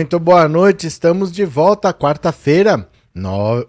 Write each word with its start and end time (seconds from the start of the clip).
Muito 0.00 0.18
boa 0.18 0.48
noite, 0.48 0.86
estamos 0.86 1.30
de 1.30 1.44
volta 1.44 1.92
quarta-feira, 1.92 2.88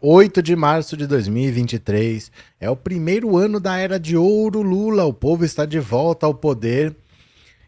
8 0.02 0.42
de 0.42 0.56
março 0.56 0.96
de 0.96 1.06
2023. 1.06 2.32
É 2.58 2.70
o 2.70 2.76
primeiro 2.78 3.36
ano 3.36 3.60
da 3.60 3.78
era 3.78 4.00
de 4.00 4.16
ouro 4.16 4.62
Lula, 4.62 5.04
o 5.04 5.14
povo 5.14 5.44
está 5.44 5.66
de 5.66 5.78
volta 5.78 6.26
ao 6.26 6.34
poder. 6.34 6.96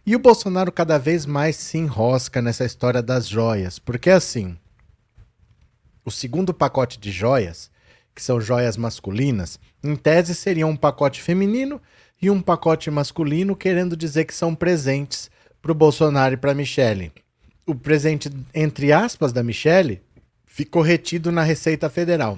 E 0.06 0.16
o 0.16 0.20
Bolsonaro 0.20 0.72
cada 0.72 0.98
vez 0.98 1.26
mais 1.26 1.58
se 1.58 1.78
enrosca 1.78 2.42
nessa 2.42 2.64
história 2.64 3.02
das 3.02 3.28
joias, 3.28 3.80
porque 3.80 4.10
assim, 4.10 4.58
o 6.06 6.10
segundo 6.10 6.54
pacote 6.54 6.98
de 6.98 7.12
joias, 7.12 7.70
que 8.16 8.24
são 8.24 8.40
joias 8.40 8.78
masculinas, 8.78 9.60
em 9.84 9.94
tese 9.94 10.34
seria 10.34 10.66
um 10.66 10.78
pacote 10.78 11.22
feminino 11.22 11.82
e 12.22 12.30
um 12.30 12.42
pacote 12.42 12.90
masculino, 12.90 13.58
querendo 13.58 13.98
dizer 13.98 14.24
que 14.24 14.34
são 14.34 14.56
presentes 14.56 15.30
para 15.62 15.74
o 15.74 15.76
Bolsonaro 15.76 16.36
e 16.36 16.38
para 16.38 16.54
Michelle 16.54 17.12
o 17.66 17.76
presente, 17.76 18.30
entre 18.54 18.92
aspas, 18.92 19.32
da 19.32 19.44
Michelle 19.44 20.02
ficou 20.46 20.82
retido 20.82 21.32
na 21.32 21.44
Receita 21.44 21.90
Federal. 21.90 22.38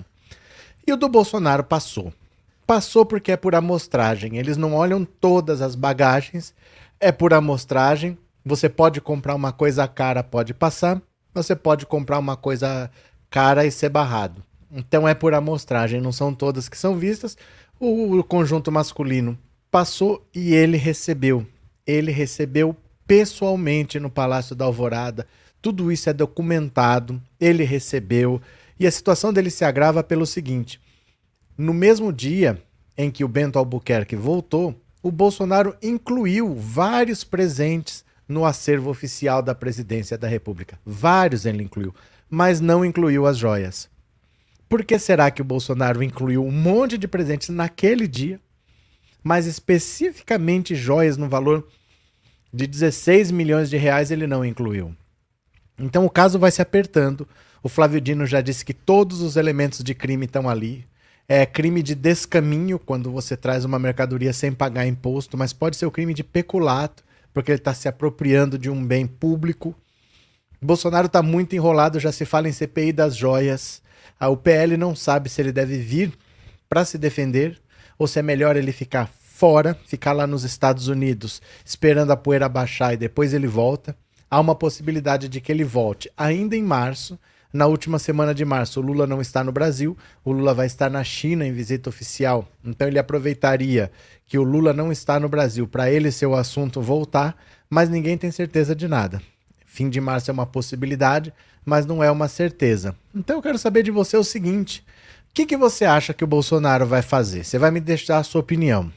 E 0.87 0.93
o 0.93 0.97
do 0.97 1.09
Bolsonaro 1.09 1.63
passou. 1.63 2.13
Passou 2.65 3.05
porque 3.05 3.31
é 3.31 3.37
por 3.37 3.55
amostragem. 3.55 4.37
Eles 4.37 4.57
não 4.57 4.73
olham 4.73 5.03
todas 5.03 5.61
as 5.61 5.75
bagagens, 5.75 6.53
é 6.99 7.11
por 7.11 7.33
amostragem. 7.33 8.17
Você 8.43 8.69
pode 8.69 9.01
comprar 9.01 9.35
uma 9.35 9.51
coisa 9.51 9.87
cara, 9.87 10.23
pode 10.23 10.53
passar. 10.53 11.01
Você 11.33 11.55
pode 11.55 11.85
comprar 11.85 12.19
uma 12.19 12.37
coisa 12.37 12.89
cara 13.29 13.65
e 13.65 13.71
ser 13.71 13.89
barrado. 13.89 14.43
Então 14.71 15.07
é 15.07 15.13
por 15.13 15.33
amostragem, 15.33 16.01
não 16.01 16.11
são 16.11 16.33
todas 16.33 16.69
que 16.69 16.77
são 16.77 16.95
vistas. 16.95 17.37
O, 17.79 18.17
o 18.17 18.23
conjunto 18.23 18.71
masculino 18.71 19.37
passou 19.69 20.25
e 20.33 20.53
ele 20.53 20.77
recebeu. 20.77 21.45
Ele 21.85 22.11
recebeu 22.11 22.75
pessoalmente 23.07 23.99
no 23.99 24.09
Palácio 24.09 24.55
da 24.55 24.65
Alvorada. 24.65 25.27
Tudo 25.61 25.91
isso 25.91 26.09
é 26.09 26.13
documentado, 26.13 27.21
ele 27.39 27.63
recebeu. 27.63 28.41
E 28.79 28.85
a 28.85 28.91
situação 28.91 29.31
dele 29.31 29.49
se 29.49 29.63
agrava 29.63 30.03
pelo 30.03 30.25
seguinte: 30.25 30.79
no 31.57 31.73
mesmo 31.73 32.11
dia 32.11 32.61
em 32.97 33.09
que 33.09 33.23
o 33.23 33.27
Bento 33.27 33.57
Albuquerque 33.57 34.15
voltou, 34.15 34.79
o 35.01 35.11
Bolsonaro 35.11 35.75
incluiu 35.81 36.55
vários 36.55 37.23
presentes 37.23 38.03
no 38.27 38.45
acervo 38.45 38.89
oficial 38.89 39.41
da 39.41 39.53
presidência 39.53 40.17
da 40.17 40.27
República. 40.27 40.79
Vários 40.85 41.45
ele 41.45 41.63
incluiu, 41.63 41.93
mas 42.29 42.59
não 42.59 42.83
incluiu 42.83 43.25
as 43.25 43.37
joias. 43.37 43.89
Por 44.67 44.83
que 44.83 44.97
será 44.97 45.29
que 45.29 45.41
o 45.41 45.45
Bolsonaro 45.45 46.01
incluiu 46.01 46.43
um 46.43 46.51
monte 46.51 46.97
de 46.97 47.07
presentes 47.07 47.49
naquele 47.49 48.07
dia, 48.07 48.39
mas 49.23 49.45
especificamente 49.45 50.75
joias 50.75 51.17
no 51.17 51.29
valor 51.29 51.67
de 52.55 52.67
16 52.67 53.31
milhões 53.31 53.69
de 53.69 53.75
reais 53.75 54.11
ele 54.11 54.25
não 54.25 54.45
incluiu. 54.45 54.95
Então 55.77 56.05
o 56.05 56.09
caso 56.09 56.39
vai 56.39 56.49
se 56.51 56.61
apertando. 56.61 57.27
O 57.61 57.67
Flávio 57.67 57.99
Dino 57.99 58.25
já 58.25 58.39
disse 58.39 58.63
que 58.63 58.73
todos 58.73 59.21
os 59.21 59.35
elementos 59.35 59.83
de 59.83 59.93
crime 59.93 60.25
estão 60.25 60.47
ali. 60.47 60.87
É 61.27 61.45
crime 61.45 61.83
de 61.83 61.93
descaminho 61.93 62.79
quando 62.79 63.11
você 63.11 63.35
traz 63.35 63.65
uma 63.65 63.77
mercadoria 63.77 64.31
sem 64.31 64.53
pagar 64.53 64.87
imposto, 64.87 65.37
mas 65.37 65.51
pode 65.51 65.75
ser 65.75 65.85
o 65.85 65.91
crime 65.91 66.13
de 66.13 66.23
peculato, 66.23 67.03
porque 67.33 67.51
ele 67.51 67.57
está 67.57 67.73
se 67.73 67.89
apropriando 67.89 68.57
de 68.57 68.69
um 68.69 68.85
bem 68.85 69.05
público. 69.05 69.75
Bolsonaro 70.61 71.07
está 71.07 71.21
muito 71.21 71.55
enrolado, 71.55 71.99
já 71.99 72.11
se 72.11 72.23
fala 72.23 72.47
em 72.47 72.53
CPI 72.53 72.93
das 72.93 73.17
joias. 73.17 73.81
A 74.17 74.29
UPL 74.29 74.77
não 74.77 74.95
sabe 74.95 75.27
se 75.27 75.41
ele 75.41 75.51
deve 75.51 75.77
vir 75.77 76.13
para 76.69 76.85
se 76.85 76.97
defender 76.97 77.59
ou 77.99 78.07
se 78.07 78.17
é 78.17 78.21
melhor 78.21 78.55
ele 78.55 78.71
ficar 78.71 79.11
fora, 79.35 79.77
ficar 79.85 80.13
lá 80.13 80.25
nos 80.25 80.45
Estados 80.45 80.87
Unidos 80.87 81.41
esperando 81.65 82.11
a 82.11 82.15
poeira 82.15 82.47
baixar 82.47 82.93
e 82.93 82.97
depois 82.97 83.33
ele 83.33 83.47
volta. 83.47 83.93
Há 84.31 84.39
uma 84.39 84.55
possibilidade 84.55 85.27
de 85.27 85.41
que 85.41 85.51
ele 85.51 85.65
volte 85.65 86.09
ainda 86.15 86.55
em 86.55 86.63
março. 86.63 87.19
Na 87.51 87.67
última 87.67 87.99
semana 87.99 88.33
de 88.33 88.45
março, 88.45 88.79
o 88.79 88.83
Lula 88.83 89.05
não 89.05 89.19
está 89.19 89.43
no 89.43 89.51
Brasil, 89.51 89.97
o 90.23 90.31
Lula 90.31 90.53
vai 90.53 90.65
estar 90.67 90.89
na 90.89 91.03
China 91.03 91.45
em 91.45 91.51
visita 91.51 91.89
oficial. 91.89 92.47
Então 92.63 92.87
ele 92.87 92.97
aproveitaria 92.97 93.91
que 94.25 94.37
o 94.37 94.43
Lula 94.43 94.71
não 94.71 94.89
está 94.89 95.19
no 95.19 95.27
Brasil 95.27 95.67
para 95.67 95.91
ele 95.91 96.11
ser 96.11 96.27
o 96.27 96.35
assunto 96.35 96.81
voltar, 96.81 97.35
mas 97.69 97.89
ninguém 97.89 98.17
tem 98.17 98.31
certeza 98.31 98.73
de 98.73 98.87
nada. 98.87 99.21
Fim 99.65 99.89
de 99.89 99.99
março 99.99 100.31
é 100.31 100.33
uma 100.33 100.45
possibilidade, 100.45 101.33
mas 101.65 101.85
não 101.85 102.01
é 102.01 102.09
uma 102.09 102.29
certeza. 102.29 102.95
Então 103.13 103.35
eu 103.35 103.41
quero 103.41 103.57
saber 103.57 103.83
de 103.83 103.91
você 103.91 104.15
o 104.15 104.23
seguinte: 104.23 104.81
o 105.29 105.33
que, 105.33 105.45
que 105.45 105.57
você 105.57 105.83
acha 105.83 106.13
que 106.13 106.23
o 106.23 106.27
Bolsonaro 106.27 106.85
vai 106.85 107.01
fazer? 107.01 107.43
Você 107.43 107.59
vai 107.59 107.69
me 107.69 107.81
deixar 107.81 108.19
a 108.19 108.23
sua 108.23 108.39
opinião. 108.39 108.91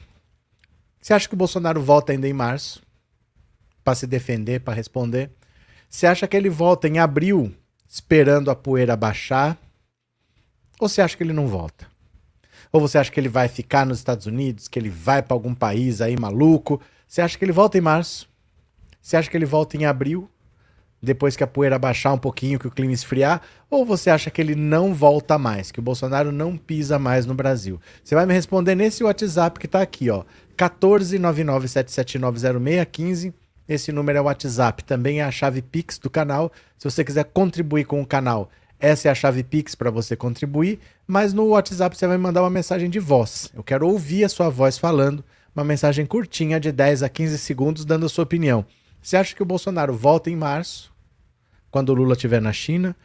Você 1.00 1.14
acha 1.14 1.28
que 1.28 1.34
o 1.34 1.38
Bolsonaro 1.38 1.80
volta 1.80 2.12
ainda 2.12 2.28
em 2.28 2.32
março 2.32 2.82
para 3.84 3.94
se 3.94 4.06
defender, 4.06 4.60
para 4.60 4.74
responder? 4.74 5.30
Você 5.88 6.06
acha 6.06 6.26
que 6.26 6.36
ele 6.36 6.50
volta 6.50 6.86
em 6.88 6.98
abril 6.98 7.54
esperando 7.88 8.50
a 8.50 8.56
poeira 8.56 8.96
baixar? 8.96 9.56
Ou 10.78 10.88
você 10.88 11.00
acha 11.00 11.16
que 11.16 11.22
ele 11.22 11.32
não 11.32 11.46
volta? 11.46 11.86
Ou 12.70 12.80
você 12.80 12.98
acha 12.98 13.10
que 13.10 13.18
ele 13.18 13.28
vai 13.28 13.48
ficar 13.48 13.86
nos 13.86 13.98
Estados 13.98 14.26
Unidos, 14.26 14.68
que 14.68 14.78
ele 14.78 14.90
vai 14.90 15.22
para 15.22 15.34
algum 15.34 15.54
país 15.54 16.00
aí 16.00 16.18
maluco? 16.18 16.80
Você 17.06 17.22
acha 17.22 17.38
que 17.38 17.44
ele 17.44 17.52
volta 17.52 17.78
em 17.78 17.80
março? 17.80 18.28
Você 19.00 19.16
acha 19.16 19.30
que 19.30 19.36
ele 19.36 19.46
volta 19.46 19.76
em 19.76 19.86
abril? 19.86 20.30
depois 21.02 21.36
que 21.36 21.44
a 21.44 21.46
poeira 21.46 21.78
baixar 21.78 22.12
um 22.12 22.18
pouquinho, 22.18 22.58
que 22.58 22.66
o 22.66 22.70
clima 22.70 22.92
esfriar, 22.92 23.40
ou 23.70 23.84
você 23.84 24.10
acha 24.10 24.30
que 24.30 24.40
ele 24.40 24.54
não 24.54 24.92
volta 24.92 25.38
mais, 25.38 25.70
que 25.70 25.78
o 25.78 25.82
Bolsonaro 25.82 26.32
não 26.32 26.56
pisa 26.56 26.98
mais 26.98 27.24
no 27.24 27.34
Brasil? 27.34 27.80
Você 28.02 28.14
vai 28.14 28.26
me 28.26 28.34
responder 28.34 28.74
nesse 28.74 29.04
WhatsApp 29.04 29.58
que 29.58 29.66
está 29.66 29.80
aqui, 29.80 30.10
ó, 30.10 30.24
14997790615. 30.58 33.32
Esse 33.68 33.92
número 33.92 34.18
é 34.18 34.20
o 34.20 34.24
WhatsApp, 34.24 34.82
também 34.82 35.20
é 35.20 35.24
a 35.24 35.30
chave 35.30 35.62
Pix 35.62 35.98
do 35.98 36.10
canal. 36.10 36.50
Se 36.76 36.90
você 36.90 37.04
quiser 37.04 37.24
contribuir 37.24 37.84
com 37.84 38.00
o 38.00 38.06
canal, 38.06 38.50
essa 38.80 39.08
é 39.08 39.10
a 39.10 39.14
chave 39.14 39.42
Pix 39.42 39.74
para 39.74 39.90
você 39.90 40.16
contribuir, 40.16 40.78
mas 41.06 41.32
no 41.32 41.48
WhatsApp 41.48 41.96
você 41.96 42.06
vai 42.06 42.16
mandar 42.16 42.42
uma 42.42 42.50
mensagem 42.50 42.88
de 42.88 42.98
voz. 42.98 43.50
Eu 43.54 43.62
quero 43.62 43.88
ouvir 43.88 44.24
a 44.24 44.28
sua 44.28 44.48
voz 44.48 44.78
falando, 44.78 45.24
uma 45.54 45.64
mensagem 45.64 46.06
curtinha 46.06 46.58
de 46.58 46.72
10 46.72 47.02
a 47.02 47.08
15 47.08 47.38
segundos 47.38 47.84
dando 47.84 48.06
a 48.06 48.08
sua 48.08 48.24
opinião. 48.24 48.64
Você 49.02 49.16
acha 49.16 49.34
que 49.34 49.42
o 49.42 49.46
Bolsonaro 49.46 49.94
volta 49.94 50.30
em 50.30 50.36
março, 50.36 50.92
quando 51.70 51.90
o 51.90 51.94
Lula 51.94 52.12
estiver 52.12 52.40
na 52.40 52.52
China? 52.52 52.96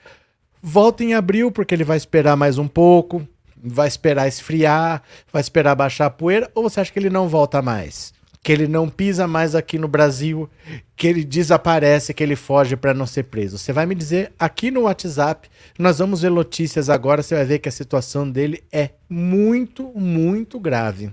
Volta 0.61 1.03
em 1.03 1.13
abril, 1.13 1.51
porque 1.51 1.75
ele 1.75 1.83
vai 1.83 1.97
esperar 1.97 2.37
mais 2.37 2.57
um 2.57 2.67
pouco, 2.67 3.27
vai 3.63 3.87
esperar 3.87 4.27
esfriar, 4.27 5.01
vai 5.31 5.41
esperar 5.41 5.75
baixar 5.75 6.07
a 6.07 6.09
poeira, 6.09 6.51
ou 6.53 6.63
você 6.63 6.81
acha 6.81 6.91
que 6.91 6.99
ele 6.99 7.09
não 7.09 7.29
volta 7.29 7.61
mais? 7.61 8.13
Que 8.43 8.51
ele 8.51 8.67
não 8.67 8.89
pisa 8.89 9.25
mais 9.25 9.55
aqui 9.55 9.77
no 9.77 9.87
Brasil, 9.87 10.49
que 10.97 11.07
ele 11.07 11.23
desaparece, 11.23 12.13
que 12.13 12.21
ele 12.21 12.35
foge 12.35 12.75
para 12.75 12.93
não 12.93 13.05
ser 13.05 13.23
preso. 13.23 13.57
Você 13.57 13.71
vai 13.71 13.85
me 13.85 13.95
dizer 13.95 14.33
aqui 14.37 14.69
no 14.69 14.81
WhatsApp, 14.81 15.49
nós 15.79 15.99
vamos 15.99 16.21
ver 16.21 16.29
notícias 16.29 16.89
agora, 16.89 17.23
você 17.23 17.35
vai 17.35 17.45
ver 17.45 17.59
que 17.59 17.69
a 17.69 17.71
situação 17.71 18.29
dele 18.29 18.61
é 18.71 18.89
muito, 19.09 19.93
muito 19.95 20.59
grave. 20.59 21.11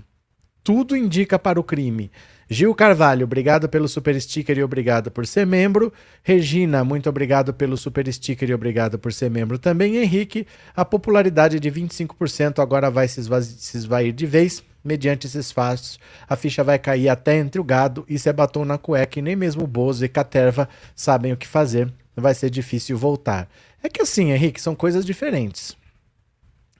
Tudo 0.63 0.95
indica 0.95 1.39
para 1.39 1.59
o 1.59 1.63
crime. 1.63 2.11
Gil 2.53 2.75
Carvalho, 2.75 3.23
obrigado 3.23 3.69
pelo 3.69 3.87
super 3.87 4.19
sticker 4.19 4.57
e 4.57 4.61
obrigado 4.61 5.09
por 5.09 5.25
ser 5.25 5.47
membro. 5.47 5.93
Regina, 6.21 6.83
muito 6.83 7.07
obrigado 7.07 7.53
pelo 7.53 7.77
super 7.77 8.11
sticker 8.11 8.49
e 8.49 8.53
obrigado 8.53 8.99
por 8.99 9.13
ser 9.13 9.31
membro 9.31 9.57
também. 9.57 9.95
Henrique, 9.95 10.45
a 10.75 10.83
popularidade 10.83 11.61
de 11.61 11.71
25% 11.71 12.61
agora 12.61 12.91
vai 12.91 13.07
se, 13.07 13.23
se 13.23 13.77
esvair 13.77 14.11
de 14.11 14.25
vez. 14.25 14.61
Mediante 14.83 15.27
esses 15.27 15.49
fatos, 15.49 15.97
a 16.27 16.35
ficha 16.35 16.61
vai 16.61 16.77
cair 16.77 17.07
até 17.07 17.37
entre 17.37 17.61
o 17.61 17.63
gado. 17.63 18.03
Isso 18.09 18.27
é 18.27 18.33
batom 18.33 18.65
na 18.65 18.77
cueca 18.77 19.19
e 19.19 19.21
nem 19.21 19.35
mesmo 19.37 19.63
o 19.63 19.67
Bozo 19.67 20.03
e 20.03 20.09
Caterva 20.09 20.67
sabem 20.93 21.31
o 21.31 21.37
que 21.37 21.47
fazer. 21.47 21.89
Vai 22.17 22.33
ser 22.33 22.49
difícil 22.49 22.97
voltar. 22.97 23.47
É 23.81 23.87
que 23.87 24.01
assim, 24.01 24.33
Henrique, 24.33 24.59
são 24.59 24.75
coisas 24.75 25.05
diferentes. 25.05 25.77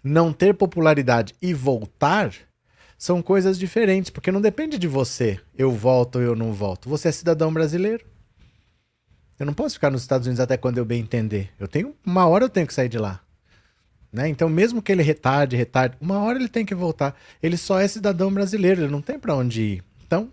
Não 0.04 0.34
ter 0.34 0.54
popularidade 0.54 1.34
e 1.42 1.54
voltar 1.54 2.34
são 3.02 3.20
coisas 3.20 3.58
diferentes, 3.58 4.12
porque 4.12 4.32
não 4.32 4.40
depende 4.40 4.78
de 4.78 4.88
você, 4.88 5.40
eu 5.58 5.72
volto 5.72 6.18
ou 6.18 6.22
eu 6.22 6.36
não 6.36 6.54
volto. 6.54 6.88
Você 6.88 7.08
é 7.08 7.12
cidadão 7.12 7.52
brasileiro. 7.52 8.06
Eu 9.40 9.46
não 9.48 9.56
posso 9.56 9.74
ficar 9.74 9.90
nos 9.90 10.04
Estados 10.04 10.28
Unidos 10.28 10.40
até 10.40 10.56
quando 10.56 10.78
eu 10.78 10.86
bem 10.86 11.02
entender. 11.02 11.50
Eu 11.60 11.68
tenho 11.68 11.96
uma 12.06 12.28
hora 12.28 12.46
eu 12.46 12.50
tenho 12.50 12.68
que 12.68 12.74
sair 12.76 12.90
de 12.90 13.00
lá. 13.00 13.20
Né? 14.14 14.30
Então, 14.30 14.48
mesmo 14.48 14.84
que 14.84 14.92
ele 14.92 15.02
retarde, 15.02 15.56
retarde, 15.56 15.98
uma 16.00 16.20
hora 16.20 16.38
ele 16.38 16.48
tem 16.48 16.64
que 16.64 16.76
voltar. 16.76 17.16
Ele 17.42 17.58
só 17.58 17.80
é 17.80 17.88
cidadão 17.88 18.32
brasileiro, 18.32 18.82
ele 18.82 18.92
não 18.92 19.02
tem 19.02 19.18
para 19.18 19.34
onde 19.34 19.64
ir. 19.64 19.84
Então, 20.06 20.32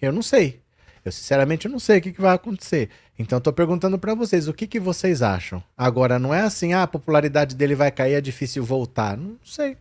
eu 0.00 0.10
não 0.10 0.20
sei. 0.20 0.60
Eu 1.04 1.12
sinceramente 1.12 1.68
não 1.68 1.78
sei 1.78 2.00
o 2.00 2.02
que, 2.02 2.12
que 2.12 2.20
vai 2.20 2.34
acontecer. 2.34 2.90
Então, 3.16 3.38
estou 3.38 3.52
perguntando 3.52 4.00
para 4.00 4.16
vocês, 4.16 4.48
o 4.48 4.52
que, 4.52 4.66
que 4.66 4.80
vocês 4.80 5.22
acham? 5.22 5.62
Agora, 5.78 6.18
não 6.18 6.34
é 6.34 6.40
assim, 6.40 6.72
ah, 6.72 6.82
a 6.82 6.88
popularidade 6.88 7.54
dele 7.54 7.76
vai 7.76 7.92
cair, 7.92 8.14
é 8.14 8.20
difícil 8.20 8.64
voltar. 8.64 9.16
Não 9.16 9.38
sei. 9.44 9.76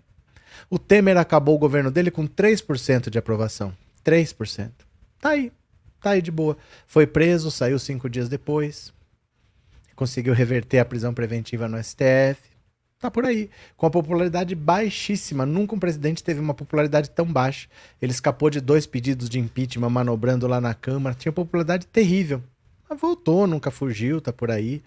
O 0.70 0.80
Temer 0.80 1.18
acabou 1.18 1.56
o 1.56 1.60
governo 1.60 1.92
dele 1.92 2.12
com 2.12 2.28
3% 2.28 3.10
de 3.10 3.18
aprovação. 3.18 3.74
3%. 4.06 4.72
Tá 5.20 5.30
aí. 5.30 5.52
Tá 6.02 6.12
aí 6.12 6.22
de 6.22 6.32
boa. 6.32 6.58
Foi 6.88 7.06
preso, 7.06 7.52
saiu 7.52 7.78
cinco 7.78 8.10
dias 8.10 8.28
depois. 8.28 8.94
Conseguiu 9.96 10.34
reverter 10.34 10.80
a 10.80 10.86
prisão 10.86 11.14
preventiva 11.14 11.68
no 11.68 11.82
STF. 11.82 12.50
Tá 13.00 13.10
por 13.10 13.26
aí. 13.26 13.50
Com 13.78 13.86
a 13.86 13.92
popularidade 13.92 14.56
baixíssima. 14.56 15.46
Nunca 15.46 15.76
um 15.76 15.80
presidente 15.80 16.24
teve 16.24 16.40
uma 16.40 16.54
popularidade 16.54 17.10
tão 17.10 17.26
baixa. 17.26 17.68
Ele 18.02 18.12
escapou 18.12 18.50
de 18.50 18.62
dois 18.62 18.88
pedidos 18.88 19.30
de 19.30 19.40
impeachment 19.40 19.90
manobrando 19.90 20.48
lá 20.48 20.60
na 20.60 20.74
Câmara. 20.74 21.16
Tinha 21.16 21.32
popularidade 21.32 21.86
terrível. 21.88 22.44
Mas 22.90 23.00
voltou, 23.00 23.48
nunca 23.48 23.72
fugiu, 23.72 24.20
tá 24.20 24.34
por 24.34 24.52
aí. 24.52 24.84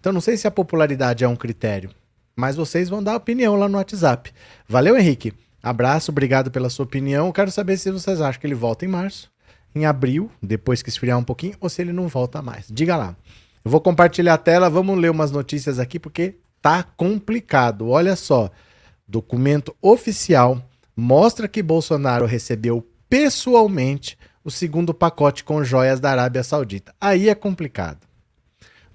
Então 0.00 0.12
não 0.12 0.20
sei 0.20 0.36
se 0.36 0.46
a 0.46 0.50
popularidade 0.50 1.24
é 1.24 1.28
um 1.28 1.36
critério, 1.36 1.90
mas 2.36 2.56
vocês 2.56 2.88
vão 2.88 3.02
dar 3.02 3.16
opinião 3.16 3.56
lá 3.56 3.68
no 3.68 3.78
WhatsApp. 3.78 4.32
Valeu, 4.68 4.96
Henrique. 4.96 5.32
Abraço, 5.62 6.10
obrigado 6.10 6.50
pela 6.50 6.68
sua 6.68 6.84
opinião. 6.84 7.32
Quero 7.32 7.50
saber 7.50 7.76
se 7.76 7.90
vocês 7.90 8.20
acham 8.20 8.40
que 8.40 8.46
ele 8.46 8.54
volta 8.54 8.84
em 8.84 8.88
março, 8.88 9.30
em 9.74 9.86
abril, 9.86 10.30
depois 10.42 10.82
que 10.82 10.90
esfriar 10.90 11.18
um 11.18 11.24
pouquinho, 11.24 11.56
ou 11.60 11.68
se 11.68 11.80
ele 11.80 11.92
não 11.92 12.06
volta 12.06 12.42
mais. 12.42 12.66
Diga 12.70 12.96
lá. 12.96 13.16
Eu 13.64 13.70
vou 13.70 13.80
compartilhar 13.80 14.34
a 14.34 14.38
tela, 14.38 14.68
vamos 14.68 14.98
ler 14.98 15.10
umas 15.10 15.30
notícias 15.30 15.78
aqui 15.78 15.98
porque 15.98 16.36
tá 16.60 16.82
complicado. 16.82 17.88
Olha 17.88 18.14
só. 18.14 18.50
Documento 19.08 19.74
oficial 19.80 20.62
mostra 20.96 21.48
que 21.48 21.62
Bolsonaro 21.62 22.26
recebeu 22.26 22.86
pessoalmente 23.08 24.18
o 24.44 24.50
segundo 24.50 24.92
pacote 24.92 25.42
com 25.42 25.64
joias 25.64 25.98
da 25.98 26.10
Arábia 26.10 26.42
Saudita. 26.42 26.94
Aí 27.00 27.28
é 27.28 27.34
complicado. 27.34 28.06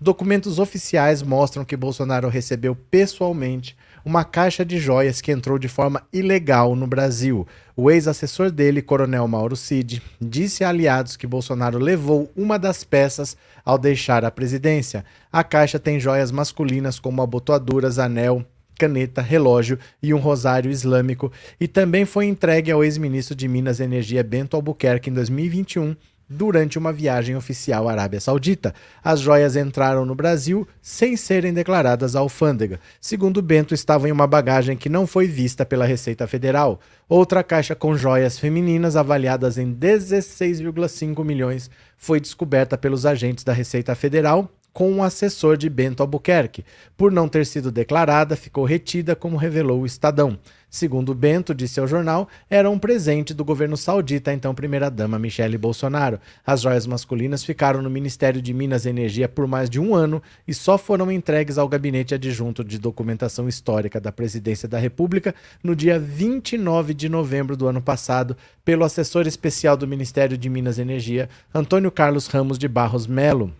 Documentos 0.02 0.60
oficiais 0.60 1.22
mostram 1.22 1.66
que 1.66 1.76
Bolsonaro 1.76 2.30
recebeu 2.30 2.74
pessoalmente 2.74 3.76
uma 4.06 4.24
caixa 4.24 4.64
de 4.64 4.80
joias 4.80 5.20
que 5.20 5.30
entrou 5.30 5.60
de 5.60 5.68
forma 5.68 6.02
ilegal 6.14 6.74
no 6.74 6.88
Brasil. 6.88 7.46
O 7.76 7.92
ex-assessor 7.92 8.50
dele, 8.50 8.82
Coronel 8.82 9.28
Mauro 9.28 9.58
Cid, 9.58 10.02
disse 10.22 10.64
a 10.64 10.70
aliados 10.70 11.18
que 11.18 11.28
Bolsonaro 11.28 11.78
levou 11.78 12.32
uma 12.34 12.58
das 12.58 12.86
peças 12.86 13.36
ao 13.66 13.78
deixar 13.78 14.24
a 14.24 14.32
presidência. 14.32 15.04
A 15.30 15.44
caixa 15.44 15.78
tem 15.78 16.00
joias 16.00 16.32
masculinas 16.32 16.98
como 16.98 17.22
abotoaduras, 17.22 18.00
anel, 18.00 18.46
caneta, 18.78 19.22
relógio 19.22 19.78
e 20.02 20.14
um 20.14 20.18
rosário 20.18 20.72
islâmico, 20.72 21.30
e 21.60 21.68
também 21.68 22.06
foi 22.06 22.26
entregue 22.26 22.72
ao 22.72 22.86
ex-ministro 22.86 23.36
de 23.36 23.50
Minas 23.50 23.82
e 23.82 23.84
Energia 23.84 24.24
Bento 24.24 24.56
Albuquerque 24.56 25.10
em 25.10 25.14
2021 25.14 25.94
durante 26.30 26.78
uma 26.78 26.94
viagem 26.94 27.36
oficial 27.36 27.90
à 27.90 27.92
Arábia 27.92 28.20
Saudita. 28.20 28.74
As 29.04 29.20
joias 29.20 29.56
entraram 29.56 30.06
no 30.06 30.14
Brasil 30.14 30.68
sem 30.82 31.18
serem 31.18 31.54
declaradas 31.54 32.16
à 32.16 32.20
alfândega. 32.20 32.80
Segundo 33.02 33.42
Bento, 33.42 33.74
estavam 33.74 34.08
em 34.08 34.12
uma 34.12 34.28
bagagem 34.28 34.78
que 34.78 34.90
não 34.90 35.08
foi 35.08 35.28
vista 35.28 35.66
pela 35.66 35.86
Receita 35.86 36.28
Federal. 36.28 36.80
Outra 37.08 37.44
caixa 37.44 37.74
com 37.74 37.98
joias 37.98 38.38
femininas 38.38 38.96
avaliadas 38.96 39.58
em 39.58 39.74
16,5 39.74 41.26
milhões 41.26 41.72
foi 41.98 42.20
descoberta 42.20 42.78
pelos 42.78 43.06
agentes 43.06 43.44
da 43.44 43.54
Receita 43.54 43.96
Federal 43.96 44.52
com 44.72 44.92
um 44.92 45.04
assessor 45.04 45.58
de 45.58 45.70
Bento 45.70 46.02
Albuquerque. 46.02 46.64
Por 46.96 47.12
não 47.12 47.28
ter 47.28 47.46
sido 47.46 47.72
declarada, 47.72 48.36
ficou 48.36 48.64
retida, 48.64 49.16
como 49.16 49.36
revelou 49.36 49.82
o 49.82 49.86
Estadão. 49.86 50.40
Segundo 50.70 51.16
Bento, 51.16 51.54
disse 51.56 51.80
ao 51.80 51.88
jornal, 51.88 52.30
era 52.48 52.70
um 52.70 52.78
presente 52.78 53.34
do 53.34 53.44
governo 53.44 53.76
saudita, 53.76 54.32
então 54.32 54.54
primeira-dama 54.54 55.18
Michele 55.18 55.58
Bolsonaro. 55.58 56.20
As 56.46 56.62
joias 56.62 56.86
masculinas 56.86 57.44
ficaram 57.44 57.82
no 57.82 57.90
Ministério 57.90 58.40
de 58.40 58.54
Minas 58.54 58.86
e 58.86 58.90
Energia 58.90 59.28
por 59.28 59.48
mais 59.48 59.68
de 59.68 59.80
um 59.80 59.96
ano 59.96 60.22
e 60.48 60.54
só 60.54 60.78
foram 60.78 61.12
entregues 61.12 61.58
ao 61.58 61.68
Gabinete 61.68 62.14
Adjunto 62.14 62.64
de 62.64 62.78
Documentação 62.78 63.50
Histórica 63.50 64.00
da 64.00 64.12
Presidência 64.12 64.70
da 64.70 64.78
República 64.78 65.34
no 65.64 65.76
dia 65.76 65.98
29 65.98 66.94
de 66.94 67.10
novembro 67.10 67.58
do 67.58 67.68
ano 67.68 67.82
passado, 67.82 68.38
pelo 68.64 68.84
assessor 68.84 69.26
especial 69.26 69.76
do 69.76 69.88
Ministério 69.88 70.38
de 70.38 70.50
Minas 70.50 70.78
e 70.78 70.82
Energia, 70.82 71.30
Antônio 71.54 71.90
Carlos 71.90 72.28
Ramos 72.28 72.60
de 72.60 72.68
Barros 72.68 73.08
Melo. 73.08 73.52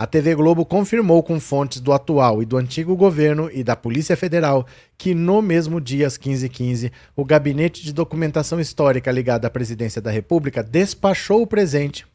A 0.00 0.06
TV 0.06 0.34
Globo 0.34 0.64
confirmou 0.64 1.22
com 1.22 1.38
fontes 1.38 1.78
do 1.78 1.92
atual 1.92 2.42
e 2.42 2.46
do 2.46 2.56
antigo 2.56 2.96
governo 2.96 3.50
e 3.52 3.62
da 3.62 3.76
Polícia 3.76 4.16
Federal 4.16 4.66
que 4.96 5.14
no 5.14 5.42
mesmo 5.42 5.78
dia, 5.78 6.06
às 6.06 6.16
15h15, 6.16 6.90
o 7.14 7.22
Gabinete 7.22 7.84
de 7.84 7.92
Documentação 7.92 8.58
Histórica 8.58 9.12
ligado 9.12 9.44
à 9.44 9.50
Presidência 9.50 10.00
da 10.00 10.10
República 10.10 10.62
despachou 10.62 11.42
o 11.42 11.46
presente 11.46 12.06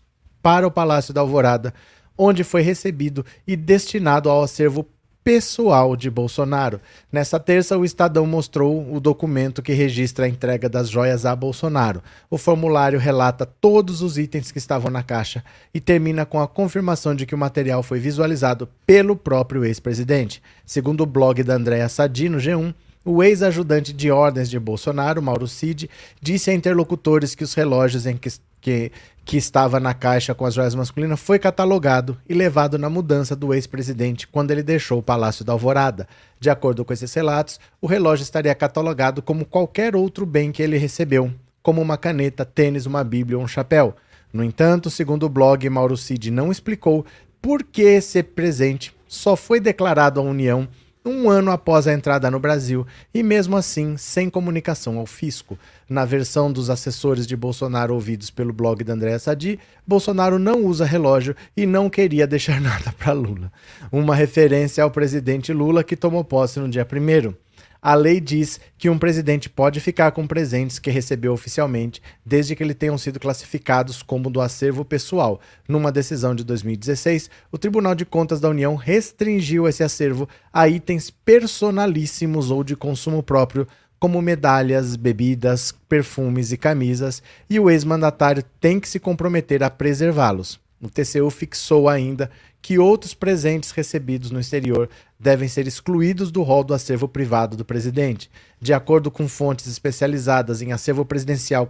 para 0.42 0.66
o 0.66 0.72
Palácio 0.72 1.14
da 1.14 1.22
Alvorada, 1.22 1.76
onde 2.18 2.44
foi 2.44 2.64
recebido 2.64 3.24
e 3.46 3.56
destinado 3.56 4.32
ao 4.32 4.42
acervo 4.42 4.84
pessoal 5.26 5.96
de 5.96 6.08
Bolsonaro. 6.08 6.80
Nessa 7.12 7.40
terça, 7.40 7.76
o 7.76 7.84
Estadão 7.84 8.28
mostrou 8.28 8.94
o 8.94 9.00
documento 9.00 9.64
que 9.64 9.74
registra 9.74 10.28
a 10.28 10.30
entrega 10.30 10.70
das 10.70 10.88
joias 10.88 11.26
a 11.26 11.36
Bolsonaro. 11.36 12.04
O 12.30 12.38
formulário 12.38 13.00
relata 13.00 13.44
todos 13.44 14.04
os 14.04 14.20
itens 14.20 14.52
que 14.52 14.60
estavam 14.60 14.92
na 14.92 15.02
caixa 15.02 15.44
e 15.74 15.82
termina 15.82 16.28
com 16.28 16.40
a 16.40 16.48
confirmação 16.48 17.16
de 17.16 17.26
que 17.26 17.34
o 17.34 17.40
material 17.40 17.82
foi 17.82 18.00
visualizado 18.00 18.70
pelo 18.86 19.16
próprio 19.16 19.66
ex-presidente. 19.66 20.44
Segundo 20.64 21.02
o 21.02 21.08
blog 21.08 21.42
da 21.42 21.56
Andréa 21.56 21.90
Sadi, 21.90 22.30
no 22.30 22.38
G1, 22.38 22.72
o 23.04 23.24
ex-ajudante 23.24 23.94
de 23.94 24.12
ordens 24.12 24.48
de 24.48 24.60
Bolsonaro, 24.60 25.24
Mauro 25.24 25.48
Cid, 25.48 25.90
disse 26.22 26.52
a 26.52 26.54
interlocutores 26.54 27.34
que 27.34 27.44
os 27.44 27.56
relógios 27.56 28.06
em 28.06 28.16
que, 28.16 28.30
que 28.62 28.92
que 29.26 29.38
estava 29.38 29.80
na 29.80 29.96
caixa 29.96 30.36
com 30.36 30.46
as 30.46 30.54
joias 30.54 30.76
masculinas 30.76 31.20
foi 31.20 31.40
catalogado 31.40 32.16
e 32.30 32.34
levado 32.36 32.78
na 32.78 32.92
mudança 32.92 33.36
do 33.36 33.56
ex-presidente 33.56 34.28
quando 34.28 34.52
ele 34.52 34.62
deixou 34.62 35.00
o 35.00 35.04
Palácio 35.04 35.44
da 35.44 35.52
Alvorada. 35.52 36.08
De 36.40 36.48
acordo 36.48 36.86
com 36.86 36.94
esses 36.94 37.12
relatos, 37.12 37.60
o 37.82 37.88
relógio 37.88 38.22
estaria 38.22 38.54
catalogado 38.54 39.24
como 39.24 39.44
qualquer 39.44 39.96
outro 39.96 40.28
bem 40.28 40.52
que 40.52 40.62
ele 40.62 40.78
recebeu, 40.78 41.34
como 41.64 41.82
uma 41.82 41.98
caneta, 41.98 42.46
tênis, 42.46 42.86
uma 42.86 43.04
bíblia 43.04 43.40
ou 43.40 43.44
um 43.44 43.48
chapéu. 43.48 43.96
No 44.32 44.44
entanto, 44.44 44.92
segundo 44.92 45.24
o 45.24 45.30
blog, 45.30 45.68
Mauro 45.70 45.98
Cid 45.98 46.30
não 46.30 46.52
explicou 46.52 47.04
por 47.42 47.64
que 47.64 47.82
esse 47.82 48.22
presente 48.22 48.96
só 49.08 49.36
foi 49.36 49.60
declarado 49.60 50.20
à 50.20 50.24
União 50.24 50.68
um 51.06 51.30
ano 51.30 51.52
após 51.52 51.88
a 51.88 51.94
entrada 51.94 52.32
no 52.32 52.40
Brasil 52.40 52.86
e, 53.14 53.22
mesmo 53.22 53.56
assim, 53.56 53.96
sem 53.96 54.30
comunicação 54.30 54.98
ao 54.98 55.06
fisco. 55.06 55.58
Na 55.88 56.04
versão 56.04 56.52
dos 56.52 56.70
assessores 56.70 57.28
de 57.28 57.38
Bolsonaro 57.38 57.94
ouvidos 57.94 58.32
pelo 58.32 58.52
blog 58.52 58.84
da 58.84 58.94
Andréa 58.94 59.20
Sadi, 59.20 59.60
Bolsonaro 59.86 60.40
não 60.40 60.66
usa 60.66 60.84
relógio 60.84 61.36
e 61.56 61.66
não 61.66 61.90
queria 61.90 62.26
deixar 62.26 62.60
nada 62.62 62.92
para 62.98 63.14
Lula. 63.14 63.52
Uma 63.92 64.16
referência 64.16 64.84
ao 64.84 64.90
presidente 64.90 65.54
Lula 65.54 65.84
que 65.84 65.96
tomou 65.96 66.24
posse 66.24 66.60
no 66.60 66.68
dia 66.68 66.86
1 66.86 67.45
a 67.86 67.94
lei 67.94 68.20
diz 68.20 68.60
que 68.80 68.90
um 68.90 68.98
presidente 68.98 69.48
pode 69.48 69.80
ficar 69.80 70.12
com 70.12 70.26
presentes 70.26 70.80
que 70.80 70.90
recebeu 70.90 71.32
oficialmente, 71.32 72.02
desde 72.26 72.56
que 72.56 72.64
eles 72.64 72.76
tenham 72.76 72.98
sido 72.98 73.20
classificados 73.20 74.02
como 74.02 74.28
do 74.28 74.42
acervo 74.42 74.84
pessoal. 74.84 75.40
Numa 75.68 75.92
decisão 75.92 76.34
de 76.34 76.44
2016, 76.44 77.30
o 77.52 77.60
Tribunal 77.60 77.94
de 77.94 78.04
Contas 78.04 78.40
da 78.40 78.50
União 78.50 78.74
restringiu 78.74 79.68
esse 79.68 79.84
acervo 79.84 80.28
a 80.52 80.68
itens 80.68 81.12
personalíssimos 81.12 82.50
ou 82.50 82.64
de 82.64 82.76
consumo 82.76 83.22
próprio, 83.22 83.68
como 84.00 84.20
medalhas, 84.20 84.96
bebidas, 84.96 85.72
perfumes 85.88 86.52
e 86.52 86.58
camisas, 86.58 87.22
e 87.48 87.60
o 87.60 87.70
ex-mandatário 87.70 88.44
tem 88.60 88.80
que 88.80 88.90
se 88.90 89.00
comprometer 89.00 89.62
a 89.62 89.70
preservá-los. 89.70 90.60
O 90.82 90.90
TCU 90.90 91.30
fixou 91.30 91.88
ainda 91.88 92.32
que 92.66 92.80
outros 92.80 93.14
presentes 93.14 93.70
recebidos 93.70 94.32
no 94.32 94.40
exterior 94.40 94.90
devem 95.20 95.48
ser 95.48 95.68
excluídos 95.68 96.32
do 96.32 96.42
rol 96.42 96.64
do 96.64 96.74
acervo 96.74 97.08
privado 97.08 97.56
do 97.56 97.64
presidente. 97.64 98.28
De 98.60 98.74
acordo 98.74 99.12
com 99.12 99.28
fontes 99.28 99.68
especializadas 99.68 100.64
em 100.64 100.72
acervo 100.72 101.06
presidencial 101.06 101.70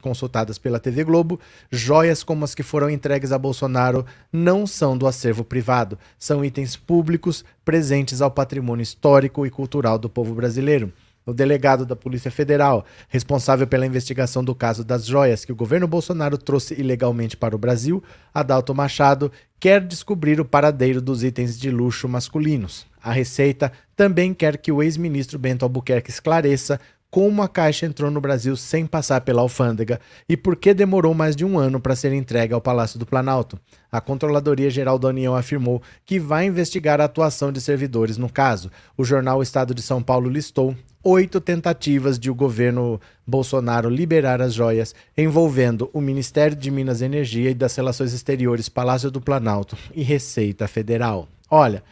consultadas 0.00 0.56
pela 0.56 0.78
TV 0.78 1.02
Globo, 1.02 1.40
joias 1.68 2.22
como 2.22 2.44
as 2.44 2.54
que 2.54 2.62
foram 2.62 2.88
entregues 2.88 3.32
a 3.32 3.38
Bolsonaro 3.38 4.06
não 4.32 4.68
são 4.68 4.96
do 4.96 5.08
acervo 5.08 5.42
privado, 5.42 5.98
são 6.16 6.44
itens 6.44 6.76
públicos 6.76 7.44
presentes 7.64 8.22
ao 8.22 8.30
patrimônio 8.30 8.84
histórico 8.84 9.44
e 9.44 9.50
cultural 9.50 9.98
do 9.98 10.08
povo 10.08 10.32
brasileiro 10.32 10.92
o 11.26 11.34
delegado 11.34 11.84
da 11.84 11.96
Polícia 11.96 12.30
Federal, 12.30 12.86
responsável 13.08 13.66
pela 13.66 13.84
investigação 13.84 14.44
do 14.44 14.54
caso 14.54 14.84
das 14.84 15.04
joias 15.04 15.44
que 15.44 15.50
o 15.50 15.56
governo 15.56 15.88
Bolsonaro 15.88 16.38
trouxe 16.38 16.74
ilegalmente 16.80 17.36
para 17.36 17.56
o 17.56 17.58
Brasil, 17.58 18.02
Adalto 18.32 18.72
Machado, 18.72 19.32
quer 19.58 19.80
descobrir 19.80 20.40
o 20.40 20.44
paradeiro 20.44 21.02
dos 21.02 21.24
itens 21.24 21.58
de 21.58 21.70
luxo 21.70 22.08
masculinos. 22.08 22.86
A 23.02 23.10
Receita 23.10 23.72
também 23.96 24.32
quer 24.32 24.56
que 24.56 24.70
o 24.70 24.82
ex-ministro 24.82 25.38
Bento 25.38 25.64
Albuquerque 25.64 26.10
esclareça 26.10 26.78
como 27.10 27.42
a 27.42 27.48
caixa 27.48 27.86
entrou 27.86 28.10
no 28.10 28.20
Brasil 28.20 28.56
sem 28.56 28.84
passar 28.84 29.22
pela 29.22 29.40
alfândega 29.40 30.00
e 30.28 30.36
por 30.36 30.56
que 30.56 30.74
demorou 30.74 31.14
mais 31.14 31.34
de 31.34 31.44
um 31.44 31.58
ano 31.58 31.80
para 31.80 31.96
ser 31.96 32.12
entregue 32.12 32.52
ao 32.52 32.60
Palácio 32.60 32.98
do 32.98 33.06
Planalto. 33.06 33.58
A 33.90 34.00
Controladoria 34.00 34.68
Geral 34.68 34.98
da 34.98 35.08
União 35.08 35.34
afirmou 35.34 35.80
que 36.04 36.18
vai 36.18 36.46
investigar 36.46 37.00
a 37.00 37.04
atuação 37.04 37.50
de 37.50 37.60
servidores 37.60 38.18
no 38.18 38.28
caso. 38.28 38.70
O 38.96 39.04
jornal 39.04 39.40
Estado 39.40 39.74
de 39.74 39.82
São 39.82 40.02
Paulo 40.02 40.28
listou 40.28 40.76
oito 41.06 41.40
tentativas 41.40 42.18
de 42.18 42.28
o 42.28 42.34
governo 42.34 43.00
Bolsonaro 43.24 43.88
liberar 43.88 44.42
as 44.42 44.52
joias, 44.52 44.92
envolvendo 45.16 45.88
o 45.92 46.00
Ministério 46.00 46.56
de 46.56 46.68
Minas 46.68 47.00
e 47.00 47.04
Energia 47.04 47.50
e 47.50 47.54
das 47.54 47.76
Relações 47.76 48.12
Exteriores, 48.12 48.68
Palácio 48.68 49.08
do 49.08 49.20
Planalto 49.20 49.78
e 49.94 50.02
Receita 50.02 50.66
Federal. 50.66 51.28
Olha, 51.48 51.84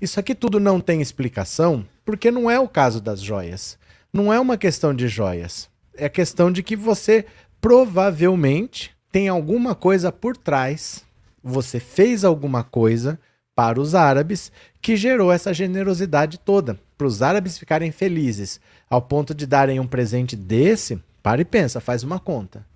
isso 0.00 0.18
aqui 0.18 0.34
tudo 0.34 0.58
não 0.58 0.80
tem 0.80 1.02
explicação, 1.02 1.84
porque 2.06 2.30
não 2.30 2.50
é 2.50 2.58
o 2.58 2.66
caso 2.66 3.02
das 3.02 3.20
joias. 3.20 3.76
Não 4.10 4.32
é 4.32 4.40
uma 4.40 4.56
questão 4.56 4.94
de 4.94 5.08
joias. 5.08 5.68
É 5.94 6.08
questão 6.08 6.50
de 6.50 6.62
que 6.62 6.74
você 6.74 7.26
provavelmente 7.60 8.92
tem 9.12 9.28
alguma 9.28 9.74
coisa 9.74 10.10
por 10.10 10.38
trás, 10.38 11.04
você 11.42 11.78
fez 11.78 12.24
alguma 12.24 12.64
coisa 12.64 13.20
para 13.54 13.78
os 13.78 13.94
árabes 13.94 14.50
que 14.80 14.96
gerou 14.96 15.30
essa 15.30 15.52
generosidade 15.52 16.38
toda 16.38 16.80
para 16.96 17.06
os 17.06 17.22
árabes 17.22 17.58
ficarem 17.58 17.90
felizes 17.90 18.60
ao 18.88 19.02
ponto 19.02 19.34
de 19.34 19.46
darem 19.46 19.80
um 19.80 19.86
presente 19.86 20.36
desse, 20.36 21.02
para 21.22 21.40
e 21.40 21.44
pensa, 21.44 21.80
faz 21.80 22.02
uma 22.02 22.18
conta. 22.18 22.66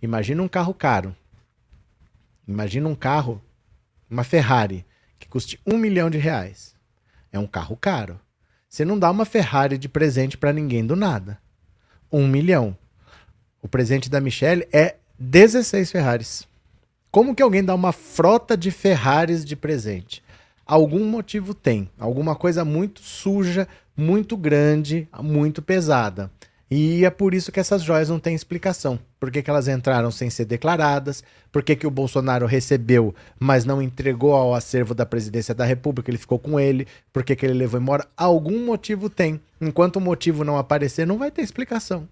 Imagina 0.00 0.42
um 0.42 0.48
carro 0.48 0.72
caro. 0.72 1.14
Imagina 2.46 2.88
um 2.88 2.94
carro 2.94 3.42
uma 4.10 4.24
Ferrari, 4.24 4.86
que 5.18 5.28
custe 5.28 5.60
um 5.66 5.76
milhão 5.76 6.08
de 6.08 6.18
reais, 6.18 6.74
é 7.30 7.38
um 7.38 7.46
carro 7.46 7.76
caro. 7.76 8.18
Você 8.68 8.84
não 8.84 8.98
dá 8.98 9.10
uma 9.10 9.24
Ferrari 9.24 9.76
de 9.78 9.88
presente 9.88 10.36
para 10.36 10.52
ninguém 10.52 10.86
do 10.86 10.96
nada. 10.96 11.38
Um 12.10 12.26
milhão. 12.26 12.76
O 13.62 13.68
presente 13.68 14.08
da 14.08 14.20
Michelle 14.20 14.66
é 14.72 14.96
16 15.18 15.90
Ferraris. 15.90 16.46
Como 17.10 17.34
que 17.34 17.42
alguém 17.42 17.64
dá 17.64 17.74
uma 17.74 17.92
frota 17.92 18.56
de 18.56 18.70
Ferraris 18.70 19.44
de 19.44 19.56
presente? 19.56 20.22
Algum 20.68 21.02
motivo 21.06 21.54
tem. 21.54 21.88
Alguma 21.98 22.36
coisa 22.36 22.62
muito 22.62 23.00
suja, 23.00 23.66
muito 23.96 24.36
grande, 24.36 25.08
muito 25.18 25.62
pesada. 25.62 26.30
E 26.70 27.06
é 27.06 27.08
por 27.08 27.32
isso 27.32 27.50
que 27.50 27.58
essas 27.58 27.82
joias 27.82 28.10
não 28.10 28.20
têm 28.20 28.34
explicação. 28.34 28.98
Por 29.18 29.30
que, 29.30 29.42
que 29.42 29.48
elas 29.48 29.66
entraram 29.66 30.10
sem 30.10 30.28
ser 30.28 30.44
declaradas? 30.44 31.24
Por 31.50 31.62
que, 31.62 31.74
que 31.74 31.86
o 31.86 31.90
Bolsonaro 31.90 32.44
recebeu, 32.44 33.14
mas 33.40 33.64
não 33.64 33.80
entregou 33.80 34.34
ao 34.34 34.54
acervo 34.54 34.94
da 34.94 35.06
presidência 35.06 35.54
da 35.54 35.64
República? 35.64 36.10
Ele 36.10 36.18
ficou 36.18 36.38
com 36.38 36.60
ele. 36.60 36.86
Por 37.14 37.24
que, 37.24 37.34
que 37.34 37.46
ele 37.46 37.54
levou 37.54 37.80
embora? 37.80 38.06
Algum 38.14 38.66
motivo 38.66 39.08
tem. 39.08 39.40
Enquanto 39.58 39.96
o 39.96 40.02
motivo 40.02 40.44
não 40.44 40.58
aparecer, 40.58 41.06
não 41.06 41.16
vai 41.16 41.30
ter 41.30 41.40
explicação. 41.40 42.06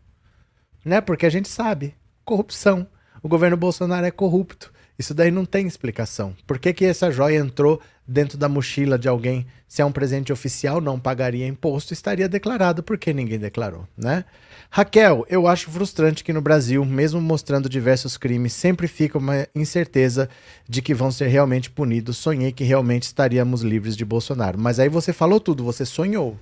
Né? 0.83 1.03
Porque 1.03 1.27
a 1.27 1.31
gente 1.31 1.51
sabe. 1.51 1.95
Corrupção. 2.25 2.87
O 3.23 3.29
governo 3.29 3.59
Bolsonaro 3.59 4.07
é 4.07 4.11
corrupto. 4.11 4.73
Isso 4.99 5.13
daí 5.13 5.31
não 5.31 5.45
tem 5.45 5.67
explicação. 5.67 6.35
Por 6.47 6.59
que, 6.59 6.73
que 6.73 6.85
essa 6.85 7.11
joia 7.11 7.39
entrou 7.39 7.81
dentro 8.07 8.39
da 8.39 8.49
mochila 8.49 8.99
de 8.99 9.09
alguém? 9.09 9.47
Se 9.69 9.83
é 9.83 9.85
um 9.85 9.93
presente 9.93 10.33
oficial, 10.33 10.81
não 10.81 10.99
pagaria 10.99 11.47
imposto, 11.47 11.93
estaria 11.93 12.29
declarado. 12.29 12.83
Por 12.83 12.97
que 12.97 13.13
ninguém 13.13 13.39
declarou, 13.39 13.87
né? 13.97 14.25
Raquel, 14.71 15.27
eu 15.29 15.47
acho 15.47 15.71
frustrante 15.71 16.25
que 16.25 16.33
no 16.33 16.41
Brasil, 16.41 16.85
mesmo 16.85 17.21
mostrando 17.21 17.69
diversos 17.69 18.17
crimes, 18.17 18.53
sempre 18.53 18.89
fica 18.89 19.19
uma 19.19 19.47
incerteza 19.55 20.29
de 20.69 20.81
que 20.81 20.95
vão 20.95 21.11
ser 21.11 21.29
realmente 21.29 21.71
punidos. 21.71 22.17
Sonhei 22.17 22.51
que 22.51 22.65
realmente 22.65 23.05
estaríamos 23.05 23.63
livres 23.63 23.97
de 23.97 24.05
Bolsonaro. 24.05 24.59
Mas 24.59 24.79
aí 24.79 24.89
você 24.89 25.13
falou 25.13 25.41
tudo, 25.41 25.63
você 25.63 25.85
sonhou. 25.85 26.39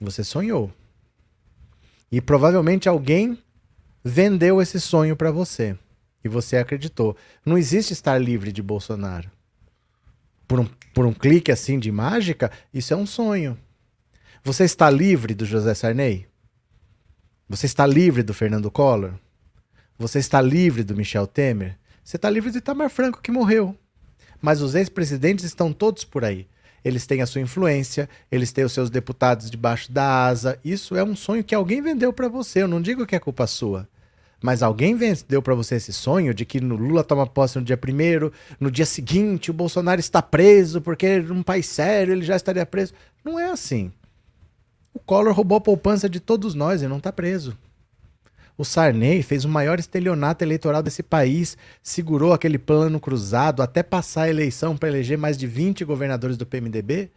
Você 0.00 0.22
sonhou. 0.22 0.70
E 2.10 2.20
provavelmente 2.20 2.88
alguém 2.88 3.38
vendeu 4.04 4.62
esse 4.62 4.80
sonho 4.80 5.16
para 5.16 5.30
você. 5.30 5.76
E 6.24 6.28
você 6.28 6.56
acreditou. 6.56 7.16
Não 7.44 7.56
existe 7.56 7.92
estar 7.92 8.18
livre 8.18 8.52
de 8.52 8.62
Bolsonaro. 8.62 9.30
Por 10.46 10.60
um, 10.60 10.66
por 10.94 11.06
um 11.06 11.12
clique 11.12 11.52
assim 11.52 11.78
de 11.78 11.92
mágica, 11.92 12.50
isso 12.72 12.92
é 12.94 12.96
um 12.96 13.06
sonho. 13.06 13.58
Você 14.42 14.64
está 14.64 14.88
livre 14.88 15.34
do 15.34 15.44
José 15.44 15.74
Sarney? 15.74 16.26
Você 17.48 17.66
está 17.66 17.86
livre 17.86 18.22
do 18.22 18.34
Fernando 18.34 18.70
Collor? 18.70 19.14
Você 19.98 20.18
está 20.18 20.40
livre 20.40 20.82
do 20.82 20.96
Michel 20.96 21.26
Temer? 21.26 21.76
Você 22.04 22.16
está 22.16 22.30
livre 22.30 22.50
do 22.50 22.58
Itamar 22.58 22.88
Franco, 22.88 23.20
que 23.20 23.30
morreu. 23.30 23.76
Mas 24.40 24.62
os 24.62 24.74
ex-presidentes 24.74 25.44
estão 25.44 25.72
todos 25.72 26.04
por 26.04 26.24
aí. 26.24 26.46
Eles 26.84 27.06
têm 27.06 27.20
a 27.20 27.26
sua 27.26 27.40
influência, 27.40 28.08
eles 28.30 28.52
têm 28.52 28.64
os 28.64 28.72
seus 28.72 28.88
deputados 28.88 29.50
debaixo 29.50 29.90
da 29.90 30.26
asa. 30.26 30.58
Isso 30.64 30.96
é 30.96 31.02
um 31.02 31.16
sonho 31.16 31.44
que 31.44 31.54
alguém 31.54 31.82
vendeu 31.82 32.12
para 32.12 32.28
você. 32.28 32.62
Eu 32.62 32.68
não 32.68 32.80
digo 32.80 33.06
que 33.06 33.16
é 33.16 33.18
culpa 33.18 33.46
sua. 33.46 33.88
Mas 34.40 34.62
alguém 34.62 34.96
deu 35.28 35.42
para 35.42 35.54
você 35.54 35.76
esse 35.76 35.92
sonho 35.92 36.32
de 36.32 36.44
que 36.44 36.60
no 36.60 36.76
Lula 36.76 37.02
toma 37.02 37.26
posse 37.26 37.58
no 37.58 37.64
dia 37.64 37.76
primeiro, 37.76 38.32
no 38.60 38.70
dia 38.70 38.86
seguinte 38.86 39.50
o 39.50 39.54
Bolsonaro 39.54 39.98
está 39.98 40.22
preso 40.22 40.80
porque 40.80 41.20
num 41.20 41.42
país 41.42 41.66
sério 41.66 42.12
ele 42.12 42.24
já 42.24 42.36
estaria 42.36 42.64
preso. 42.64 42.94
Não 43.24 43.38
é 43.38 43.50
assim. 43.50 43.92
O 44.94 45.00
Collor 45.00 45.32
roubou 45.32 45.58
a 45.58 45.60
poupança 45.60 46.08
de 46.08 46.20
todos 46.20 46.54
nós 46.54 46.82
e 46.82 46.88
não 46.88 46.98
está 46.98 47.12
preso. 47.12 47.56
O 48.56 48.64
Sarney 48.64 49.22
fez 49.22 49.44
o 49.44 49.48
maior 49.48 49.78
estelionato 49.78 50.42
eleitoral 50.42 50.82
desse 50.82 51.02
país, 51.02 51.56
segurou 51.80 52.32
aquele 52.32 52.58
plano 52.58 52.98
cruzado 52.98 53.62
até 53.62 53.84
passar 53.84 54.22
a 54.22 54.30
eleição 54.30 54.76
para 54.76 54.88
eleger 54.88 55.16
mais 55.16 55.38
de 55.38 55.46
20 55.46 55.84
governadores 55.84 56.36
do 56.36 56.44
PMDB. 56.44 57.10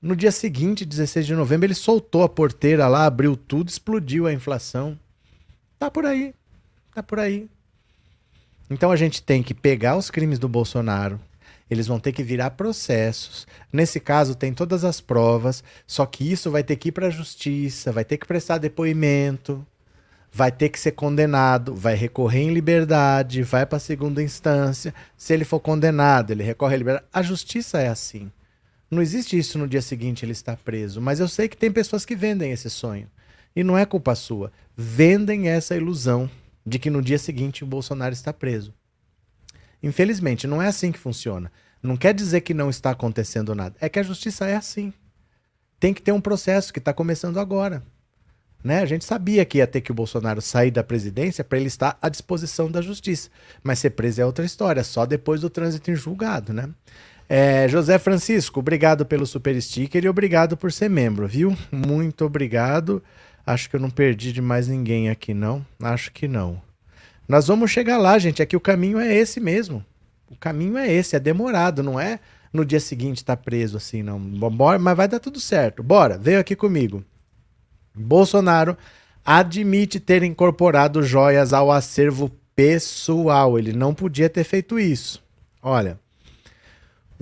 No 0.00 0.16
dia 0.16 0.32
seguinte, 0.32 0.84
16 0.84 1.26
de 1.26 1.34
novembro, 1.36 1.66
ele 1.66 1.74
soltou 1.74 2.24
a 2.24 2.28
porteira 2.28 2.88
lá, 2.88 3.06
abriu 3.06 3.36
tudo, 3.36 3.68
explodiu 3.68 4.26
a 4.26 4.32
inflação. 4.32 4.98
Tá 5.78 5.88
por 5.88 6.04
aí. 6.04 6.34
Tá 6.94 7.02
por 7.02 7.18
aí. 7.18 7.48
Então 8.68 8.90
a 8.90 8.96
gente 8.96 9.22
tem 9.22 9.42
que 9.42 9.54
pegar 9.54 9.96
os 9.96 10.10
crimes 10.10 10.38
do 10.38 10.48
Bolsonaro, 10.48 11.20
eles 11.70 11.86
vão 11.86 11.98
ter 11.98 12.12
que 12.12 12.22
virar 12.22 12.50
processos. 12.50 13.46
Nesse 13.72 13.98
caso, 13.98 14.34
tem 14.34 14.52
todas 14.52 14.84
as 14.84 15.00
provas, 15.00 15.64
só 15.86 16.04
que 16.04 16.30
isso 16.30 16.50
vai 16.50 16.62
ter 16.62 16.76
que 16.76 16.90
ir 16.90 16.92
para 16.92 17.06
a 17.06 17.10
justiça, 17.10 17.90
vai 17.90 18.04
ter 18.04 18.18
que 18.18 18.26
prestar 18.26 18.58
depoimento, 18.58 19.66
vai 20.30 20.52
ter 20.52 20.68
que 20.68 20.78
ser 20.78 20.92
condenado, 20.92 21.74
vai 21.74 21.94
recorrer 21.94 22.40
em 22.40 22.52
liberdade, 22.52 23.42
vai 23.42 23.64
para 23.64 23.76
a 23.78 23.80
segunda 23.80 24.22
instância. 24.22 24.94
Se 25.16 25.32
ele 25.32 25.44
for 25.44 25.60
condenado, 25.60 26.30
ele 26.30 26.42
recorre 26.42 26.74
à 26.74 26.78
liberdade. 26.78 27.06
A 27.12 27.22
justiça 27.22 27.78
é 27.80 27.88
assim. 27.88 28.30
Não 28.90 29.00
existe 29.00 29.38
isso 29.38 29.58
no 29.58 29.66
dia 29.66 29.80
seguinte 29.80 30.26
ele 30.26 30.32
está 30.32 30.54
preso, 30.54 31.00
mas 31.00 31.20
eu 31.20 31.28
sei 31.28 31.48
que 31.48 31.56
tem 31.56 31.72
pessoas 31.72 32.04
que 32.04 32.14
vendem 32.14 32.52
esse 32.52 32.68
sonho. 32.68 33.08
E 33.56 33.64
não 33.64 33.78
é 33.78 33.86
culpa 33.86 34.14
sua. 34.14 34.52
Vendem 34.76 35.48
essa 35.48 35.74
ilusão 35.74 36.30
de 36.64 36.78
que 36.78 36.90
no 36.90 37.02
dia 37.02 37.18
seguinte 37.18 37.64
o 37.64 37.66
Bolsonaro 37.66 38.12
está 38.12 38.32
preso. 38.32 38.74
Infelizmente, 39.82 40.46
não 40.46 40.62
é 40.62 40.68
assim 40.68 40.92
que 40.92 40.98
funciona. 40.98 41.50
Não 41.82 41.96
quer 41.96 42.14
dizer 42.14 42.42
que 42.42 42.54
não 42.54 42.70
está 42.70 42.90
acontecendo 42.90 43.54
nada. 43.54 43.74
É 43.80 43.88
que 43.88 43.98
a 43.98 44.02
justiça 44.02 44.46
é 44.46 44.54
assim. 44.54 44.92
Tem 45.80 45.92
que 45.92 46.00
ter 46.00 46.12
um 46.12 46.20
processo 46.20 46.72
que 46.72 46.78
está 46.78 46.92
começando 46.92 47.40
agora. 47.40 47.82
Né? 48.62 48.78
A 48.78 48.86
gente 48.86 49.04
sabia 49.04 49.44
que 49.44 49.58
ia 49.58 49.66
ter 49.66 49.80
que 49.80 49.90
o 49.90 49.94
Bolsonaro 49.94 50.40
sair 50.40 50.70
da 50.70 50.84
presidência 50.84 51.42
para 51.42 51.58
ele 51.58 51.66
estar 51.66 51.98
à 52.00 52.08
disposição 52.08 52.70
da 52.70 52.80
justiça. 52.80 53.28
Mas 53.62 53.80
ser 53.80 53.90
preso 53.90 54.20
é 54.20 54.26
outra 54.26 54.44
história, 54.44 54.84
só 54.84 55.04
depois 55.04 55.40
do 55.40 55.50
trânsito 55.50 55.90
em 55.90 55.96
julgado, 55.96 56.52
né? 56.52 56.68
É, 57.28 57.66
José 57.66 57.98
Francisco, 57.98 58.60
obrigado 58.60 59.06
pelo 59.06 59.26
super 59.26 59.60
sticker 59.60 60.04
e 60.04 60.08
obrigado 60.08 60.56
por 60.56 60.70
ser 60.70 60.90
membro, 60.90 61.26
viu? 61.26 61.56
Muito 61.72 62.24
obrigado. 62.24 63.02
Acho 63.46 63.68
que 63.68 63.76
eu 63.76 63.80
não 63.80 63.90
perdi 63.90 64.32
de 64.32 64.40
mais 64.40 64.68
ninguém 64.68 65.10
aqui, 65.10 65.34
não. 65.34 65.64
Acho 65.82 66.12
que 66.12 66.28
não. 66.28 66.60
Nós 67.28 67.46
vamos 67.46 67.70
chegar 67.70 67.98
lá, 67.98 68.18
gente. 68.18 68.42
Aqui 68.42 68.56
o 68.56 68.60
caminho 68.60 68.98
é 68.98 69.14
esse 69.14 69.40
mesmo. 69.40 69.84
O 70.30 70.36
caminho 70.36 70.78
é 70.78 70.90
esse, 70.90 71.16
é 71.16 71.20
demorado, 71.20 71.82
não 71.82 71.98
é 71.98 72.20
no 72.52 72.64
dia 72.64 72.80
seguinte 72.80 73.24
tá 73.24 73.36
preso 73.36 73.76
assim, 73.76 74.02
não. 74.02 74.20
Bora, 74.20 74.78
mas 74.78 74.96
vai 74.96 75.08
dar 75.08 75.18
tudo 75.18 75.40
certo. 75.40 75.82
Bora, 75.82 76.18
veio 76.18 76.38
aqui 76.38 76.54
comigo. 76.54 77.02
Bolsonaro 77.94 78.76
admite 79.24 79.98
ter 79.98 80.22
incorporado 80.22 81.02
joias 81.02 81.52
ao 81.52 81.72
acervo 81.72 82.30
pessoal. 82.54 83.58
Ele 83.58 83.72
não 83.72 83.94
podia 83.94 84.28
ter 84.28 84.44
feito 84.44 84.78
isso. 84.78 85.22
Olha, 85.62 85.98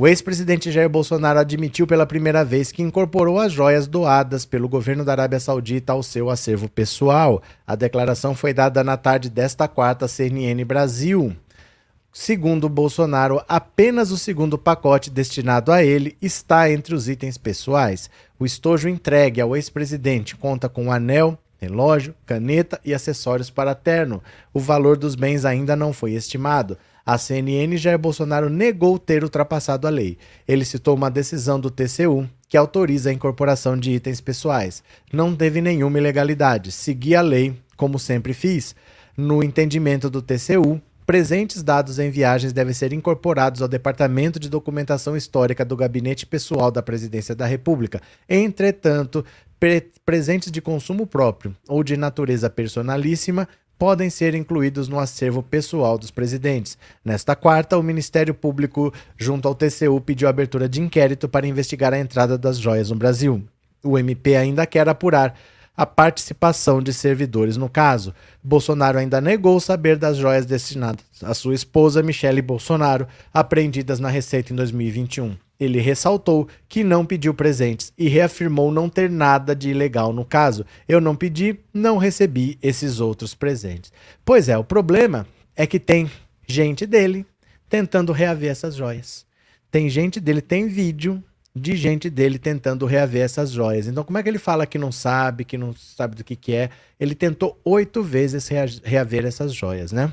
o 0.01 0.09
ex-presidente 0.09 0.73
Jair 0.73 0.89
Bolsonaro 0.89 1.39
admitiu 1.39 1.87
pela 1.87 2.07
primeira 2.07 2.43
vez 2.43 2.73
que 2.73 2.83
incorporou 2.83 3.39
as 3.39 3.53
joias 3.53 3.87
doadas 3.87 4.47
pelo 4.47 4.67
governo 4.67 5.05
da 5.05 5.13
Arábia 5.13 5.39
Saudita 5.39 5.93
ao 5.93 6.03
seu 6.03 6.31
acervo 6.31 6.71
pessoal. 6.71 7.43
A 7.67 7.77
declaração 7.77 8.35
foi 8.35 8.55
dada 8.55 8.83
na 8.83 8.97
tarde 8.97 9.29
desta 9.29 9.69
quarta 9.69 10.09
CNN 10.09 10.65
Brasil. 10.65 11.37
Segundo 12.11 12.67
Bolsonaro, 12.67 13.45
apenas 13.47 14.11
o 14.11 14.17
segundo 14.17 14.57
pacote 14.57 15.11
destinado 15.11 15.71
a 15.71 15.85
ele 15.85 16.17
está 16.23 16.73
entre 16.73 16.95
os 16.95 17.07
itens 17.07 17.37
pessoais. 17.37 18.09
O 18.39 18.47
estojo 18.47 18.89
entregue 18.89 19.39
ao 19.43 19.55
ex-presidente 19.55 20.35
conta 20.35 20.67
com 20.67 20.91
anel, 20.91 21.39
relógio, 21.59 22.15
caneta 22.25 22.81
e 22.83 22.95
acessórios 22.95 23.51
para 23.51 23.75
terno. 23.75 24.23
O 24.51 24.61
valor 24.61 24.97
dos 24.97 25.15
bens 25.15 25.45
ainda 25.45 25.77
não 25.77 25.93
foi 25.93 26.13
estimado. 26.13 26.79
A 27.05 27.19
CNN 27.19 27.77
Jair 27.77 27.99
Bolsonaro 27.99 28.49
negou 28.49 28.99
ter 28.99 29.23
ultrapassado 29.23 29.87
a 29.87 29.91
lei. 29.91 30.19
Ele 30.47 30.65
citou 30.65 30.95
uma 30.95 31.11
decisão 31.11 31.59
do 31.59 31.71
TCU 31.71 32.29
que 32.49 32.57
autoriza 32.57 33.11
a 33.11 33.13
incorporação 33.13 33.77
de 33.77 33.93
itens 33.93 34.21
pessoais. 34.21 34.83
Não 35.13 35.35
teve 35.35 35.61
nenhuma 35.61 35.99
ilegalidade. 35.99 36.73
Segui 36.73 37.15
a 37.15 37.23
lei, 37.23 37.55
como 37.77 37.99
sempre 37.99 38.35
fiz. 38.35 38.75
No 39.17 39.43
entendimento 39.43 40.11
do 40.11 40.21
TCU, 40.21 40.81
presentes 41.07 41.63
dados 41.63 41.99
em 41.99 42.11
viagens 42.11 42.53
devem 42.53 42.75
ser 42.75 42.93
incorporados 42.93 43.63
ao 43.63 43.69
Departamento 43.69 44.39
de 44.39 44.49
Documentação 44.49 45.17
Histórica 45.17 45.65
do 45.65 45.77
Gabinete 45.77 46.27
Pessoal 46.27 46.71
da 46.71 46.83
Presidência 46.83 47.35
da 47.35 47.47
República. 47.47 48.01
Entretanto, 48.29 49.25
pre 49.59 49.91
presentes 50.05 50.51
de 50.51 50.61
consumo 50.61 51.07
próprio 51.07 51.55
ou 51.69 51.85
de 51.85 51.97
natureza 51.97 52.49
personalíssima 52.49 53.47
podem 53.81 54.11
ser 54.11 54.35
incluídos 54.35 54.89
no 54.89 54.99
acervo 54.99 55.43
pessoal 55.43 55.97
dos 55.97 56.11
presidentes. 56.11 56.77
Nesta 57.03 57.35
quarta, 57.35 57.79
o 57.79 57.83
Ministério 57.83 58.35
Público, 58.35 58.93
junto 59.17 59.49
ao 59.49 59.55
TCU, 59.55 59.99
pediu 60.03 60.29
abertura 60.29 60.69
de 60.69 60.83
inquérito 60.83 61.27
para 61.27 61.47
investigar 61.47 61.95
a 61.95 61.99
entrada 61.99 62.37
das 62.37 62.59
joias 62.59 62.91
no 62.91 62.97
Brasil. 62.97 63.43
O 63.83 63.99
MP 63.99 64.37
ainda 64.37 64.67
quer 64.67 64.87
apurar 64.87 65.35
a 65.75 65.87
participação 65.87 66.83
de 66.83 66.93
servidores 66.93 67.57
no 67.57 67.71
caso. 67.71 68.15
Bolsonaro 68.45 68.99
ainda 68.99 69.19
negou 69.19 69.59
saber 69.59 69.97
das 69.97 70.19
joias 70.19 70.45
destinadas 70.45 71.03
à 71.23 71.33
sua 71.33 71.55
esposa 71.55 72.03
Michele 72.03 72.43
Bolsonaro, 72.43 73.09
apreendidas 73.33 73.99
na 73.99 74.11
Receita 74.11 74.53
em 74.53 74.57
2021. 74.57 75.50
Ele 75.61 75.79
ressaltou 75.79 76.49
que 76.67 76.83
não 76.83 77.05
pediu 77.05 77.35
presentes 77.35 77.93
e 77.99 78.09
reafirmou 78.09 78.73
não 78.73 78.89
ter 78.89 79.11
nada 79.11 79.55
de 79.55 79.69
ilegal 79.69 80.13
no 80.13 80.25
caso. 80.25 80.65
Eu 80.89 81.01
não 81.01 81.15
pedi, 81.15 81.61
não 81.73 81.99
recebi 81.99 82.59
esses 82.63 82.99
outros 82.99 83.35
presentes. 83.35 83.93
Pois 84.25 84.49
é, 84.49 84.57
o 84.57 84.65
problema 84.65 85.27
é 85.55 85.67
que 85.67 85.79
tem 85.79 86.11
gente 86.49 86.87
dele, 86.87 87.27
tentando 87.69 88.13
reaver 88.13 88.51
essas 88.51 88.75
joias. 88.75 89.27
Tem 89.71 89.89
gente 89.89 90.19
dele, 90.19 90.41
tem 90.41 90.67
vídeo 90.67 91.23
de 91.55 91.77
gente 91.77 92.09
dele 92.09 92.39
tentando 92.39 92.87
reaver 92.87 93.23
essas 93.23 93.51
joias. 93.51 93.87
Então, 93.87 94.05
como 94.05 94.19
é 94.19 94.23
que 94.23 94.29
ele 94.29 94.39
fala 94.39 94.67
que 94.67 94.79
não 94.79 94.91
sabe, 94.91 95.45
que 95.45 95.59
não 95.59 95.75
sabe 95.75 96.17
do 96.17 96.25
que, 96.25 96.37
que 96.37 96.55
é? 96.55 96.71
Ele 96.99 97.15
tentou 97.15 97.61
oito 97.65 98.03
vezes 98.03 98.49
reaver 98.83 99.27
essas 99.27 99.53
joias, 99.53 99.93
né? 99.93 100.11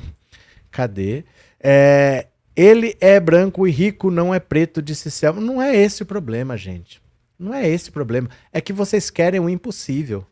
Cadê? 0.72 1.24
É, 1.60 2.28
ele 2.58 2.98
é 3.00 3.20
branco 3.20 3.68
e 3.68 3.72
rico, 3.72 4.10
não 4.10 4.34
é 4.34 4.40
preto, 4.40 4.82
disse 4.82 5.12
Selma. 5.12 5.40
Não 5.40 5.62
é 5.62 5.76
esse 5.76 6.02
o 6.02 6.06
problema, 6.08 6.58
gente. 6.58 7.00
Não 7.38 7.54
é 7.54 7.70
esse 7.70 7.92
o 7.92 7.94
problema. 7.94 8.32
É 8.52 8.60
que 8.60 8.74
vocês 8.74 9.12
querem 9.12 9.40
o 9.40 9.48
impossível. 9.48 10.26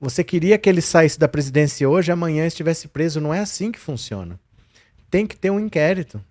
Você 0.00 0.24
queria 0.24 0.56
que 0.56 0.70
ele 0.70 0.80
saísse 0.80 1.18
da 1.18 1.28
presidência 1.28 1.86
hoje, 1.86 2.10
amanhã 2.10 2.46
estivesse 2.46 2.88
preso. 2.88 3.20
Não 3.20 3.32
é 3.32 3.40
assim 3.40 3.70
que 3.70 3.78
funciona. 3.78 4.40
Tem 5.10 5.26
que 5.26 5.36
ter 5.36 5.50
um 5.50 5.60
inquérito. 5.60 6.24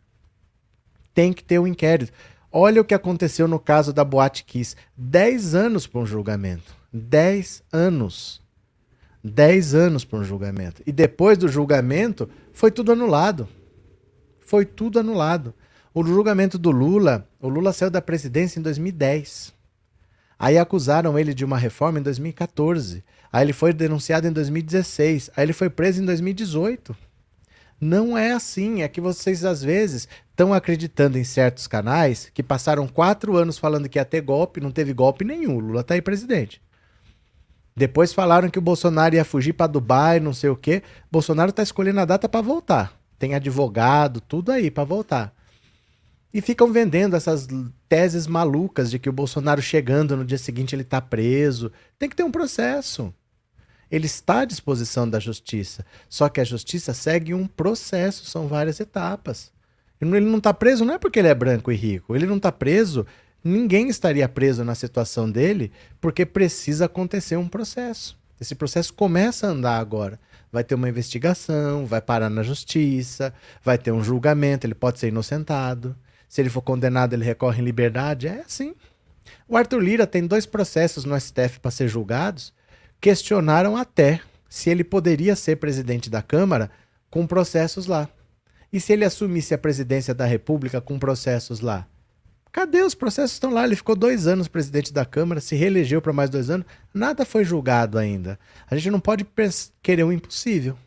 Tem 1.14 1.32
que 1.32 1.44
ter 1.44 1.60
um 1.60 1.68
inquérito. 1.68 2.12
Olha 2.52 2.82
o 2.82 2.86
que 2.86 2.96
aconteceu 2.96 3.48
no 3.48 3.60
caso 3.60 3.94
da 3.94 4.04
Boate 4.04 4.46
Kiss. 4.46 4.76
Dez 4.98 5.54
anos 5.54 5.86
para 5.86 6.02
um 6.02 6.08
julgamento. 6.08 6.76
Dez 6.92 7.62
anos. 7.72 8.42
Dez 9.24 9.76
anos 9.76 10.04
para 10.04 10.18
um 10.18 10.24
julgamento. 10.24 10.82
E 10.88 10.92
depois 10.92 11.38
do 11.38 11.48
julgamento, 11.48 12.28
foi 12.52 12.72
tudo 12.72 12.94
anulado 12.94 13.48
foi 14.46 14.64
tudo 14.64 15.00
anulado. 15.00 15.54
O 15.94 16.04
julgamento 16.04 16.58
do 16.58 16.72
Lula, 16.72 17.28
o 17.42 17.50
Lula 17.50 17.74
saiu 17.74 17.90
da 17.90 18.02
presidência 18.02 18.60
em 18.60 18.62
2010. 18.62 19.54
Aí 20.38 20.58
acusaram 20.58 21.18
ele 21.18 21.34
de 21.34 21.46
uma 21.46 21.58
reforma 21.58 22.00
em 22.00 22.04
2014. 22.04 23.04
Aí 23.32 23.46
ele 23.46 23.54
foi 23.54 23.74
denunciado 23.74 24.28
em 24.28 24.32
2016. 24.32 25.32
Aí 25.36 25.46
ele 25.46 25.54
foi 25.54 25.70
preso 25.70 26.02
em 26.02 26.06
2018. 26.06 26.96
Não 27.80 28.18
é 28.18 28.34
assim. 28.34 28.82
É 28.82 28.88
que 28.88 29.00
vocês, 29.00 29.46
às 29.46 29.64
vezes, 29.64 30.08
estão 30.30 30.54
acreditando 30.54 31.18
em 31.18 31.24
certos 31.24 31.66
canais 31.66 32.30
que 32.34 32.44
passaram 32.44 32.88
quatro 32.88 33.38
anos 33.38 33.58
falando 33.58 33.88
que 33.88 33.98
ia 33.98 34.06
ter 34.06 34.22
golpe, 34.22 34.60
não 34.60 34.72
teve 34.72 34.94
golpe 34.94 35.24
nenhum. 35.24 35.56
O 35.56 35.60
Lula 35.60 35.84
tá 35.84 35.94
aí 35.94 36.02
presidente. 36.02 36.62
Depois 37.74 38.14
falaram 38.14 38.50
que 38.50 38.60
o 38.60 38.62
Bolsonaro 38.62 39.16
ia 39.16 39.26
fugir 39.26 39.54
para 39.54 39.68
Dubai, 39.68 40.20
não 40.20 40.34
sei 40.34 40.50
o 40.50 40.56
quê. 40.56 40.84
Bolsonaro 41.10 41.54
tá 41.54 41.64
escolhendo 41.64 42.02
a 42.02 42.06
data 42.06 42.28
para 42.28 42.42
voltar 42.42 42.95
tem 43.18 43.34
advogado, 43.34 44.22
tudo 44.22 44.52
aí 44.52 44.70
para 44.70 44.84
voltar. 44.84 45.34
E 46.34 46.42
ficam 46.42 46.72
vendendo 46.72 47.16
essas 47.16 47.48
teses 47.88 48.28
malucas 48.28 48.92
de 48.92 49.00
que 49.00 49.10
o 49.10 49.14
Bolsonaro 49.14 49.62
chegando 49.62 50.18
no 50.18 50.26
dia 50.26 50.38
seguinte 50.38 50.76
ele 50.76 50.82
está 50.82 51.00
preso. 51.00 51.72
Tem 51.98 52.10
que 52.10 52.16
ter 52.16 52.24
um 52.24 52.32
processo. 52.32 53.14
Ele 53.90 54.06
está 54.06 54.42
à 54.42 54.46
disposição 54.46 55.10
da 55.10 55.20
justiça. 55.20 55.86
Só 56.10 56.28
que 56.28 56.42
a 56.42 56.44
justiça 56.44 56.94
segue 56.94 57.34
um 57.34 57.48
processo, 57.48 58.26
são 58.26 58.48
várias 58.48 58.80
etapas. 58.82 59.54
Ele 60.02 60.20
não 60.20 60.40
está 60.40 60.54
preso 60.54 60.84
não 60.84 60.96
é 60.96 61.00
porque 61.00 61.20
ele 61.20 61.30
é 61.30 61.34
branco 61.34 61.72
e 61.72 61.76
rico. 61.76 62.14
Ele 62.14 62.26
não 62.26 62.36
está 62.38 62.52
preso, 62.52 63.06
ninguém 63.42 63.88
estaria 63.88 64.28
preso 64.28 64.64
na 64.66 64.76
situação 64.76 65.32
dele, 65.32 65.72
porque 66.02 66.26
precisa 66.26 66.86
acontecer 66.86 67.38
um 67.38 67.48
processo. 67.48 68.18
Esse 68.42 68.56
processo 68.56 68.94
começa 68.94 69.48
a 69.48 69.52
andar 69.52 69.80
agora 69.80 70.20
vai 70.56 70.64
ter 70.64 70.74
uma 70.74 70.88
investigação, 70.88 71.86
vai 71.86 72.00
parar 72.00 72.30
na 72.30 72.42
justiça, 72.42 73.34
vai 73.62 73.78
ter 73.78 73.92
um 73.92 74.02
julgamento, 74.02 74.66
ele 74.66 74.74
pode 74.74 75.00
ser 75.00 75.10
inocentado. 75.10 75.94
Se 76.30 76.42
ele 76.42 76.50
for 76.50 76.62
condenado, 76.62 77.12
ele 77.12 77.26
recorre 77.26 77.62
em 77.62 77.66
liberdade. 77.66 78.30
É 78.30 78.40
assim. 78.40 78.74
O 79.50 79.58
Arthur 79.58 79.80
Lira 79.80 80.08
tem 80.08 80.26
dois 80.26 80.46
processos 80.46 81.04
no 81.04 81.20
STF 81.20 81.60
para 81.60 81.72
ser 81.72 81.90
julgados. 81.90 82.54
Questionaram 83.02 83.76
até 83.76 84.22
se 84.48 84.70
ele 84.70 84.86
poderia 84.86 85.36
ser 85.36 85.58
presidente 85.58 86.10
da 86.10 86.22
Câmara 86.22 86.72
com 87.10 87.28
processos 87.28 87.86
lá. 87.86 88.08
E 88.72 88.80
se 88.80 88.94
ele 88.94 89.04
assumisse 89.04 89.54
a 89.54 89.58
presidência 89.58 90.14
da 90.14 90.26
República 90.26 90.80
com 90.80 90.98
processos 90.98 91.60
lá? 91.60 91.86
Cadê 92.56 92.84
os 92.84 92.96
processos? 92.96 93.34
Estão 93.34 93.52
lá. 93.52 93.66
Ele 93.66 93.76
ficou 93.76 93.98
dois 93.98 94.28
anos 94.28 94.48
presidente 94.48 94.94
da 94.94 95.04
Câmara, 95.04 95.42
se 95.42 95.58
reelegeu 95.58 96.02
para 96.02 96.14
mais 96.14 96.30
dois 96.30 96.50
anos, 96.50 96.66
nada 96.94 97.26
foi 97.26 97.44
julgado 97.44 97.98
ainda. 97.98 98.40
A 98.72 98.78
gente 98.78 98.90
não 98.92 99.00
pode 99.02 99.28
querer 99.84 100.06
o 100.06 100.12
impossível, 100.14 100.78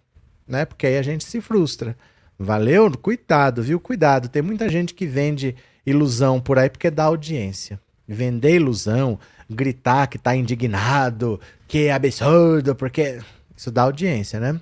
né? 0.46 0.64
Porque 0.64 0.86
aí 0.86 0.96
a 0.96 1.02
gente 1.02 1.24
se 1.24 1.42
frustra. 1.42 1.94
Valeu? 2.38 2.90
Cuidado, 2.96 3.62
viu? 3.62 3.78
Cuidado. 3.78 4.30
Tem 4.30 4.40
muita 4.40 4.66
gente 4.70 4.94
que 4.94 5.06
vende 5.06 5.54
ilusão 5.84 6.40
por 6.40 6.58
aí 6.58 6.70
porque 6.70 6.90
dá 6.90 7.04
audiência. 7.04 7.78
Vender 8.08 8.54
ilusão, 8.54 9.18
gritar 9.50 10.06
que 10.06 10.16
tá 10.16 10.34
indignado, 10.34 11.38
que 11.66 11.84
é 11.84 11.92
absurdo, 11.92 12.74
porque 12.74 13.20
isso 13.54 13.70
dá 13.70 13.82
audiência, 13.82 14.40
né? 14.40 14.58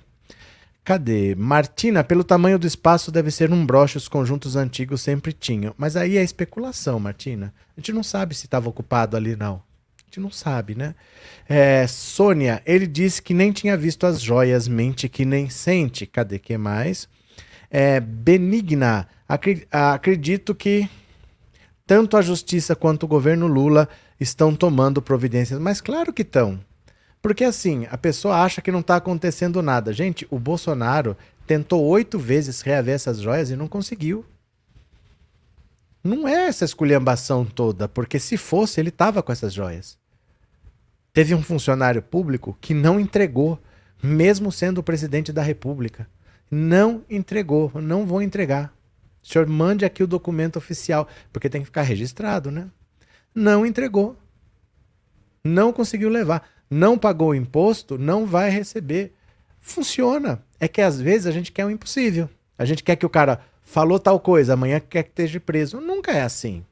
Cadê? 0.87 1.35
Martina, 1.35 2.01
pelo 2.01 2.23
tamanho 2.23 2.57
do 2.57 2.65
espaço, 2.65 3.11
deve 3.11 3.29
ser 3.29 3.51
um 3.51 3.65
broche, 3.65 3.97
os 3.97 4.07
conjuntos 4.07 4.55
antigos 4.55 5.01
sempre 5.01 5.33
tinham. 5.33 5.75
Mas 5.77 5.97
aí 5.97 6.15
é 6.15 6.23
especulação, 6.23 6.97
Martina. 6.97 7.53
A 7.75 7.81
gente 7.81 7.91
não 7.91 8.01
sabe 8.01 8.33
se 8.33 8.45
estava 8.45 8.69
ocupado 8.69 9.17
ali, 9.17 9.35
não. 9.35 9.55
A 9.55 10.05
gente 10.05 10.21
não 10.21 10.31
sabe, 10.31 10.75
né? 10.75 10.95
É, 11.49 11.85
Sônia, 11.87 12.63
ele 12.65 12.87
disse 12.87 13.21
que 13.21 13.33
nem 13.33 13.51
tinha 13.51 13.75
visto 13.75 14.05
as 14.05 14.21
joias, 14.21 14.65
mente 14.65 15.09
que 15.09 15.25
nem 15.25 15.49
sente. 15.49 16.05
Cadê 16.05 16.39
que 16.39 16.57
mais? 16.57 17.09
É, 17.69 17.99
Benigna, 17.99 19.09
acredito 19.69 20.55
que 20.55 20.89
tanto 21.85 22.15
a 22.15 22.21
justiça 22.21 22.77
quanto 22.77 23.03
o 23.03 23.09
governo 23.09 23.45
Lula 23.45 23.89
estão 24.17 24.55
tomando 24.55 25.01
providências. 25.01 25.59
Mas 25.59 25.81
claro 25.81 26.13
que 26.13 26.21
estão. 26.21 26.61
Porque 27.27 27.43
assim, 27.43 27.85
a 27.91 27.97
pessoa 27.97 28.41
acha 28.41 28.61
que 28.61 28.71
não 28.71 28.79
está 28.79 28.95
acontecendo 28.95 29.61
nada. 29.61 29.91
Gente, 29.91 30.25
o 30.31 30.39
Bolsonaro 30.39 31.17
tentou 31.45 31.83
oito 31.83 32.17
vezes 32.17 32.61
reaver 32.61 32.95
essas 32.95 33.19
joias 33.19 33.49
e 33.49 33.55
não 33.57 33.67
conseguiu. 33.67 34.25
Não 36.01 36.25
é 36.25 36.47
essa 36.47 36.63
esculhambação 36.63 37.43
toda, 37.43 37.85
porque 37.85 38.17
se 38.17 38.37
fosse, 38.37 38.79
ele 38.79 38.87
estava 38.87 39.21
com 39.21 39.29
essas 39.29 39.53
joias. 39.53 39.97
Teve 41.11 41.35
um 41.35 41.43
funcionário 41.43 42.01
público 42.01 42.57
que 42.61 42.73
não 42.73 42.97
entregou, 42.97 43.59
mesmo 44.01 44.49
sendo 44.49 44.77
o 44.77 44.83
presidente 44.83 45.33
da 45.33 45.41
República. 45.41 46.07
Não 46.49 47.03
entregou, 47.09 47.69
não 47.75 48.05
vou 48.05 48.21
entregar. 48.21 48.73
O 49.21 49.27
senhor 49.27 49.45
mande 49.47 49.83
aqui 49.83 50.01
o 50.01 50.07
documento 50.07 50.55
oficial, 50.55 51.05
porque 51.33 51.49
tem 51.49 51.59
que 51.59 51.65
ficar 51.65 51.81
registrado, 51.81 52.49
né? 52.51 52.69
Não 53.35 53.65
entregou. 53.65 54.15
Não 55.43 55.73
conseguiu 55.73 56.07
levar 56.07 56.56
não 56.69 56.97
pagou 56.97 57.29
o 57.29 57.35
imposto, 57.35 57.97
não 57.97 58.25
vai 58.25 58.49
receber. 58.49 59.13
Funciona. 59.59 60.41
É 60.59 60.67
que 60.67 60.81
às 60.81 60.99
vezes 60.99 61.27
a 61.27 61.31
gente 61.31 61.51
quer 61.51 61.65
o 61.65 61.71
impossível. 61.71 62.29
A 62.57 62.65
gente 62.65 62.83
quer 62.83 62.95
que 62.95 63.05
o 63.05 63.09
cara 63.09 63.41
falou 63.61 63.99
tal 63.99 64.19
coisa, 64.19 64.53
amanhã 64.53 64.79
quer 64.79 65.03
que 65.03 65.09
esteja 65.09 65.39
preso. 65.39 65.79
Nunca 65.79 66.11
é 66.11 66.21
assim. 66.21 66.63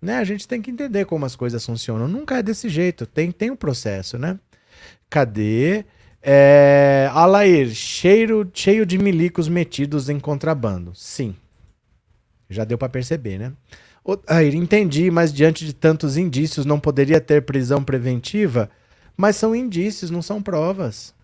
Né? 0.00 0.16
A 0.16 0.24
gente 0.24 0.46
tem 0.48 0.60
que 0.60 0.70
entender 0.70 1.04
como 1.04 1.24
as 1.24 1.36
coisas 1.36 1.64
funcionam. 1.64 2.08
Nunca 2.08 2.38
é 2.38 2.42
desse 2.42 2.68
jeito. 2.68 3.06
Tem, 3.06 3.30
tem 3.30 3.50
um 3.50 3.56
processo, 3.56 4.18
né? 4.18 4.38
Cadê? 5.08 5.84
É... 6.20 7.08
Alair, 7.12 7.70
cheiro, 7.70 8.48
cheio 8.52 8.84
de 8.84 8.98
milicos 8.98 9.48
metidos 9.48 10.08
em 10.08 10.18
contrabando. 10.18 10.92
Sim. 10.94 11.34
Já 12.48 12.64
deu 12.64 12.76
para 12.76 12.88
perceber, 12.88 13.38
né? 13.38 13.52
Alair, 14.26 14.54
entendi, 14.54 15.10
mas 15.10 15.32
diante 15.32 15.64
de 15.64 15.72
tantos 15.72 16.16
indícios, 16.16 16.66
não 16.66 16.80
poderia 16.80 17.20
ter 17.20 17.42
prisão 17.42 17.82
preventiva? 17.82 18.68
Mas 19.16 19.36
são 19.36 19.54
indícios, 19.54 20.10
não 20.10 20.22
são 20.22 20.42
provas. 20.42 21.14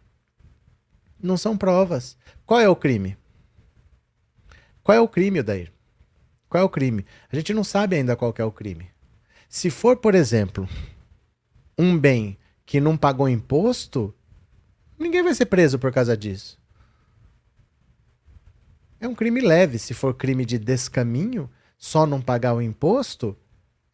Não 1.20 1.36
são 1.36 1.56
provas. 1.56 2.16
Qual 2.46 2.60
é 2.60 2.68
o 2.68 2.76
crime? 2.76 3.16
Qual 4.82 4.96
é 4.96 5.00
o 5.00 5.08
crime, 5.08 5.40
Odair? 5.40 5.72
Qual 6.48 6.62
é 6.62 6.64
o 6.64 6.68
crime? 6.68 7.04
A 7.30 7.36
gente 7.36 7.52
não 7.52 7.64
sabe 7.64 7.96
ainda 7.96 8.16
qual 8.16 8.34
é 8.38 8.44
o 8.44 8.52
crime. 8.52 8.90
Se 9.48 9.70
for, 9.70 9.96
por 9.96 10.14
exemplo, 10.14 10.68
um 11.78 11.98
bem 11.98 12.38
que 12.64 12.80
não 12.80 12.96
pagou 12.96 13.28
imposto, 13.28 14.14
ninguém 14.98 15.22
vai 15.22 15.34
ser 15.34 15.46
preso 15.46 15.78
por 15.78 15.92
causa 15.92 16.16
disso. 16.16 16.58
É 19.00 19.06
um 19.06 19.14
crime 19.14 19.40
leve. 19.40 19.78
Se 19.78 19.94
for 19.94 20.14
crime 20.14 20.44
de 20.44 20.58
descaminho, 20.58 21.50
só 21.76 22.06
não 22.06 22.20
pagar 22.20 22.54
o 22.54 22.62
imposto, 22.62 23.36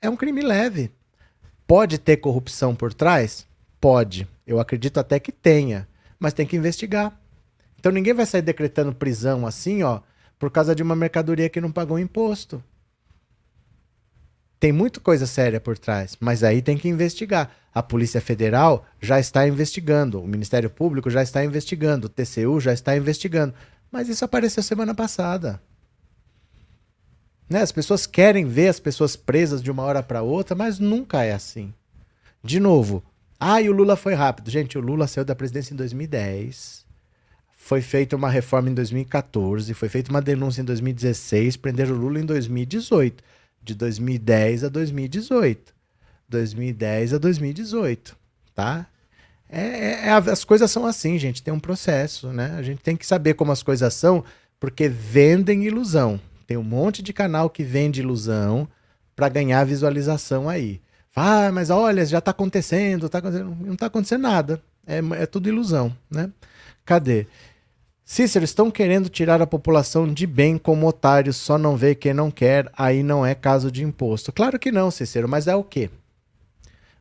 é 0.01 0.09
um 0.09 0.17
crime 0.17 0.43
leve. 0.43 0.91
Pode 1.67 1.99
ter 1.99 2.17
corrupção 2.19 2.75
por 2.75 2.93
trás? 2.93 3.47
Pode. 3.85 4.27
Eu 4.47 4.59
acredito 4.59 4.99
até 4.99 5.21
que 5.21 5.31
tenha. 5.31 5.87
Mas 6.19 6.33
tem 6.33 6.47
que 6.47 6.57
investigar. 6.57 7.21
Então 7.79 7.93
ninguém 7.93 8.15
vai 8.15 8.25
sair 8.25 8.41
decretando 8.41 8.95
prisão 8.95 9.47
assim, 9.47 9.83
ó, 9.83 10.01
por 10.39 10.51
causa 10.51 10.75
de 10.75 10.83
uma 10.83 10.97
mercadoria 10.97 11.51
que 11.51 11.61
não 11.61 11.71
pagou 11.71 11.99
imposto. 11.99 12.65
Tem 14.59 14.73
muita 14.73 15.01
coisa 15.01 15.27
séria 15.27 15.61
por 15.61 15.77
trás, 15.77 16.17
mas 16.19 16.43
aí 16.43 16.63
tem 16.63 16.79
que 16.79 16.89
investigar. 16.89 17.51
A 17.75 17.83
Polícia 17.83 18.23
Federal 18.23 18.87
já 19.03 19.21
está 19.21 19.47
investigando, 19.47 20.19
o 20.19 20.27
Ministério 20.27 20.71
Público 20.71 21.11
já 21.11 21.23
está 21.23 21.45
investigando, 21.45 22.07
o 22.07 22.09
TCU 22.09 22.59
já 22.61 22.73
está 22.73 22.97
investigando. 22.97 23.53
Mas 23.93 24.09
isso 24.09 24.25
apareceu 24.25 24.63
semana 24.63 24.95
passada. 24.95 25.61
Né? 27.51 27.61
As 27.61 27.71
pessoas 27.71 28.07
querem 28.07 28.47
ver 28.47 28.69
as 28.69 28.81
pessoas 28.81 29.15
presas 29.15 29.63
de 29.63 29.71
uma 29.71 29.83
hora 29.83 30.03
para 30.03 30.23
outra, 30.23 30.57
mas 30.57 30.79
nunca 30.79 31.23
é 31.23 31.35
assim. 31.35 31.75
De 32.43 32.59
novo, 32.59 33.05
ah, 33.39 33.61
e 33.61 33.69
o 33.69 33.73
Lula 33.73 33.97
foi 33.97 34.15
rápido. 34.15 34.51
Gente, 34.51 34.79
o 34.79 34.81
Lula 34.81 35.07
saiu 35.07 35.25
da 35.25 35.35
presidência 35.35 35.75
em 35.75 35.77
2010. 35.77 36.85
foi 37.57 37.81
feita 37.81 38.15
uma 38.15 38.29
reforma 38.29 38.69
em 38.69 38.75
2014, 38.75 39.73
foi 39.73 39.89
feita 39.89 40.11
uma 40.11 40.21
denúncia 40.21 40.61
em 40.61 40.65
2016, 40.65 41.57
prenderam 41.57 41.95
o 41.95 41.99
Lula 41.99 42.21
em 42.21 42.27
2018. 42.27 43.25
De 43.63 43.75
2010 43.75 44.65
a 44.65 44.69
2018. 44.69 45.75
2010 46.29 47.15
a 47.15 47.19
2018, 47.19 48.17
tá? 48.55 48.87
É, 49.49 49.61
é, 49.61 50.07
é 50.07 50.11
as 50.11 50.45
coisas 50.45 50.71
são 50.71 50.87
assim, 50.87 51.19
gente, 51.19 51.43
tem 51.43 51.53
um 51.53 51.61
processo, 51.61 52.29
né? 52.29 52.55
A 52.59 52.63
gente 52.63 52.83
tem 52.83 52.97
que 52.97 53.07
saber 53.07 53.35
como 53.35 53.53
as 53.53 53.63
coisas 53.63 53.93
são, 53.95 54.25
porque 54.59 54.89
vendem 54.89 55.65
ilusão. 55.65 56.21
Tem 56.47 56.57
um 56.57 56.63
monte 56.63 57.03
de 57.03 57.13
canal 57.13 57.49
que 57.49 57.63
vende 57.63 58.01
ilusão 58.01 58.69
para 59.15 59.29
ganhar 59.29 59.65
visualização 59.65 60.49
aí. 60.49 60.81
Ah, 61.15 61.51
mas 61.53 61.71
olha, 61.71 62.05
já 62.05 62.19
está 62.19 62.33
acontecendo, 62.33 63.09
tá 63.09 63.19
acontecendo. 63.19 63.57
não 63.61 63.75
está 63.75 63.87
acontecendo 63.87 64.23
nada. 64.23 64.63
É, 64.87 64.99
é 65.23 65.27
tudo 65.27 65.49
ilusão, 65.49 65.97
né? 66.11 66.31
Cadê? 66.85 67.27
Cícero, 68.05 68.45
estão 68.45 68.71
querendo 68.71 69.09
tirar 69.09 69.41
a 69.41 69.47
população 69.47 70.13
de 70.13 70.27
bem 70.27 70.59
como 70.59 70.87
otários, 70.87 71.37
só 71.37 71.57
não 71.57 71.75
vê 71.75 71.95
quem 71.95 72.13
não 72.13 72.31
quer, 72.31 72.71
aí 72.77 73.03
não 73.03 73.25
é 73.25 73.35
caso 73.35 73.71
de 73.71 73.83
imposto. 73.83 74.31
Claro 74.31 74.59
que 74.59 74.71
não, 74.71 74.91
Cícero, 74.91 75.27
mas 75.27 75.47
é 75.47 75.55
o 75.55 75.65
quê? 75.65 75.89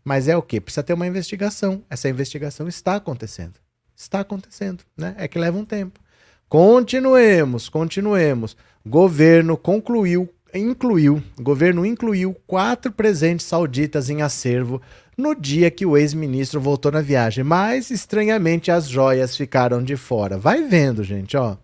Mas 0.03 0.27
é 0.27 0.37
o 0.37 0.41
quê? 0.41 0.61
Precisa 0.61 0.83
ter 0.83 0.93
uma 0.93 1.07
investigação. 1.07 1.83
Essa 1.89 2.07
investigação 2.07 2.67
está 2.67 2.95
acontecendo. 2.95 3.55
Está 3.95 4.21
acontecendo, 4.21 4.83
né? 4.97 5.13
É 5.17 5.27
que 5.27 5.39
leva 5.39 5.57
um 5.57 5.65
tempo. 5.65 5.99
Continuemos, 6.47 7.67
continuemos. 7.67 8.55
Governo 8.85 9.57
concluiu, 9.57 10.29
incluiu, 10.53 11.21
governo 11.39 11.85
incluiu 11.85 12.35
quatro 12.45 12.91
presentes 12.91 13.45
sauditas 13.45 14.09
em 14.09 14.21
acervo 14.21 14.81
no 15.17 15.35
dia 15.35 15.69
que 15.69 15.85
o 15.85 15.97
ex-ministro 15.97 16.59
voltou 16.59 16.91
na 16.91 17.01
viagem, 17.01 17.43
mas 17.43 17.89
estranhamente 17.89 18.71
as 18.71 18.87
joias 18.87 19.37
ficaram 19.37 19.83
de 19.83 19.95
fora. 19.95 20.37
Vai 20.37 20.63
vendo, 20.63 21.03
gente, 21.03 21.37
ó. 21.37 21.57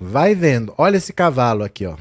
Vai 0.00 0.34
vendo. 0.34 0.74
Olha 0.76 0.96
esse 0.96 1.12
cavalo 1.12 1.62
aqui, 1.62 1.86
ó. 1.86 1.96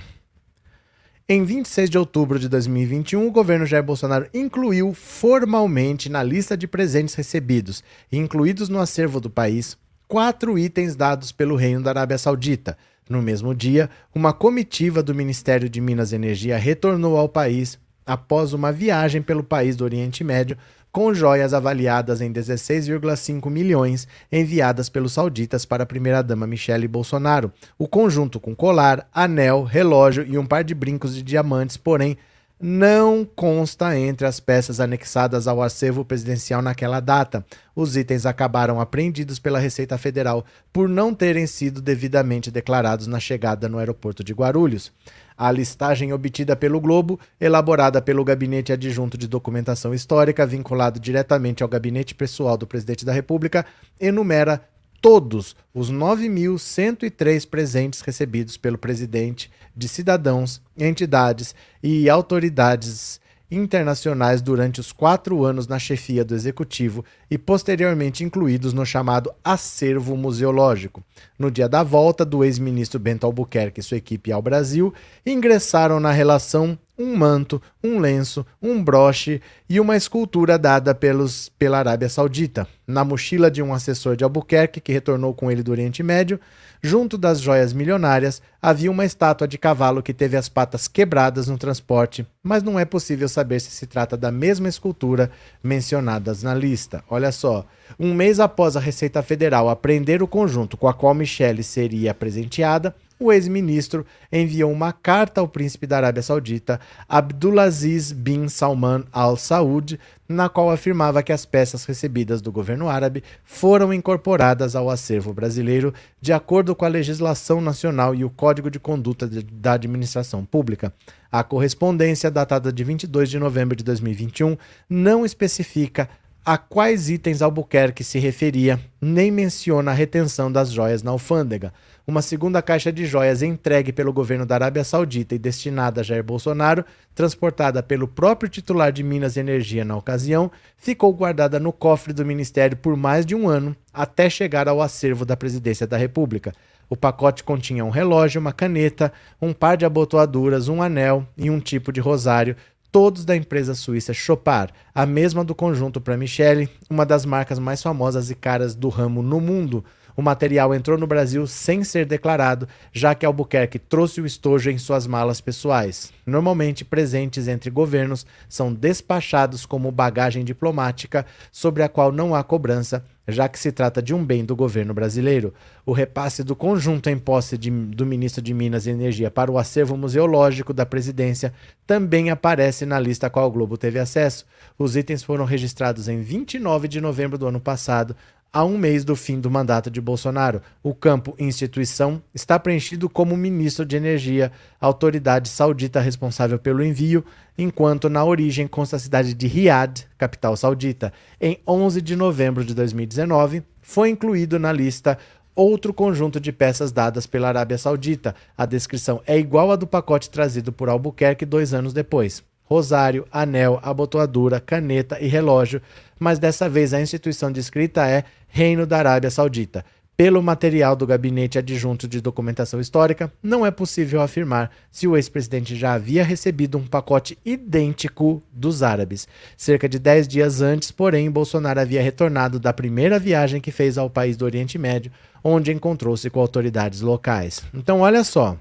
Em 1.29 1.45
26 1.45 1.89
de 1.89 1.97
outubro 1.97 2.37
de 2.37 2.49
2021, 2.49 3.25
o 3.25 3.31
governo 3.31 3.65
Jair 3.65 3.83
Bolsonaro 3.83 4.27
incluiu 4.33 4.93
formalmente 4.93 6.09
na 6.09 6.21
lista 6.21 6.57
de 6.57 6.67
presentes 6.67 7.15
recebidos, 7.15 7.83
incluídos 8.11 8.67
no 8.67 8.79
acervo 8.79 9.21
do 9.21 9.29
país, 9.29 9.77
quatro 10.09 10.59
itens 10.59 10.93
dados 10.93 11.31
pelo 11.31 11.55
Reino 11.55 11.81
da 11.81 11.91
Arábia 11.91 12.17
Saudita. 12.17 12.77
No 13.11 13.21
mesmo 13.21 13.53
dia, 13.53 13.89
uma 14.15 14.31
comitiva 14.31 15.03
do 15.03 15.13
Ministério 15.13 15.69
de 15.69 15.81
Minas 15.81 16.13
e 16.13 16.15
Energia 16.15 16.57
retornou 16.57 17.17
ao 17.17 17.27
país 17.27 17.77
após 18.05 18.53
uma 18.53 18.71
viagem 18.71 19.21
pelo 19.21 19.43
país 19.43 19.75
do 19.75 19.83
Oriente 19.83 20.23
Médio 20.23 20.57
com 20.93 21.13
joias 21.13 21.53
avaliadas 21.53 22.21
em 22.21 22.31
16,5 22.31 23.49
milhões 23.49 24.07
enviadas 24.31 24.87
pelos 24.87 25.11
sauditas 25.11 25.65
para 25.65 25.83
a 25.83 25.85
primeira-dama 25.85 26.47
Michele 26.47 26.87
Bolsonaro. 26.87 27.51
O 27.77 27.85
conjunto 27.85 28.39
com 28.39 28.55
colar, 28.55 29.05
anel, 29.13 29.65
relógio 29.65 30.25
e 30.25 30.37
um 30.37 30.45
par 30.45 30.63
de 30.63 30.73
brincos 30.73 31.13
de 31.13 31.21
diamantes, 31.21 31.75
porém, 31.75 32.17
não 32.61 33.25
consta 33.25 33.97
entre 33.97 34.27
as 34.27 34.39
peças 34.39 34.79
anexadas 34.79 35.47
ao 35.47 35.61
acervo 35.61 36.05
presidencial 36.05 36.61
naquela 36.61 36.99
data. 36.99 37.43
Os 37.75 37.97
itens 37.97 38.25
acabaram 38.25 38.79
apreendidos 38.79 39.39
pela 39.39 39.57
Receita 39.57 39.97
Federal 39.97 40.45
por 40.71 40.87
não 40.87 41.13
terem 41.13 41.47
sido 41.47 41.81
devidamente 41.81 42.51
declarados 42.51 43.07
na 43.07 43.19
chegada 43.19 43.67
no 43.67 43.79
aeroporto 43.79 44.23
de 44.23 44.33
Guarulhos. 44.33 44.91
A 45.35 45.51
listagem 45.51 46.13
obtida 46.13 46.55
pelo 46.55 46.79
Globo, 46.79 47.19
elaborada 47.39 47.99
pelo 47.99 48.23
Gabinete 48.23 48.71
Adjunto 48.71 49.17
de 49.17 49.27
Documentação 49.27 49.91
Histórica, 49.91 50.45
vinculado 50.45 50.99
diretamente 50.99 51.63
ao 51.63 51.69
gabinete 51.69 52.13
pessoal 52.13 52.55
do 52.55 52.67
presidente 52.67 53.03
da 53.03 53.11
República, 53.11 53.65
enumera 53.99 54.61
todos 55.01 55.55
os 55.73 55.91
9.103 55.91 57.47
presentes 57.47 58.01
recebidos 58.01 58.55
pelo 58.55 58.77
presidente 58.77 59.51
de 59.75 59.87
cidadãos, 59.87 60.61
entidades 60.77 61.55
e 61.81 62.09
autoridades 62.09 63.19
internacionais 63.51 64.41
durante 64.41 64.79
os 64.79 64.93
quatro 64.93 65.43
anos 65.43 65.67
na 65.67 65.77
chefia 65.77 66.23
do 66.23 66.33
executivo 66.33 67.03
e 67.29 67.37
posteriormente 67.37 68.23
incluídos 68.23 68.71
no 68.71 68.85
chamado 68.85 69.33
acervo 69.43 70.15
museológico. 70.15 71.03
No 71.37 71.51
dia 71.51 71.67
da 71.67 71.83
volta 71.83 72.23
do 72.23 72.45
ex-ministro 72.45 72.97
Bento 72.97 73.25
Albuquerque 73.25 73.81
e 73.81 73.83
sua 73.83 73.97
equipe 73.97 74.31
ao 74.31 74.41
Brasil, 74.41 74.93
ingressaram 75.25 75.99
na 75.99 76.11
relação 76.11 76.79
um 77.01 77.15
manto, 77.15 77.61
um 77.83 77.99
lenço, 77.99 78.45
um 78.61 78.83
broche 78.83 79.41
e 79.67 79.79
uma 79.79 79.97
escultura 79.97 80.57
dada 80.57 80.93
pelos, 80.93 81.49
pela 81.57 81.79
Arábia 81.79 82.07
Saudita. 82.07 82.67
Na 82.85 83.03
mochila 83.03 83.49
de 83.49 83.61
um 83.61 83.73
assessor 83.73 84.15
de 84.15 84.23
Albuquerque, 84.23 84.79
que 84.79 84.91
retornou 84.91 85.33
com 85.33 85.49
ele 85.49 85.63
do 85.63 85.71
Oriente 85.71 86.03
Médio, 86.03 86.39
junto 86.81 87.17
das 87.17 87.39
joias 87.39 87.73
milionárias, 87.73 88.41
havia 88.61 88.91
uma 88.91 89.05
estátua 89.05 89.47
de 89.47 89.57
cavalo 89.57 90.03
que 90.03 90.13
teve 90.13 90.37
as 90.37 90.49
patas 90.49 90.87
quebradas 90.87 91.47
no 91.47 91.57
transporte, 91.57 92.25
mas 92.43 92.61
não 92.61 92.79
é 92.79 92.85
possível 92.85 93.27
saber 93.27 93.59
se 93.59 93.71
se 93.71 93.87
trata 93.87 94.15
da 94.15 94.31
mesma 94.31 94.67
escultura 94.67 95.31
mencionadas 95.63 96.43
na 96.43 96.53
lista. 96.53 97.03
Olha 97.09 97.31
só, 97.31 97.65
um 97.99 98.13
mês 98.13 98.39
após 98.39 98.75
a 98.75 98.79
Receita 98.79 99.23
Federal 99.23 99.69
apreender 99.69 100.21
o 100.21 100.27
conjunto 100.27 100.77
com 100.77 100.87
a 100.87 100.93
qual 100.93 101.13
Michelle 101.13 101.63
seria 101.63 102.13
presenteada, 102.13 102.95
o 103.21 103.31
ex-ministro 103.31 104.03
enviou 104.31 104.71
uma 104.71 104.91
carta 104.91 105.39
ao 105.39 105.47
príncipe 105.47 105.85
da 105.85 105.97
Arábia 105.97 106.23
Saudita, 106.23 106.79
Abdulaziz 107.07 108.11
bin 108.11 108.47
Salman 108.47 109.03
Al 109.11 109.37
Saud, 109.37 109.99
na 110.27 110.49
qual 110.49 110.71
afirmava 110.71 111.21
que 111.21 111.31
as 111.31 111.45
peças 111.45 111.85
recebidas 111.85 112.41
do 112.41 112.51
governo 112.51 112.89
árabe 112.89 113.23
foram 113.43 113.93
incorporadas 113.93 114.75
ao 114.75 114.89
acervo 114.89 115.33
brasileiro 115.33 115.93
de 116.19 116.33
acordo 116.33 116.75
com 116.75 116.83
a 116.83 116.87
legislação 116.87 117.61
nacional 117.61 118.15
e 118.15 118.25
o 118.25 118.29
Código 118.29 118.71
de 118.71 118.79
Conduta 118.79 119.27
da 119.27 119.73
Administração 119.73 120.43
Pública. 120.43 120.91
A 121.31 121.43
correspondência, 121.43 122.31
datada 122.31 122.73
de 122.73 122.83
22 122.83 123.29
de 123.29 123.37
novembro 123.37 123.75
de 123.75 123.83
2021, 123.83 124.57
não 124.89 125.23
especifica 125.23 126.09
a 126.43 126.57
quais 126.57 127.07
itens 127.07 127.43
Albuquerque 127.43 128.03
se 128.03 128.17
referia, 128.17 128.79
nem 128.99 129.29
menciona 129.29 129.91
a 129.91 129.93
retenção 129.93 130.51
das 130.51 130.71
joias 130.71 131.03
na 131.03 131.11
alfândega 131.11 131.71
uma 132.05 132.21
segunda 132.21 132.61
caixa 132.61 132.91
de 132.91 133.05
joias 133.05 133.41
entregue 133.41 133.91
pelo 133.91 134.11
governo 134.11 134.45
da 134.45 134.55
Arábia 134.55 134.83
Saudita 134.83 135.35
e 135.35 135.39
destinada 135.39 136.01
a 136.01 136.03
Jair 136.03 136.23
Bolsonaro, 136.23 136.83
transportada 137.13 137.83
pelo 137.83 138.07
próprio 138.07 138.49
titular 138.49 138.91
de 138.91 139.03
Minas 139.03 139.35
e 139.35 139.39
Energia 139.39 139.85
na 139.85 139.95
ocasião, 139.95 140.51
ficou 140.77 141.13
guardada 141.13 141.59
no 141.59 141.71
cofre 141.71 142.13
do 142.13 142.25
ministério 142.25 142.77
por 142.77 142.97
mais 142.97 143.25
de 143.25 143.35
um 143.35 143.47
ano, 143.47 143.75
até 143.93 144.29
chegar 144.29 144.67
ao 144.67 144.81
acervo 144.81 145.25
da 145.25 145.37
Presidência 145.37 145.85
da 145.85 145.97
República. 145.97 146.53
O 146.89 146.97
pacote 146.97 147.43
continha 147.43 147.85
um 147.85 147.89
relógio, 147.89 148.41
uma 148.41 148.51
caneta, 148.51 149.13
um 149.41 149.53
par 149.53 149.77
de 149.77 149.85
abotoaduras, 149.85 150.67
um 150.67 150.81
anel 150.81 151.25
e 151.37 151.49
um 151.49 151.59
tipo 151.59 151.89
de 151.89 152.01
rosário, 152.01 152.55
todos 152.91 153.23
da 153.23 153.35
empresa 153.35 153.73
suíça 153.73 154.13
Chopard, 154.13 154.73
a 154.93 155.05
mesma 155.05 155.43
do 155.43 155.55
conjunto 155.55 156.01
para 156.01 156.17
Michele, 156.17 156.69
uma 156.89 157.05
das 157.05 157.25
marcas 157.25 157.57
mais 157.57 157.81
famosas 157.81 158.29
e 158.29 158.35
caras 158.35 158.75
do 158.75 158.89
ramo 158.89 159.23
no 159.23 159.39
mundo. 159.39 159.85
O 160.15 160.21
material 160.21 160.73
entrou 160.73 160.97
no 160.97 161.07
Brasil 161.07 161.45
sem 161.47 161.83
ser 161.83 162.05
declarado, 162.05 162.67
já 162.91 163.15
que 163.15 163.25
Albuquerque 163.25 163.79
trouxe 163.79 164.21
o 164.21 164.25
estojo 164.25 164.69
em 164.69 164.77
suas 164.77 165.07
malas 165.07 165.41
pessoais. 165.41 166.11
Normalmente, 166.25 166.85
presentes 166.85 167.47
entre 167.47 167.69
governos 167.69 168.25
são 168.47 168.73
despachados 168.73 169.65
como 169.65 169.91
bagagem 169.91 170.43
diplomática, 170.43 171.25
sobre 171.51 171.83
a 171.83 171.89
qual 171.89 172.11
não 172.11 172.35
há 172.35 172.43
cobrança, 172.43 173.03
já 173.27 173.47
que 173.47 173.59
se 173.59 173.71
trata 173.71 174.01
de 174.01 174.13
um 174.13 174.23
bem 174.23 174.43
do 174.43 174.55
governo 174.55 174.93
brasileiro. 174.93 175.53
O 175.85 175.93
repasse 175.93 176.43
do 176.43 176.55
conjunto 176.55 177.09
em 177.09 177.17
posse 177.17 177.57
de, 177.57 177.69
do 177.69 178.05
ministro 178.05 178.41
de 178.41 178.53
Minas 178.53 178.85
e 178.85 178.91
Energia 178.91 179.31
para 179.31 179.51
o 179.51 179.57
acervo 179.57 179.97
museológico 179.97 180.73
da 180.73 180.85
presidência 180.85 181.53
também 181.87 182.29
aparece 182.29 182.85
na 182.85 182.99
lista 182.99 183.27
a 183.27 183.29
qual 183.29 183.47
o 183.47 183.51
Globo 183.51 183.77
teve 183.77 183.99
acesso. 183.99 184.45
Os 184.77 184.95
itens 184.95 185.23
foram 185.23 185.45
registrados 185.45 186.07
em 186.07 186.21
29 186.21 186.87
de 186.87 187.01
novembro 187.01 187.37
do 187.37 187.47
ano 187.47 187.59
passado, 187.59 188.15
a 188.53 188.65
um 188.65 188.77
mês 188.77 189.05
do 189.05 189.15
fim 189.15 189.39
do 189.39 189.49
mandato 189.49 189.89
de 189.89 190.01
Bolsonaro. 190.01 190.61
O 190.83 190.93
campo 190.93 191.33
instituição 191.39 192.21
está 192.33 192.59
preenchido 192.59 193.09
como 193.09 193.37
ministro 193.37 193.85
de 193.85 193.95
Energia, 193.95 194.51
autoridade 194.79 195.47
saudita 195.47 196.01
responsável 196.01 196.59
pelo 196.59 196.83
envio, 196.83 197.23
enquanto 197.57 198.09
na 198.09 198.23
origem 198.25 198.67
consta 198.67 198.97
a 198.97 198.99
cidade 198.99 199.33
de 199.33 199.47
Riad, 199.47 200.05
capital 200.17 200.57
saudita. 200.57 201.13
Em 201.39 201.59
11 201.65 202.01
de 202.01 202.15
novembro 202.15 202.65
de 202.65 202.73
2019, 202.73 203.63
foi 203.81 204.09
incluído 204.09 204.59
na 204.59 204.73
lista 204.73 205.17
outro 205.55 205.93
conjunto 205.93 206.39
de 206.39 206.51
peças 206.51 206.91
dadas 206.91 207.25
pela 207.25 207.47
Arábia 207.47 207.77
Saudita. 207.77 208.35
A 208.57 208.65
descrição 208.65 209.21
é 209.25 209.37
igual 209.37 209.71
à 209.71 209.75
do 209.77 209.87
pacote 209.87 210.29
trazido 210.29 210.73
por 210.73 210.89
Albuquerque 210.89 211.45
dois 211.45 211.73
anos 211.73 211.93
depois 211.93 212.43
rosário, 212.71 213.27
anel, 213.29 213.81
abotoadura, 213.83 214.61
caneta 214.61 215.19
e 215.19 215.27
relógio, 215.27 215.81
mas 216.17 216.39
dessa 216.39 216.69
vez 216.69 216.93
a 216.93 217.01
instituição 217.01 217.51
descrita 217.51 218.07
é 218.07 218.23
Reino 218.53 218.85
da 218.85 218.97
Arábia 218.97 219.31
Saudita. 219.31 219.85
Pelo 220.17 220.43
material 220.43 220.93
do 220.93 221.07
Gabinete 221.07 221.57
Adjunto 221.57 222.05
de 222.05 222.19
Documentação 222.19 222.81
Histórica, 222.81 223.31
não 223.41 223.65
é 223.65 223.71
possível 223.71 224.21
afirmar 224.21 224.69
se 224.91 225.07
o 225.07 225.15
ex-presidente 225.15 225.73
já 225.73 225.93
havia 225.93 226.21
recebido 226.21 226.77
um 226.77 226.85
pacote 226.85 227.37
idêntico 227.45 228.43
dos 228.51 228.83
árabes. 228.83 229.25
Cerca 229.55 229.87
de 229.87 229.97
10 229.97 230.27
dias 230.27 230.61
antes, 230.61 230.91
porém, 230.91 231.31
Bolsonaro 231.31 231.79
havia 231.79 232.03
retornado 232.03 232.59
da 232.59 232.73
primeira 232.73 233.17
viagem 233.17 233.61
que 233.61 233.71
fez 233.71 233.97
ao 233.97 234.09
país 234.09 234.35
do 234.35 234.43
Oriente 234.43 234.77
Médio, 234.77 235.13
onde 235.41 235.71
encontrou-se 235.71 236.29
com 236.29 236.41
autoridades 236.41 236.99
locais. 236.99 237.63
Então, 237.73 238.01
olha 238.01 238.23
só. 238.25 238.57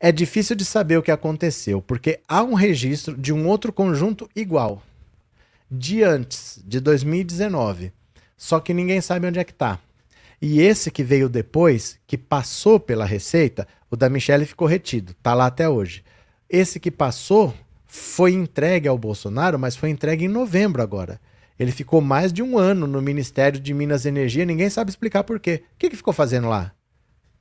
É 0.00 0.10
difícil 0.10 0.56
de 0.56 0.64
saber 0.64 0.98
o 0.98 1.02
que 1.02 1.12
aconteceu, 1.12 1.80
porque 1.80 2.18
há 2.26 2.42
um 2.42 2.54
registro 2.54 3.16
de 3.16 3.32
um 3.32 3.46
outro 3.46 3.72
conjunto 3.72 4.28
igual, 4.34 4.82
de 5.70 6.02
antes, 6.02 6.60
de 6.66 6.80
2019. 6.80 7.92
Só 8.38 8.60
que 8.60 8.72
ninguém 8.72 9.00
sabe 9.00 9.26
onde 9.26 9.40
é 9.40 9.44
que 9.44 9.52
está. 9.52 9.78
E 10.40 10.60
esse 10.60 10.90
que 10.90 11.02
veio 11.02 11.28
depois, 11.28 11.98
que 12.06 12.16
passou 12.16 12.78
pela 12.78 13.04
Receita, 13.04 13.66
o 13.90 13.96
da 13.96 14.08
Michelle 14.08 14.46
ficou 14.46 14.68
retido, 14.68 15.12
tá 15.20 15.34
lá 15.34 15.46
até 15.46 15.68
hoje. 15.68 16.04
Esse 16.48 16.78
que 16.78 16.90
passou 16.90 17.52
foi 17.86 18.32
entregue 18.32 18.86
ao 18.86 18.96
Bolsonaro, 18.96 19.58
mas 19.58 19.74
foi 19.74 19.90
entregue 19.90 20.26
em 20.26 20.28
novembro 20.28 20.80
agora. 20.80 21.20
Ele 21.58 21.72
ficou 21.72 22.00
mais 22.00 22.32
de 22.32 22.40
um 22.40 22.56
ano 22.56 22.86
no 22.86 23.02
Ministério 23.02 23.58
de 23.58 23.74
Minas 23.74 24.04
e 24.04 24.08
Energia, 24.08 24.44
ninguém 24.44 24.70
sabe 24.70 24.90
explicar 24.90 25.24
por 25.24 25.40
quê. 25.40 25.64
O 25.74 25.78
que, 25.78 25.90
que 25.90 25.96
ficou 25.96 26.14
fazendo 26.14 26.48
lá? 26.48 26.72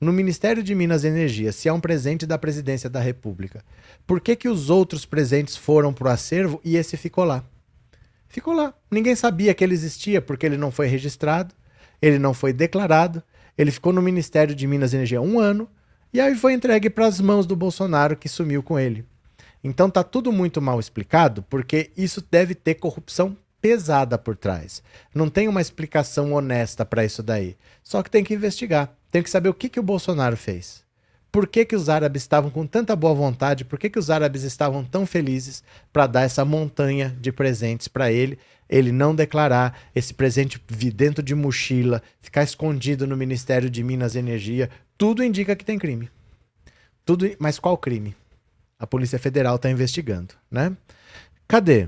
No 0.01 0.12
Ministério 0.12 0.63
de 0.63 0.73
Minas 0.73 1.03
e 1.03 1.07
Energia, 1.07 1.51
se 1.51 1.69
é 1.69 1.73
um 1.73 1.79
presente 1.79 2.25
da 2.25 2.38
Presidência 2.38 2.89
da 2.89 2.99
República, 2.99 3.63
por 4.07 4.19
que, 4.19 4.36
que 4.36 4.49
os 4.49 4.71
outros 4.71 5.05
presentes 5.05 5.55
foram 5.55 5.93
para 5.93 6.07
o 6.07 6.12
acervo 6.12 6.60
e 6.63 6.75
esse 6.77 6.97
ficou 6.97 7.23
lá? 7.23 7.43
Ficou 8.29 8.53
lá. 8.53 8.73
Ninguém 8.91 9.15
sabia 9.15 9.53
que 9.53 9.63
ele 9.63 9.73
existia 9.73 10.21
porque 10.21 10.45
ele 10.45 10.57
não 10.57 10.71
foi 10.71 10.87
registrado 10.87 11.53
ele 12.01 12.19
não 12.19 12.33
foi 12.33 12.53
declarado, 12.53 13.23
ele 13.57 13.71
ficou 13.71 13.91
no 13.91 14.01
Ministério 14.01 14.53
de 14.53 14.67
Minas 14.67 14.93
e 14.93 14.97
Energia 14.97 15.21
um 15.21 15.39
ano, 15.39 15.67
e 16.13 16.21
aí 16.21 16.35
foi 16.35 16.53
entregue 16.53 16.89
para 16.89 17.05
as 17.05 17.19
mãos 17.19 17.45
do 17.45 17.55
Bolsonaro, 17.55 18.15
que 18.15 18.29
sumiu 18.29 18.63
com 18.63 18.79
ele. 18.79 19.05
Então 19.63 19.89
tá 19.89 20.03
tudo 20.03 20.31
muito 20.31 20.61
mal 20.61 20.79
explicado, 20.79 21.43
porque 21.43 21.91
isso 21.97 22.23
deve 22.29 22.55
ter 22.55 22.75
corrupção 22.75 23.35
pesada 23.59 24.17
por 24.17 24.35
trás. 24.35 24.81
Não 25.13 25.29
tem 25.29 25.47
uma 25.47 25.61
explicação 25.61 26.31
honesta 26.33 26.85
para 26.85 27.03
isso 27.03 27.21
daí. 27.23 27.57
Só 27.83 28.01
que 28.03 28.11
tem 28.11 28.23
que 28.23 28.33
investigar. 28.33 28.93
Tem 29.11 29.23
que 29.23 29.29
saber 29.29 29.49
o 29.49 29.53
que, 29.53 29.67
que 29.67 29.79
o 29.79 29.83
Bolsonaro 29.83 30.37
fez. 30.37 30.87
Por 31.31 31.47
que, 31.47 31.65
que 31.65 31.75
os 31.75 31.89
árabes 31.89 32.23
estavam 32.23 32.49
com 32.49 32.65
tanta 32.65 32.95
boa 32.95 33.13
vontade? 33.13 33.65
Por 33.65 33.77
que, 33.77 33.89
que 33.89 33.99
os 33.99 34.09
árabes 34.09 34.43
estavam 34.43 34.83
tão 34.83 35.05
felizes 35.05 35.63
para 35.91 36.07
dar 36.07 36.21
essa 36.21 36.43
montanha 36.45 37.15
de 37.19 37.31
presentes 37.31 37.87
para 37.87 38.11
ele 38.11 38.39
ele 38.69 38.91
não 38.91 39.15
declarar 39.15 39.79
esse 39.95 40.13
presente 40.13 40.61
vir 40.67 40.91
dentro 40.91 41.23
de 41.23 41.33
mochila, 41.33 42.01
ficar 42.21 42.43
escondido 42.43 43.07
no 43.07 43.15
Ministério 43.15 43.69
de 43.69 43.83
Minas 43.83 44.15
e 44.15 44.19
Energia, 44.19 44.69
tudo 44.97 45.23
indica 45.23 45.55
que 45.55 45.65
tem 45.65 45.79
crime. 45.79 46.09
Tudo, 47.05 47.29
mas 47.39 47.59
qual 47.59 47.77
crime? 47.77 48.15
A 48.77 48.85
Polícia 48.85 49.17
Federal 49.17 49.55
está 49.55 49.69
investigando, 49.69 50.33
né? 50.51 50.75
Cadê? 51.47 51.87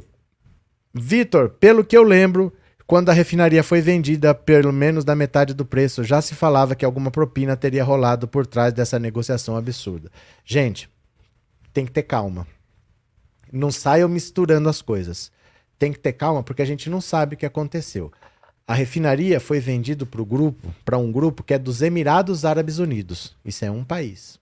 Vitor, 0.93 1.49
pelo 1.49 1.83
que 1.83 1.97
eu 1.97 2.03
lembro, 2.03 2.53
quando 2.89 3.09
a 3.09 3.13
refinaria 3.13 3.61
foi 3.63 3.81
vendida 3.81 4.33
pelo 4.33 4.73
menos 4.73 5.05
da 5.05 5.15
metade 5.15 5.53
do 5.53 5.63
preço, 5.63 6.03
já 6.03 6.21
se 6.21 6.33
falava 6.33 6.73
que 6.73 6.83
alguma 6.83 7.11
propina 7.11 7.55
teria 7.55 7.83
rolado 7.83 8.27
por 8.27 8.47
trás 8.47 8.73
dessa 8.73 8.97
negociação 8.97 9.55
absurda. 9.55 10.11
Gente, 10.43 10.89
tem 11.71 11.85
que 11.85 11.91
ter 11.91 12.01
calma. 12.01 12.47
Não 13.53 13.71
saiam 13.71 14.09
misturando 14.09 14.67
as 14.67 14.81
coisas 14.81 15.31
tem 15.79 15.93
que 15.93 15.97
ter 15.99 16.13
calma 16.13 16.43
porque 16.43 16.61
a 16.61 16.65
gente 16.65 16.89
não 16.89 16.99
sabe 16.99 17.33
o 17.33 17.37
que 17.37 17.45
aconteceu. 17.45 18.11
A 18.67 18.73
refinaria 18.73 19.39
foi 19.39 19.59
vendida 19.59 20.05
para 20.05 20.23
grupo, 20.23 20.71
para 20.83 20.97
um 20.97 21.11
grupo 21.11 21.41
que 21.41 21.53
é 21.53 21.57
dos 21.57 21.81
Emirados 21.81 22.45
Árabes 22.45 22.77
Unidos. 22.77 23.35
Isso 23.43 23.65
é 23.65 23.71
um 23.71 23.83
país. 23.83 24.37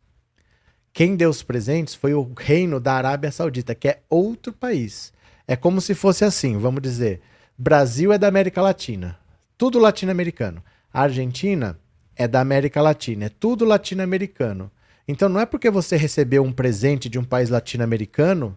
Quem 0.92 1.16
deu 1.16 1.30
os 1.30 1.44
presentes 1.44 1.94
foi 1.94 2.14
o 2.16 2.34
reino 2.36 2.80
da 2.80 2.94
Arábia 2.94 3.32
Saudita, 3.32 3.76
que 3.76 3.88
é 3.88 4.02
outro 4.10 4.52
país. 4.52 5.14
É 5.48 5.56
como 5.56 5.80
se 5.80 5.94
fosse 5.94 6.26
assim, 6.26 6.58
vamos 6.58 6.82
dizer, 6.82 7.22
Brasil 7.60 8.14
é 8.14 8.20
da 8.20 8.28
América 8.28 8.62
Latina, 8.62 9.18
tudo 9.58 9.80
latino-americano. 9.80 10.64
A 10.94 11.02
Argentina 11.02 11.80
é 12.16 12.28
da 12.28 12.40
América 12.40 12.82
Latina, 12.82 13.26
é 13.26 13.30
tudo 13.30 13.66
latino-americano. 13.66 14.72
Então 15.08 15.28
não 15.28 15.40
é 15.40 15.46
porque 15.46 15.72
você 15.72 15.98
recebeu 15.98 16.44
um 16.44 16.52
presente 16.52 17.10
de 17.10 17.18
um 17.18 17.24
país 17.24 17.50
latino-americano 17.50 18.56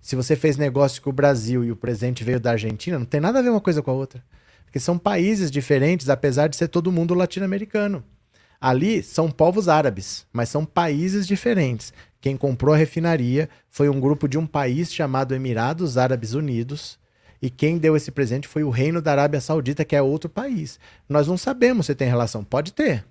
se 0.00 0.16
você 0.16 0.34
fez 0.34 0.56
negócio 0.56 1.00
com 1.00 1.10
o 1.10 1.12
Brasil 1.12 1.64
e 1.64 1.70
o 1.70 1.76
presente 1.76 2.24
veio 2.24 2.40
da 2.40 2.50
Argentina, 2.50 2.98
não 2.98 3.06
tem 3.06 3.20
nada 3.20 3.38
a 3.38 3.42
ver 3.42 3.50
uma 3.50 3.60
coisa 3.60 3.80
com 3.80 3.90
a 3.90 3.94
outra. 3.94 4.22
Porque 4.64 4.80
são 4.80 4.98
países 4.98 5.48
diferentes, 5.50 6.10
apesar 6.10 6.48
de 6.48 6.56
ser 6.56 6.66
todo 6.66 6.92
mundo 6.92 7.14
latino-americano. 7.14 8.04
Ali 8.60 9.02
são 9.02 9.30
povos 9.30 9.68
árabes, 9.68 10.26
mas 10.32 10.48
são 10.48 10.64
países 10.64 11.26
diferentes. 11.26 11.92
Quem 12.20 12.36
comprou 12.36 12.74
a 12.74 12.76
refinaria 12.76 13.48
foi 13.70 13.88
um 13.88 14.00
grupo 14.00 14.26
de 14.26 14.36
um 14.36 14.46
país 14.46 14.92
chamado 14.92 15.34
Emirados 15.34 15.96
Árabes 15.96 16.34
Unidos. 16.34 16.98
E 17.44 17.50
quem 17.50 17.76
deu 17.76 17.96
esse 17.96 18.10
presente 18.10 18.48
foi 18.48 18.64
o 18.64 18.70
Reino 18.70 19.02
da 19.02 19.12
Arábia 19.12 19.40
Saudita, 19.40 19.84
que 19.84 19.94
é 19.94 20.00
outro 20.00 20.30
país. 20.30 20.80
Nós 21.08 21.26
não 21.26 21.36
sabemos 21.36 21.86
se 21.86 21.94
tem 21.94 22.08
relação. 22.08 22.42
Pode 22.42 22.72
ter. 22.72 23.04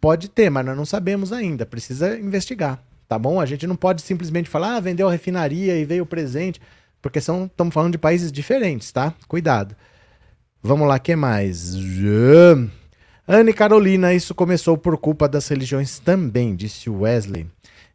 Pode 0.00 0.28
ter, 0.28 0.48
mas 0.50 0.64
nós 0.64 0.76
não 0.76 0.86
sabemos 0.86 1.32
ainda. 1.32 1.66
Precisa 1.66 2.18
investigar 2.18 2.80
tá 3.08 3.18
bom? 3.18 3.40
A 3.40 3.46
gente 3.46 3.66
não 3.66 3.76
pode 3.76 4.02
simplesmente 4.02 4.48
falar, 4.48 4.76
ah, 4.76 4.80
vendeu 4.80 5.08
a 5.08 5.12
refinaria 5.12 5.76
e 5.76 5.84
veio 5.84 6.02
o 6.02 6.06
presente, 6.06 6.60
porque 7.00 7.18
estamos 7.18 7.72
falando 7.72 7.92
de 7.92 7.98
países 7.98 8.32
diferentes, 8.32 8.90
tá? 8.90 9.14
Cuidado. 9.28 9.76
Vamos 10.62 10.88
lá, 10.88 10.98
que 10.98 11.14
mais? 11.14 11.74
Anne 13.28 13.52
Carolina, 13.52 14.12
isso 14.12 14.34
começou 14.34 14.76
por 14.76 14.96
culpa 14.98 15.28
das 15.28 15.46
religiões 15.48 15.98
também, 15.98 16.56
disse 16.56 16.90
Wesley. 16.90 17.46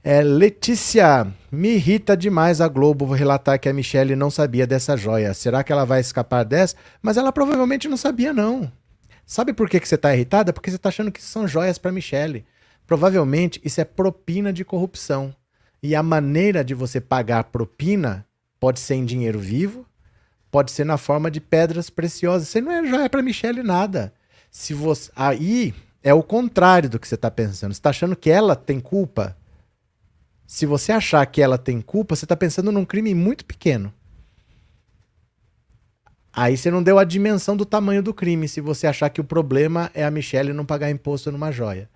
É, 0.03 0.23
Letícia, 0.23 1.31
me 1.51 1.75
irrita 1.75 2.17
demais 2.17 2.59
a 2.59 2.67
Globo 2.67 3.05
relatar 3.13 3.59
que 3.59 3.69
a 3.69 3.73
Michelle 3.73 4.15
não 4.15 4.31
sabia 4.31 4.65
dessa 4.65 4.97
joia. 4.97 5.31
Será 5.31 5.63
que 5.63 5.71
ela 5.71 5.85
vai 5.85 6.01
escapar 6.01 6.43
dessa? 6.43 6.75
Mas 7.03 7.17
ela 7.17 7.31
provavelmente 7.31 7.87
não 7.87 7.97
sabia, 7.97 8.33
não. 8.33 8.71
Sabe 9.27 9.53
por 9.53 9.69
que, 9.69 9.79
que 9.79 9.87
você 9.87 9.93
está 9.93 10.11
irritada? 10.11 10.51
Porque 10.51 10.71
você 10.71 10.75
está 10.75 10.89
achando 10.89 11.11
que 11.11 11.21
são 11.21 11.47
joias 11.47 11.77
para 11.77 11.91
Michelle. 11.91 12.43
Provavelmente 12.87 13.61
isso 13.63 13.79
é 13.79 13.85
propina 13.85 14.51
de 14.51 14.65
corrupção. 14.65 15.35
E 15.83 15.95
a 15.95 16.01
maneira 16.01 16.63
de 16.63 16.73
você 16.73 16.99
pagar 16.99 17.45
propina 17.45 18.25
pode 18.59 18.79
ser 18.79 18.95
em 18.95 19.05
dinheiro 19.05 19.39
vivo, 19.39 19.85
pode 20.49 20.71
ser 20.71 20.83
na 20.83 20.97
forma 20.97 21.29
de 21.29 21.39
pedras 21.39 21.91
preciosas. 21.91 22.47
Você 22.47 22.59
não 22.59 22.71
é 22.71 22.83
joia 22.87 23.09
para 23.09 23.21
Michelle 23.21 23.61
nada. 23.61 24.11
Se 24.49 24.73
você 24.73 25.11
aí 25.15 25.75
é 26.03 26.11
o 26.11 26.23
contrário 26.23 26.89
do 26.89 26.99
que 26.99 27.07
você 27.07 27.15
está 27.15 27.29
pensando. 27.29 27.71
Você 27.71 27.79
está 27.79 27.91
achando 27.91 28.15
que 28.15 28.31
ela 28.31 28.55
tem 28.55 28.79
culpa? 28.79 29.37
Se 30.51 30.65
você 30.65 30.91
achar 30.91 31.25
que 31.27 31.41
ela 31.41 31.57
tem 31.57 31.79
culpa, 31.79 32.13
você 32.13 32.25
está 32.25 32.35
pensando 32.35 32.73
num 32.73 32.83
crime 32.83 33.15
muito 33.15 33.45
pequeno. 33.45 33.91
Aí 36.33 36.57
você 36.57 36.69
não 36.69 36.83
deu 36.83 36.99
a 36.99 37.05
dimensão 37.05 37.55
do 37.55 37.65
tamanho 37.65 38.03
do 38.03 38.13
crime 38.13 38.49
se 38.49 38.59
você 38.59 38.85
achar 38.85 39.09
que 39.09 39.21
o 39.21 39.23
problema 39.23 39.89
é 39.93 40.03
a 40.03 40.11
Michelle 40.11 40.51
não 40.51 40.65
pagar 40.65 40.91
imposto 40.91 41.31
numa 41.31 41.53
joia. 41.53 41.89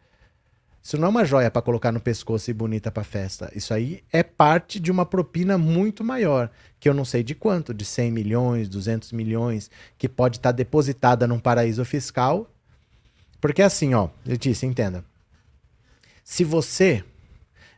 Isso 0.81 0.97
não 0.97 1.07
é 1.07 1.09
uma 1.09 1.25
joia 1.25 1.51
para 1.51 1.61
colocar 1.61 1.91
no 1.91 1.99
pescoço 1.99 2.49
e 2.49 2.53
bonita 2.53 2.89
para 2.89 3.03
festa. 3.03 3.51
Isso 3.53 3.73
aí 3.73 4.01
é 4.09 4.23
parte 4.23 4.79
de 4.79 4.89
uma 4.89 5.05
propina 5.05 5.57
muito 5.57 6.01
maior, 6.01 6.49
que 6.79 6.87
eu 6.87 6.93
não 6.93 7.03
sei 7.03 7.23
de 7.23 7.35
quanto, 7.35 7.73
de 7.73 7.83
100 7.83 8.09
milhões, 8.09 8.69
200 8.69 9.11
milhões, 9.11 9.69
que 9.97 10.07
pode 10.07 10.37
estar 10.37 10.53
tá 10.53 10.55
depositada 10.55 11.27
num 11.27 11.39
paraíso 11.39 11.83
fiscal. 11.83 12.49
Porque 13.41 13.61
assim, 13.61 13.93
ó, 13.93 14.07
Letícia, 14.25 14.65
entenda. 14.65 15.03
Se 16.23 16.45
você 16.45 17.03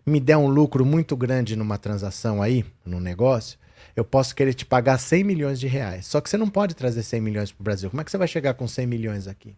me 0.08 0.20
der 0.20 0.38
um 0.38 0.48
lucro 0.48 0.86
muito 0.86 1.16
grande 1.16 1.56
numa 1.56 1.78
transação 1.78 2.42
aí, 2.42 2.66
num 2.86 3.00
negócio, 3.00 3.60
eu 3.96 4.06
posso 4.06 4.36
querer 4.36 4.54
te 4.54 4.66
pagar 4.66 4.98
100 4.98 5.24
milhões 5.24 5.60
de 5.60 5.68
reais. 5.68 6.06
Só 6.06 6.22
que 6.22 6.30
você 6.30 6.38
não 6.38 6.50
pode 6.50 6.76
trazer 6.76 7.04
100 7.04 7.22
milhões 7.22 7.52
para 7.52 7.62
o 7.62 7.64
Brasil. 7.64 7.90
Como 7.90 8.02
é 8.02 8.04
que 8.04 8.12
você 8.12 8.18
vai 8.18 8.28
chegar 8.28 8.54
com 8.54 8.68
100 8.68 8.88
milhões 8.88 9.28
aqui? 9.28 9.56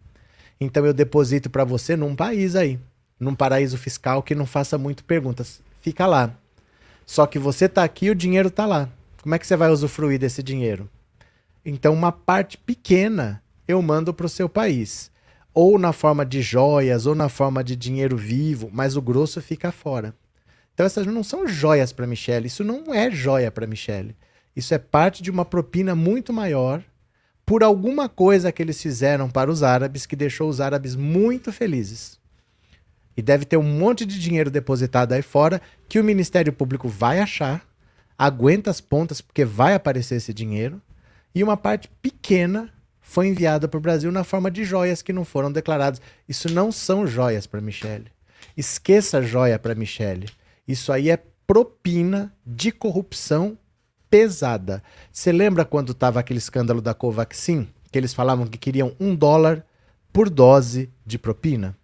Então 0.60 0.84
eu 0.84 0.92
deposito 0.92 1.48
para 1.48 1.64
você 1.64 1.96
num 1.96 2.14
país 2.14 2.56
aí 2.56 2.78
num 3.20 3.34
paraíso 3.34 3.76
fiscal 3.76 4.22
que 4.22 4.34
não 4.34 4.46
faça 4.46 4.78
muito 4.78 5.04
perguntas. 5.04 5.60
Fica 5.82 6.06
lá. 6.06 6.34
Só 7.04 7.26
que 7.26 7.38
você 7.38 7.66
está 7.66 7.84
aqui 7.84 8.06
e 8.06 8.10
o 8.10 8.14
dinheiro 8.14 8.48
está 8.48 8.64
lá. 8.64 8.88
Como 9.22 9.34
é 9.34 9.38
que 9.38 9.46
você 9.46 9.56
vai 9.56 9.70
usufruir 9.70 10.18
desse 10.18 10.42
dinheiro? 10.42 10.88
Então, 11.62 11.92
uma 11.92 12.10
parte 12.10 12.56
pequena 12.56 13.42
eu 13.68 13.82
mando 13.82 14.14
para 14.14 14.24
o 14.24 14.30
seu 14.30 14.48
país. 14.48 15.10
Ou 15.52 15.78
na 15.78 15.92
forma 15.92 16.24
de 16.24 16.40
joias, 16.40 17.06
ou 17.06 17.14
na 17.14 17.28
forma 17.28 17.62
de 17.62 17.76
dinheiro 17.76 18.16
vivo, 18.16 18.70
mas 18.72 18.96
o 18.96 19.02
grosso 19.02 19.42
fica 19.42 19.70
fora. 19.70 20.14
Então, 20.74 20.86
essas 20.86 21.06
não 21.06 21.22
são 21.22 21.46
joias 21.46 21.92
para 21.92 22.06
Michelle. 22.06 22.46
Isso 22.46 22.64
não 22.64 22.94
é 22.94 23.10
joia 23.10 23.50
para 23.50 23.66
Michelle. 23.66 24.16
Isso 24.54 24.74
é 24.74 24.78
parte 24.78 25.22
de 25.22 25.30
uma 25.30 25.44
propina 25.44 25.94
muito 25.94 26.32
maior 26.32 26.82
por 27.44 27.62
alguma 27.62 28.08
coisa 28.08 28.52
que 28.52 28.62
eles 28.62 28.80
fizeram 28.80 29.28
para 29.28 29.50
os 29.50 29.62
árabes 29.62 30.06
que 30.06 30.14
deixou 30.14 30.48
os 30.48 30.60
árabes 30.60 30.94
muito 30.94 31.52
felizes. 31.52 32.18
E 33.16 33.22
deve 33.22 33.44
ter 33.44 33.56
um 33.56 33.62
monte 33.62 34.06
de 34.06 34.20
dinheiro 34.20 34.50
depositado 34.50 35.12
aí 35.12 35.22
fora 35.22 35.60
que 35.88 35.98
o 35.98 36.04
Ministério 36.04 36.52
Público 36.52 36.88
vai 36.88 37.18
achar, 37.18 37.66
aguenta 38.16 38.70
as 38.70 38.80
pontas 38.80 39.20
porque 39.20 39.44
vai 39.44 39.74
aparecer 39.74 40.14
esse 40.14 40.32
dinheiro, 40.32 40.80
e 41.34 41.42
uma 41.42 41.56
parte 41.56 41.90
pequena 42.00 42.72
foi 43.00 43.26
enviada 43.26 43.66
para 43.66 43.78
o 43.78 43.80
Brasil 43.80 44.12
na 44.12 44.22
forma 44.22 44.50
de 44.50 44.64
joias 44.64 45.02
que 45.02 45.12
não 45.12 45.24
foram 45.24 45.50
declaradas. 45.50 46.00
Isso 46.28 46.48
não 46.52 46.70
são 46.70 47.04
joias 47.06 47.46
para 47.46 47.60
Michele. 47.60 48.06
Esqueça 48.56 49.20
joia 49.20 49.58
para 49.58 49.74
Michele. 49.74 50.28
Isso 50.70 50.92
aí 50.92 51.10
é 51.10 51.16
propina 51.48 52.32
de 52.46 52.70
corrupção 52.70 53.58
pesada. 54.08 54.80
Você 55.10 55.32
lembra 55.32 55.64
quando 55.64 55.90
estava 55.90 56.20
aquele 56.20 56.38
escândalo 56.38 56.80
da 56.80 56.94
Covaxin? 56.94 57.66
Que 57.90 57.98
eles 57.98 58.14
falavam 58.14 58.46
que 58.46 58.56
queriam 58.56 58.94
um 59.00 59.16
dólar 59.16 59.66
por 60.12 60.30
dose 60.30 60.88
de 61.04 61.18
propina? 61.18 61.76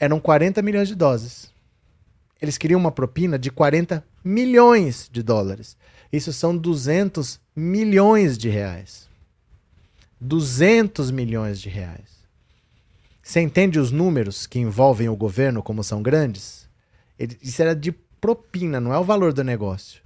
Eram 0.00 0.18
40 0.18 0.60
milhões 0.62 0.88
de 0.88 0.96
doses. 0.96 1.52
Eles 2.42 2.58
queriam 2.58 2.80
uma 2.80 2.90
propina 2.90 3.38
de 3.38 3.52
40 3.52 4.04
milhões 4.24 5.08
de 5.08 5.22
dólares. 5.22 5.76
Isso 6.12 6.32
são 6.32 6.56
200 6.56 7.38
milhões 7.54 8.36
de 8.36 8.48
reais. 8.48 9.08
200 10.20 11.12
milhões 11.12 11.60
de 11.60 11.68
reais. 11.68 12.18
Você 13.22 13.40
entende 13.40 13.78
os 13.78 13.92
números 13.92 14.44
que 14.44 14.58
envolvem 14.58 15.08
o 15.08 15.14
governo, 15.14 15.62
como 15.62 15.84
são 15.84 16.02
grandes? 16.02 16.57
Ele, 17.18 17.36
isso 17.42 17.60
era 17.60 17.74
de 17.74 17.92
propina, 18.20 18.80
não 18.80 18.92
é 18.92 18.98
o 18.98 19.04
valor 19.04 19.32
do 19.32 19.42
negócio. 19.42 20.02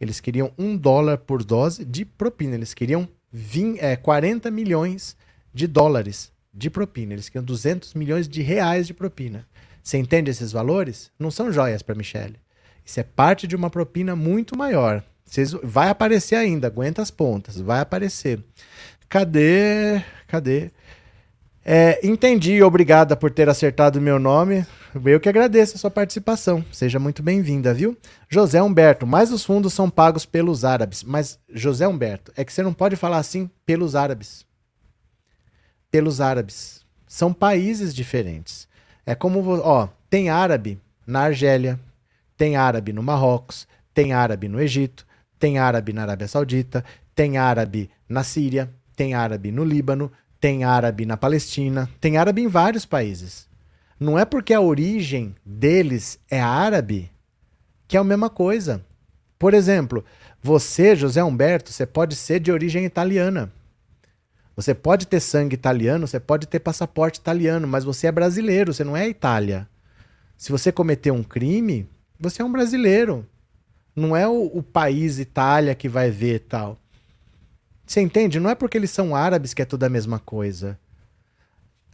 Eles 0.00 0.20
queriam 0.20 0.52
um 0.58 0.76
dólar 0.76 1.18
por 1.18 1.42
dose 1.42 1.84
de 1.84 2.04
propina. 2.04 2.54
Eles 2.54 2.74
queriam 2.74 3.08
20, 3.32 3.78
é, 3.80 3.96
40 3.96 4.50
milhões 4.50 5.16
de 5.52 5.66
dólares 5.66 6.30
de 6.52 6.68
propina. 6.68 7.14
Eles 7.14 7.28
queriam 7.28 7.44
200 7.44 7.94
milhões 7.94 8.28
de 8.28 8.42
reais 8.42 8.86
de 8.86 8.94
propina. 8.94 9.46
Você 9.82 9.98
entende 9.98 10.30
esses 10.30 10.52
valores? 10.52 11.10
Não 11.18 11.30
são 11.30 11.52
joias 11.52 11.82
para 11.82 11.94
Michele. 11.94 12.36
Isso 12.84 13.00
é 13.00 13.02
parte 13.02 13.46
de 13.46 13.56
uma 13.56 13.70
propina 13.70 14.14
muito 14.14 14.56
maior. 14.56 15.02
Vocês, 15.24 15.52
vai 15.62 15.88
aparecer 15.88 16.36
ainda, 16.36 16.68
aguenta 16.68 17.02
as 17.02 17.10
pontas, 17.10 17.60
vai 17.60 17.80
aparecer. 17.80 18.42
Cadê? 19.08 20.02
Cadê? 20.26 20.70
É, 21.68 21.98
entendi, 22.06 22.62
obrigada 22.62 23.16
por 23.16 23.28
ter 23.28 23.48
acertado 23.48 24.00
meu 24.00 24.20
nome. 24.20 24.64
Eu 25.04 25.18
que 25.18 25.28
agradeço 25.28 25.74
a 25.74 25.78
sua 25.80 25.90
participação. 25.90 26.64
Seja 26.70 27.00
muito 27.00 27.24
bem-vinda, 27.24 27.74
viu? 27.74 27.98
José 28.28 28.62
Humberto, 28.62 29.04
mas 29.04 29.32
os 29.32 29.44
fundos 29.44 29.74
são 29.74 29.90
pagos 29.90 30.24
pelos 30.24 30.64
árabes. 30.64 31.02
Mas, 31.02 31.40
José 31.52 31.88
Humberto, 31.88 32.32
é 32.36 32.44
que 32.44 32.52
você 32.52 32.62
não 32.62 32.72
pode 32.72 32.94
falar 32.94 33.18
assim 33.18 33.50
pelos 33.66 33.96
árabes. 33.96 34.46
Pelos 35.90 36.20
árabes. 36.20 36.86
São 37.04 37.32
países 37.32 37.92
diferentes. 37.92 38.68
É 39.04 39.16
como, 39.16 39.58
ó, 39.58 39.88
tem 40.08 40.30
árabe 40.30 40.80
na 41.04 41.22
Argélia, 41.22 41.80
tem 42.36 42.54
árabe 42.54 42.92
no 42.92 43.02
Marrocos, 43.02 43.66
tem 43.92 44.12
árabe 44.12 44.46
no 44.46 44.60
Egito, 44.60 45.04
tem 45.36 45.58
árabe 45.58 45.92
na 45.92 46.02
Arábia 46.02 46.28
Saudita, 46.28 46.84
tem 47.12 47.38
árabe 47.38 47.90
na 48.08 48.22
Síria, 48.22 48.72
tem 48.94 49.14
árabe 49.14 49.50
no 49.50 49.64
Líbano, 49.64 50.12
tem 50.46 50.62
árabe 50.62 51.04
na 51.04 51.16
Palestina, 51.16 51.90
tem 52.00 52.18
árabe 52.18 52.40
em 52.40 52.46
vários 52.46 52.86
países. 52.86 53.48
Não 53.98 54.16
é 54.16 54.24
porque 54.24 54.54
a 54.54 54.60
origem 54.60 55.34
deles 55.44 56.20
é 56.30 56.40
árabe 56.40 57.10
que 57.88 57.96
é 57.96 58.00
a 58.00 58.04
mesma 58.04 58.30
coisa. 58.30 58.80
Por 59.40 59.54
exemplo, 59.54 60.04
você, 60.40 60.94
José 60.94 61.20
Humberto, 61.24 61.72
você 61.72 61.84
pode 61.84 62.14
ser 62.14 62.38
de 62.38 62.52
origem 62.52 62.84
italiana. 62.84 63.52
Você 64.54 64.72
pode 64.72 65.08
ter 65.08 65.18
sangue 65.18 65.54
italiano, 65.54 66.06
você 66.06 66.20
pode 66.20 66.46
ter 66.46 66.60
passaporte 66.60 67.18
italiano, 67.18 67.66
mas 67.66 67.82
você 67.82 68.06
é 68.06 68.12
brasileiro, 68.12 68.72
você 68.72 68.84
não 68.84 68.96
é 68.96 69.08
Itália. 69.08 69.68
Se 70.36 70.52
você 70.52 70.70
cometer 70.70 71.10
um 71.10 71.24
crime, 71.24 71.88
você 72.20 72.40
é 72.40 72.44
um 72.44 72.52
brasileiro. 72.52 73.26
Não 73.96 74.16
é 74.16 74.28
o, 74.28 74.44
o 74.44 74.62
país 74.62 75.18
Itália 75.18 75.74
que 75.74 75.88
vai 75.88 76.08
ver 76.08 76.38
tal. 76.48 76.78
Você 77.86 78.00
entende? 78.00 78.40
Não 78.40 78.50
é 78.50 78.54
porque 78.54 78.76
eles 78.76 78.90
são 78.90 79.14
árabes 79.14 79.54
que 79.54 79.62
é 79.62 79.64
tudo 79.64 79.84
a 79.84 79.88
mesma 79.88 80.18
coisa. 80.18 80.78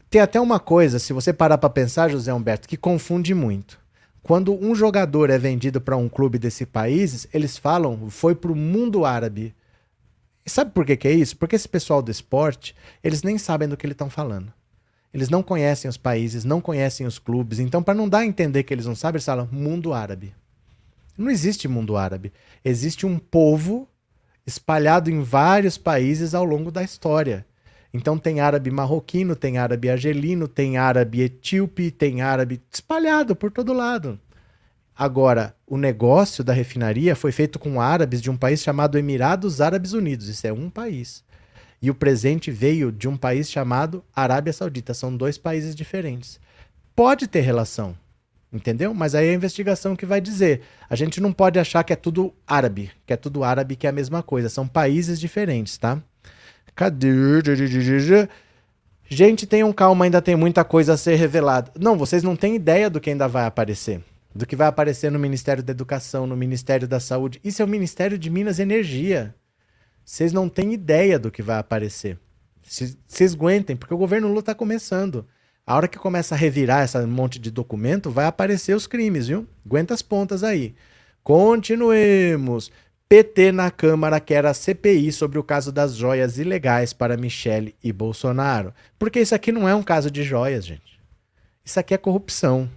Tem 0.09 0.21
até 0.21 0.41
uma 0.41 0.59
coisa, 0.59 0.99
se 0.99 1.13
você 1.13 1.33
parar 1.33 1.59
para 1.59 1.71
pensar, 1.71 2.11
José 2.11 2.33
Humberto, 2.33 2.69
que 2.69 2.77
confunde 2.77 3.35
muito. 3.35 3.81
Quando 4.23 4.55
um 4.55 4.75
jogador 4.75 5.31
é 5.31 5.39
vendido 5.39 5.81
para 5.81 5.97
um 5.97 6.09
clube 6.09 6.39
desse 6.39 6.65
país, 6.65 7.27
eles 7.33 7.57
falam 7.57 8.09
foi 8.09 8.35
para 8.35 8.53
o 8.53 8.57
mundo 8.57 9.05
árabe. 9.05 9.55
E 10.45 10.51
sabe 10.51 10.71
por 10.71 10.85
que, 10.85 10.97
que 10.97 11.09
é 11.09 11.13
isso? 11.13 11.37
Porque 11.37 11.57
esse 11.57 11.69
pessoal 11.69 12.01
do 12.01 12.11
esporte, 12.11 12.75
eles 13.03 13.23
nem 13.23 13.37
sabem 13.37 13.69
do 13.69 13.77
que 13.77 13.85
eles 13.85 13.95
estão 13.95 14.09
falando. 14.11 14.53
Eles 15.13 15.29
não 15.29 15.43
conhecem 15.43 15.89
os 15.89 15.97
países, 15.97 16.45
não 16.45 16.61
conhecem 16.61 17.07
os 17.07 17.19
clubes. 17.19 17.59
Então, 17.59 17.83
para 17.83 17.95
não 17.95 18.09
dar 18.09 18.21
a 18.21 18.27
entender 18.27 18.63
que 18.63 18.73
eles 18.73 18.87
não 18.87 18.95
sabem, 18.95 19.17
eles 19.17 19.27
falam 19.27 19.49
mundo 19.53 19.93
árabe. 19.93 20.35
Não 21.19 21.31
existe 21.31 21.69
mundo 21.69 21.97
árabe. 21.97 22.33
Existe 22.65 23.05
um 23.05 23.19
povo 23.19 23.89
espalhado 24.47 25.11
em 25.11 25.23
vários 25.23 25.79
países 25.79 26.35
ao 26.35 26.45
longo 26.45 26.71
da 26.71 26.83
história. 26.83 27.47
Então 27.95 28.17
tem 28.17 28.41
árabe 28.41 28.71
marroquino, 28.71 29.37
tem 29.37 29.59
árabe 29.59 29.91
argelino, 29.91 30.49
tem 30.49 30.79
árabe 30.79 31.21
etíope, 31.21 31.91
tem 31.91 32.23
árabe 32.23 32.61
espalhado 32.71 33.37
por 33.37 33.51
todo 33.51 33.73
lado. 33.73 34.19
Agora, 34.97 35.55
o 35.67 35.77
negócio 35.77 36.45
da 36.45 36.53
refinaria 36.53 37.17
foi 37.17 37.33
feito 37.33 37.59
com 37.59 37.81
árabes 37.81 38.21
de 38.21 38.31
um 38.31 38.37
país 38.37 38.63
chamado 38.63 38.99
Emirados 38.99 39.61
Árabes 39.61 39.93
Unidos. 39.93 40.29
Isso 40.29 40.47
é 40.47 40.53
um 40.53 40.71
país. 40.71 41.25
E 41.81 41.91
o 41.91 41.95
presente 41.95 42.51
veio 42.51 42.93
de 42.93 43.09
um 43.09 43.17
país 43.17 43.51
chamado 43.51 44.05
Arábia 44.15 44.53
Saudita. 44.53 44.95
São 44.95 45.15
dois 45.17 45.37
países 45.37 45.75
diferentes. 45.75 46.39
Pode 46.95 47.27
ter 47.27 47.41
relação, 47.41 47.97
Entendeu? 48.53 48.93
Mas 48.93 49.15
aí 49.15 49.29
é 49.29 49.31
a 49.31 49.35
investigação 49.35 49.97
que 49.97 50.05
vai 50.05 50.21
dizer. 50.21 50.61
A 50.91 50.95
gente 50.95 51.21
não 51.21 51.33
pode 51.33 51.59
achar 51.59 51.83
que 51.83 51.93
é 51.93 51.97
tudo 51.97 52.35
árabe, 52.47 52.91
que 53.07 53.13
é 53.13 53.17
tudo 53.17 53.43
árabe 53.43 53.77
que 53.77 53.87
é 53.87 53.91
a 53.91 53.93
mesma 53.93 54.23
coisa. 54.23 54.51
São 54.51 54.69
países 54.69 55.19
diferentes, 55.19 55.79
tá? 55.79 56.03
Cadê? 56.75 57.09
Gente, 59.09 59.47
tenham 59.47 59.73
calma, 59.73 60.05
ainda 60.05 60.21
tem 60.21 60.37
muita 60.37 60.65
coisa 60.65 60.95
a 60.95 60.97
ser 60.97 61.15
revelada. 61.17 61.71
Não, 61.79 61.97
vocês 61.97 62.23
não 62.23 62.37
têm 62.37 62.55
ideia 62.55 62.91
do 62.91 63.01
que 63.01 63.11
ainda 63.11 63.27
vai 63.27 63.47
aparecer. 63.47 64.03
Do 64.35 64.47
que 64.47 64.57
vai 64.57 64.67
aparecer 64.67 65.11
no 65.11 65.19
Ministério 65.19 65.63
da 65.63 65.71
Educação, 65.71 66.27
no 66.27 66.37
Ministério 66.37 66.87
da 66.87 67.01
Saúde. 67.01 67.41
Isso 67.43 67.63
é 67.63 67.65
o 67.65 67.69
Ministério 67.69 68.19
de 68.19 68.29
Minas 68.31 68.59
e 68.59 68.63
Energia. 68.63 69.35
Vocês 70.05 70.33
não 70.33 70.49
têm 70.49 70.73
ideia 70.75 71.19
do 71.19 71.31
que 71.31 71.43
vai 71.43 71.59
aparecer. 71.59 72.19
Vocês 72.63 73.35
aguentem, 73.35 73.77
porque 73.77 73.93
o 73.93 73.99
governo 73.99 74.29
Lula 74.29 74.41
está 74.41 74.55
começando. 74.55 75.27
A 75.67 75.77
hora 75.77 75.89
que 75.89 75.99
começa 75.99 76.35
a 76.35 76.39
revirar 76.39 76.85
esse 76.85 76.99
monte 77.07 77.39
de 77.39 77.51
documento, 77.51 78.11
vai 78.11 78.27
aparecer 78.27 78.75
os 78.75 78.87
crimes, 78.87 79.29
viu? 79.29 79.47
Aguenta 79.65 79.95
as 79.95 80.03
pontas 80.03 80.43
aí. 80.43 80.75
Continuemos. 81.23 82.71
PT 83.09 83.53
na 83.53 83.71
Câmara 83.71 84.19
quer 84.19 84.47
a 84.47 84.55
CPI 84.55 85.13
sobre 85.13 85.39
o 85.39 85.45
caso 85.45 85.71
das 85.71 85.95
joias 85.95 86.39
ilegais 86.39 86.93
para 86.93 87.17
Michele 87.17 87.77
e 87.85 87.93
Bolsonaro. 87.93 88.73
Porque 88.99 89.21
isso 89.21 89.35
aqui 89.35 89.53
não 89.53 89.69
é 89.69 89.75
um 89.75 89.83
caso 89.83 90.11
de 90.11 90.23
joias, 90.23 90.65
gente. 90.65 90.99
Isso 91.65 91.79
aqui 91.79 91.95
é 91.95 91.99
corrupção. 91.99 92.69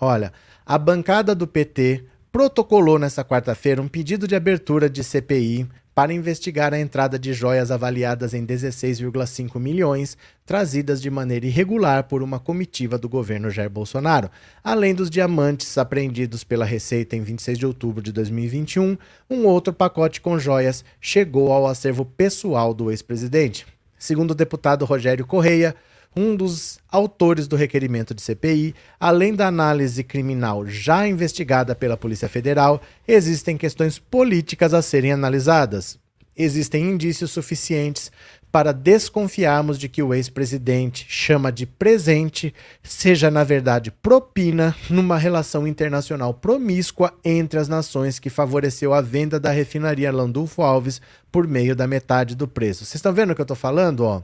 Olha, 0.00 0.32
a 0.66 0.76
bancada 0.76 1.34
do 1.34 1.46
PT 1.46 2.04
protocolou 2.32 2.98
nesta 2.98 3.24
quarta-feira 3.24 3.80
um 3.80 3.88
pedido 3.88 4.26
de 4.26 4.34
abertura 4.34 4.90
de 4.90 5.04
CPI 5.04 5.68
para 5.94 6.12
investigar 6.12 6.72
a 6.72 6.80
entrada 6.80 7.18
de 7.18 7.32
joias 7.32 7.70
avaliadas 7.70 8.32
em 8.32 8.46
16,5 8.46 9.58
milhões, 9.60 10.16
trazidas 10.46 11.02
de 11.02 11.10
maneira 11.10 11.46
irregular 11.46 12.04
por 12.04 12.22
uma 12.22 12.38
comitiva 12.38 12.96
do 12.96 13.08
governo 13.08 13.50
Jair 13.50 13.68
Bolsonaro, 13.68 14.30
além 14.64 14.94
dos 14.94 15.10
diamantes 15.10 15.76
apreendidos 15.76 16.44
pela 16.44 16.64
Receita 16.64 17.14
em 17.14 17.22
26 17.22 17.58
de 17.58 17.66
outubro 17.66 18.02
de 18.02 18.12
2021. 18.12 18.96
Um 19.28 19.46
outro 19.46 19.72
pacote 19.72 20.20
com 20.20 20.38
joias 20.38 20.84
chegou 21.00 21.52
ao 21.52 21.66
acervo 21.66 22.04
pessoal 22.04 22.72
do 22.72 22.90
ex-presidente. 22.90 23.66
Segundo 23.98 24.32
o 24.32 24.34
deputado 24.34 24.84
Rogério 24.84 25.26
Correia, 25.26 25.76
um 26.14 26.36
dos 26.36 26.78
autores 26.90 27.48
do 27.48 27.56
requerimento 27.56 28.14
de 28.14 28.22
CPI, 28.22 28.74
além 29.00 29.34
da 29.34 29.46
análise 29.46 30.04
criminal 30.04 30.66
já 30.66 31.06
investigada 31.06 31.74
pela 31.74 31.96
Polícia 31.96 32.28
Federal, 32.28 32.82
existem 33.06 33.56
questões 33.56 33.98
políticas 33.98 34.74
a 34.74 34.82
serem 34.82 35.12
analisadas. 35.12 35.98
Existem 36.36 36.90
indícios 36.90 37.30
suficientes 37.30 38.10
para 38.50 38.72
desconfiarmos 38.72 39.78
de 39.78 39.88
que 39.88 40.02
o 40.02 40.12
ex-presidente 40.12 41.06
chama 41.08 41.50
de 41.50 41.64
presente 41.64 42.54
seja, 42.82 43.30
na 43.30 43.42
verdade, 43.42 43.90
propina 43.90 44.76
numa 44.90 45.16
relação 45.16 45.66
internacional 45.66 46.34
promíscua 46.34 47.14
entre 47.24 47.58
as 47.58 47.66
nações 47.66 48.18
que 48.18 48.28
favoreceu 48.28 48.92
a 48.92 49.00
venda 49.00 49.40
da 49.40 49.50
refinaria 49.50 50.12
Landulfo 50.12 50.60
Alves 50.60 51.00
por 51.30 51.48
meio 51.48 51.74
da 51.74 51.86
metade 51.86 52.34
do 52.34 52.46
preço. 52.46 52.84
Vocês 52.84 52.96
estão 52.96 53.12
vendo 53.12 53.30
o 53.30 53.34
que 53.34 53.40
eu 53.40 53.44
estou 53.44 53.56
falando? 53.56 54.04
Ó? 54.04 54.22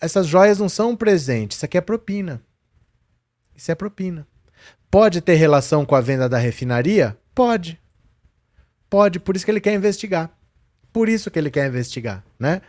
Essas 0.00 0.26
joias 0.26 0.58
não 0.58 0.68
são 0.68 0.90
um 0.90 0.96
presente, 0.96 1.52
isso 1.52 1.64
aqui 1.64 1.78
é 1.78 1.80
propina. 1.80 2.42
Isso 3.54 3.70
é 3.70 3.74
propina. 3.74 4.26
Pode 4.90 5.20
ter 5.20 5.34
relação 5.34 5.84
com 5.84 5.94
a 5.94 6.00
venda 6.00 6.28
da 6.28 6.38
refinaria? 6.38 7.16
Pode. 7.34 7.80
Pode, 8.90 9.18
por 9.18 9.36
isso 9.36 9.44
que 9.44 9.50
ele 9.50 9.60
quer 9.60 9.74
investigar. 9.74 10.30
Por 10.92 11.08
isso 11.08 11.30
que 11.30 11.38
ele 11.38 11.50
quer 11.50 11.66
investigar, 11.66 12.22
né? 12.38 12.60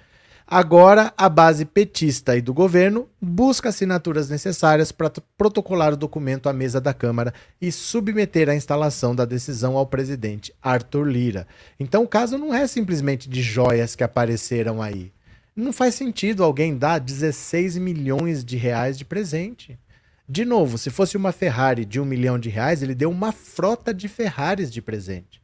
Agora, 0.46 1.14
a 1.18 1.30
base 1.30 1.66
petista 1.66 2.36
e 2.36 2.42
do 2.42 2.54
governo 2.54 3.10
busca 3.22 3.70
assinaturas 3.70 4.30
necessárias 4.30 4.92
para 4.92 5.12
protocolar 5.38 5.94
o 5.94 5.98
documento 5.98 6.50
à 6.50 6.54
mesa 6.54 6.82
da 6.82 6.94
Câmara 6.94 7.34
e 7.62 7.72
submeter 7.72 8.50
a 8.50 8.56
instalação 8.56 9.16
da 9.16 9.26
decisão 9.26 9.78
ao 9.78 9.88
presidente 9.88 10.54
Arthur 10.62 11.08
Lira. 11.08 11.48
Então, 11.80 12.04
o 12.04 12.08
caso 12.08 12.38
não 12.38 12.54
é 12.54 12.68
simplesmente 12.68 13.30
de 13.30 13.42
joias 13.42 13.96
que 13.96 14.04
apareceram 14.04 14.82
aí. 14.82 15.12
Não 15.56 15.72
faz 15.72 15.96
sentido 15.96 16.44
alguém 16.44 16.78
dar 16.78 17.00
16 17.00 17.78
milhões 17.78 18.44
de 18.44 18.58
reais 18.58 18.98
de 18.98 19.06
presente. 19.06 19.80
De 20.28 20.46
novo, 20.46 20.78
se 20.78 20.90
fosse 20.90 21.16
uma 21.16 21.32
Ferrari 21.32 21.86
de 21.86 22.00
um 22.00 22.06
milhão 22.06 22.40
de 22.40 22.50
reais, 22.50 22.82
ele 22.82 22.96
deu 22.96 23.12
uma 23.12 23.32
frota 23.32 23.94
de 23.94 24.08
Ferraris 24.08 24.72
de 24.72 24.82
presente. 24.82 25.42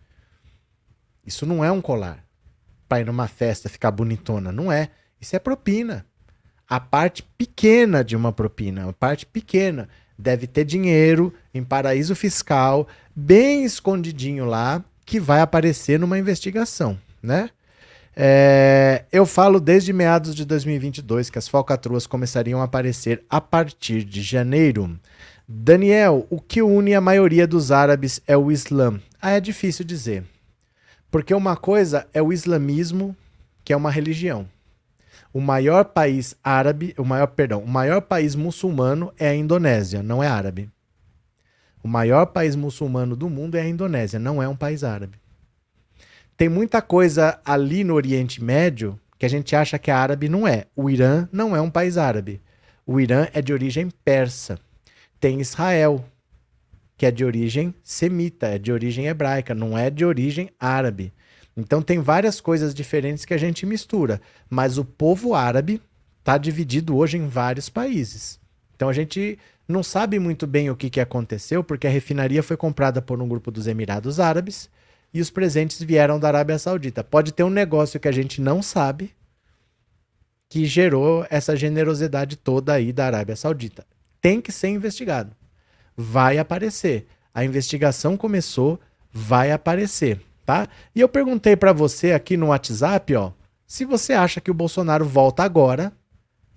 Isso 1.25 1.45
não 1.45 1.63
é 1.63 1.71
um 1.71 1.81
colar 1.81 2.25
para 2.87 3.01
ir 3.01 3.05
numa 3.05 3.27
festa 3.27 3.69
ficar 3.69 3.91
bonitona. 3.91 4.51
Não 4.51 4.71
é. 4.71 4.89
Isso 5.21 5.35
é 5.35 5.39
propina. 5.39 6.05
A 6.67 6.79
parte 6.79 7.21
pequena 7.21 8.03
de 8.03 8.15
uma 8.15 8.31
propina, 8.31 8.89
a 8.89 8.93
parte 8.93 9.25
pequena. 9.27 9.87
Deve 10.17 10.47
ter 10.47 10.65
dinheiro 10.65 11.33
em 11.53 11.63
paraíso 11.63 12.15
fiscal, 12.15 12.87
bem 13.15 13.63
escondidinho 13.63 14.43
lá, 14.45 14.83
que 15.05 15.19
vai 15.19 15.39
aparecer 15.39 15.99
numa 15.99 16.19
investigação, 16.19 16.99
né? 17.21 17.49
É, 18.15 19.05
eu 19.11 19.25
falo 19.25 19.59
desde 19.59 19.93
meados 19.93 20.35
de 20.35 20.43
2022 20.45 21.29
que 21.29 21.37
as 21.39 21.47
falcatruas 21.47 22.05
começariam 22.07 22.61
a 22.61 22.65
aparecer 22.65 23.23
a 23.29 23.39
partir 23.39 24.03
de 24.03 24.21
janeiro. 24.21 24.99
Daniel, 25.47 26.27
o 26.29 26.39
que 26.39 26.61
une 26.61 26.93
a 26.93 27.01
maioria 27.01 27.47
dos 27.47 27.71
árabes 27.71 28.21
é 28.27 28.37
o 28.37 28.51
Islã? 28.51 28.99
Ah, 29.21 29.31
é 29.31 29.39
difícil 29.39 29.85
dizer. 29.85 30.23
Porque 31.09 31.33
uma 31.33 31.57
coisa 31.57 32.07
é 32.13 32.21
o 32.21 32.31
islamismo, 32.31 33.15
que 33.63 33.73
é 33.73 33.75
uma 33.75 33.89
religião. 33.89 34.47
O 35.33 35.41
maior 35.41 35.85
país 35.85 36.35
árabe, 36.43 36.93
o 36.97 37.03
maior, 37.03 37.27
perdão, 37.27 37.63
o 37.63 37.67
maior 37.67 38.01
país 38.01 38.35
muçulmano 38.35 39.11
é 39.17 39.29
a 39.29 39.35
Indonésia, 39.35 40.03
não 40.03 40.23
é 40.23 40.27
árabe. 40.27 40.69
O 41.83 41.87
maior 41.87 42.27
país 42.27 42.55
muçulmano 42.55 43.15
do 43.15 43.29
mundo 43.29 43.55
é 43.55 43.61
a 43.61 43.67
Indonésia, 43.67 44.19
não 44.19 44.41
é 44.41 44.47
um 44.47 44.55
país 44.55 44.83
árabe. 44.83 45.17
Tem 46.39 46.47
muita 46.47 46.81
coisa 46.81 47.37
ali 47.43 47.83
no 47.83 47.95
Oriente 47.95 48.41
Médio 48.41 48.97
que 49.17 49.25
a 49.25 49.29
gente 49.29 49.53
acha 49.57 49.77
que 49.77 49.91
é 49.91 49.93
árabe, 49.93 50.29
não 50.29 50.47
é. 50.47 50.67
O 50.73 50.89
Irã 50.89 51.27
não 51.33 51.53
é 51.53 51.59
um 51.59 51.69
país 51.69 51.97
árabe. 51.97 52.41
O 52.87 52.97
Irã 52.97 53.27
é 53.33 53.41
de 53.41 53.51
origem 53.51 53.89
persa. 54.05 54.57
Tem 55.19 55.41
Israel, 55.41 56.01
que 56.95 57.05
é 57.05 57.11
de 57.11 57.25
origem 57.25 57.75
semita, 57.83 58.47
é 58.47 58.57
de 58.57 58.71
origem 58.71 59.07
hebraica, 59.07 59.53
não 59.53 59.77
é 59.77 59.89
de 59.89 60.05
origem 60.05 60.49
árabe. 60.57 61.11
Então 61.57 61.81
tem 61.81 61.99
várias 61.99 62.39
coisas 62.39 62.73
diferentes 62.73 63.25
que 63.25 63.33
a 63.33 63.37
gente 63.37 63.65
mistura, 63.65 64.21
mas 64.49 64.77
o 64.77 64.85
povo 64.85 65.33
árabe 65.33 65.81
está 66.19 66.37
dividido 66.37 66.95
hoje 66.95 67.17
em 67.17 67.27
vários 67.27 67.67
países. 67.67 68.39
Então 68.77 68.87
a 68.87 68.93
gente 68.93 69.37
não 69.67 69.83
sabe 69.83 70.17
muito 70.19 70.47
bem 70.47 70.69
o 70.69 70.75
que, 70.77 70.89
que 70.89 71.01
aconteceu, 71.01 71.65
porque 71.65 71.85
a 71.85 71.89
refinaria 71.89 72.41
foi 72.41 72.55
comprada 72.55 73.01
por 73.01 73.21
um 73.21 73.27
grupo 73.27 73.51
dos 73.51 73.67
Emirados 73.67 74.21
Árabes 74.21 74.69
e 75.13 75.21
os 75.21 75.29
presentes 75.29 75.81
vieram 75.81 76.19
da 76.19 76.27
Arábia 76.27 76.59
Saudita. 76.59 77.03
Pode 77.03 77.31
ter 77.31 77.43
um 77.43 77.49
negócio 77.49 77.99
que 77.99 78.07
a 78.07 78.11
gente 78.11 78.41
não 78.41 78.61
sabe 78.61 79.13
que 80.47 80.65
gerou 80.65 81.25
essa 81.29 81.55
generosidade 81.55 82.35
toda 82.35 82.73
aí 82.73 82.91
da 82.91 83.05
Arábia 83.05 83.35
Saudita. 83.35 83.85
Tem 84.21 84.41
que 84.41 84.51
ser 84.51 84.69
investigado 84.69 85.35
vai 86.01 86.37
aparecer. 86.37 87.07
A 87.33 87.43
investigação 87.43 88.15
começou, 88.15 88.79
vai 89.11 89.51
aparecer, 89.51 90.21
tá? 90.45 90.65
E 90.95 91.01
eu 91.01 91.09
perguntei 91.09 91.57
para 91.57 91.73
você 91.73 92.13
aqui 92.13 92.37
no 92.37 92.47
WhatsApp, 92.47 93.13
ó, 93.15 93.33
se 93.67 93.83
você 93.83 94.13
acha 94.13 94.39
que 94.39 94.49
o 94.49 94.53
Bolsonaro 94.53 95.03
volta 95.03 95.43
agora, 95.43 95.91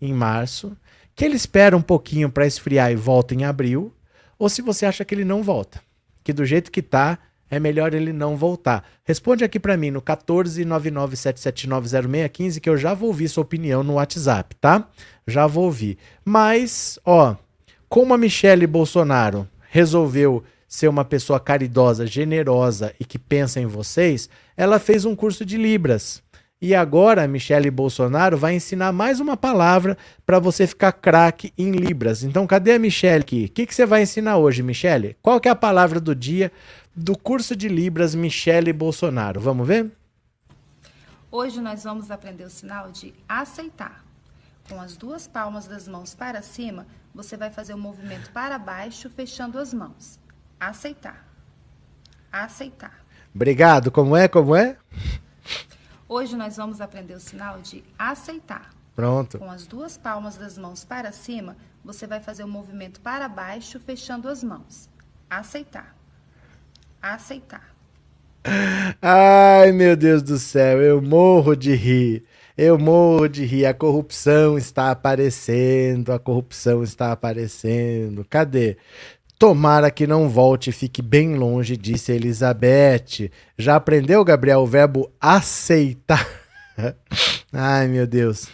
em 0.00 0.12
março, 0.12 0.76
que 1.16 1.24
ele 1.24 1.34
espera 1.34 1.76
um 1.76 1.82
pouquinho 1.82 2.30
para 2.30 2.46
esfriar 2.46 2.92
e 2.92 2.96
volta 2.96 3.34
em 3.34 3.44
abril, 3.44 3.92
ou 4.38 4.48
se 4.48 4.62
você 4.62 4.86
acha 4.86 5.04
que 5.04 5.12
ele 5.12 5.24
não 5.24 5.42
volta, 5.42 5.82
que 6.22 6.32
do 6.32 6.44
jeito 6.44 6.70
que 6.70 6.80
tá, 6.80 7.18
é 7.52 7.60
melhor 7.60 7.92
ele 7.92 8.14
não 8.14 8.34
voltar. 8.34 8.82
Responde 9.04 9.44
aqui 9.44 9.60
para 9.60 9.76
mim 9.76 9.90
no 9.90 10.00
14997790615 10.00 12.58
que 12.58 12.70
eu 12.70 12.78
já 12.78 12.94
vou 12.94 13.08
ouvir 13.08 13.28
sua 13.28 13.42
opinião 13.42 13.82
no 13.82 13.96
WhatsApp, 13.96 14.56
tá? 14.56 14.88
Já 15.26 15.46
vou 15.46 15.66
ouvir. 15.66 15.98
Mas, 16.24 16.98
ó, 17.04 17.36
como 17.90 18.14
a 18.14 18.18
Michelle 18.18 18.66
Bolsonaro 18.66 19.46
resolveu 19.68 20.42
ser 20.66 20.88
uma 20.88 21.04
pessoa 21.04 21.38
caridosa, 21.38 22.06
generosa 22.06 22.94
e 22.98 23.04
que 23.04 23.18
pensa 23.18 23.60
em 23.60 23.66
vocês, 23.66 24.30
ela 24.56 24.78
fez 24.78 25.04
um 25.04 25.14
curso 25.14 25.44
de 25.44 25.58
Libras. 25.58 26.22
E 26.62 26.74
agora 26.76 27.24
a 27.24 27.28
Michelle 27.28 27.68
Bolsonaro 27.72 28.38
vai 28.38 28.54
ensinar 28.54 28.92
mais 28.92 29.18
uma 29.18 29.36
palavra 29.36 29.98
para 30.24 30.38
você 30.38 30.64
ficar 30.64 30.92
craque 30.92 31.52
em 31.58 31.72
Libras. 31.72 32.22
Então, 32.22 32.46
cadê 32.46 32.74
a 32.74 32.78
Michelle 32.78 33.22
aqui? 33.22 33.46
O 33.46 33.52
que, 33.52 33.66
que 33.66 33.74
você 33.74 33.84
vai 33.84 34.02
ensinar 34.02 34.36
hoje, 34.36 34.62
Michelle? 34.62 35.16
Qual 35.20 35.40
que 35.40 35.48
é 35.48 35.50
a 35.50 35.56
palavra 35.56 35.98
do 35.98 36.14
dia 36.14 36.52
do 36.94 37.16
curso 37.16 37.56
de 37.56 37.68
Libras 37.68 38.14
Michelle 38.14 38.72
Bolsonaro? 38.72 39.40
Vamos 39.40 39.66
ver? 39.66 39.90
Hoje 41.30 41.60
nós 41.60 41.84
vamos 41.84 42.10
aprender 42.10 42.44
o 42.44 42.50
sinal 42.50 42.90
de 42.90 43.14
aceitar. 43.28 44.04
Com 44.68 44.80
as 44.80 44.96
duas 44.96 45.26
palmas 45.26 45.66
das 45.66 45.88
mãos 45.88 46.14
para 46.14 46.42
cima, 46.42 46.86
você 47.14 47.36
vai 47.36 47.50
fazer 47.50 47.74
o 47.74 47.78
movimento 47.78 48.30
para 48.30 48.58
baixo, 48.58 49.08
fechando 49.08 49.58
as 49.58 49.72
mãos. 49.72 50.20
Aceitar. 50.60 51.26
Aceitar. 52.30 53.04
Obrigado. 53.34 53.90
Como 53.90 54.16
é? 54.16 54.28
Como 54.28 54.54
é? 54.54 54.76
Hoje 56.06 56.36
nós 56.36 56.56
vamos 56.58 56.80
aprender 56.80 57.14
o 57.14 57.20
sinal 57.20 57.60
de 57.60 57.82
aceitar. 57.98 58.70
Pronto. 58.94 59.38
Com 59.38 59.50
as 59.50 59.66
duas 59.66 59.96
palmas 59.96 60.36
das 60.36 60.58
mãos 60.58 60.84
para 60.84 61.10
cima, 61.10 61.56
você 61.82 62.06
vai 62.06 62.20
fazer 62.20 62.44
o 62.44 62.48
movimento 62.48 63.00
para 63.00 63.26
baixo, 63.28 63.80
fechando 63.80 64.28
as 64.28 64.44
mãos. 64.44 64.90
Aceitar. 65.30 66.01
Aceitar. 67.02 67.74
Ai, 69.02 69.72
meu 69.72 69.96
Deus 69.96 70.22
do 70.22 70.38
céu, 70.38 70.80
eu 70.80 71.02
morro 71.02 71.56
de 71.56 71.74
rir. 71.74 72.24
Eu 72.56 72.78
morro 72.78 73.28
de 73.28 73.44
rir, 73.44 73.66
a 73.66 73.74
corrupção 73.74 74.56
está 74.56 74.90
aparecendo, 74.90 76.12
a 76.12 76.18
corrupção 76.18 76.82
está 76.82 77.10
aparecendo. 77.10 78.24
Cadê? 78.30 78.76
Tomara 79.38 79.90
que 79.90 80.06
não 80.06 80.28
volte 80.28 80.70
e 80.70 80.72
fique 80.72 81.02
bem 81.02 81.34
longe, 81.34 81.76
disse 81.76 82.12
Elizabeth. 82.12 83.30
Já 83.58 83.76
aprendeu, 83.76 84.24
Gabriel, 84.24 84.60
o 84.60 84.66
verbo 84.66 85.10
aceitar? 85.20 86.24
Ai, 87.52 87.88
meu 87.88 88.06
Deus. 88.06 88.46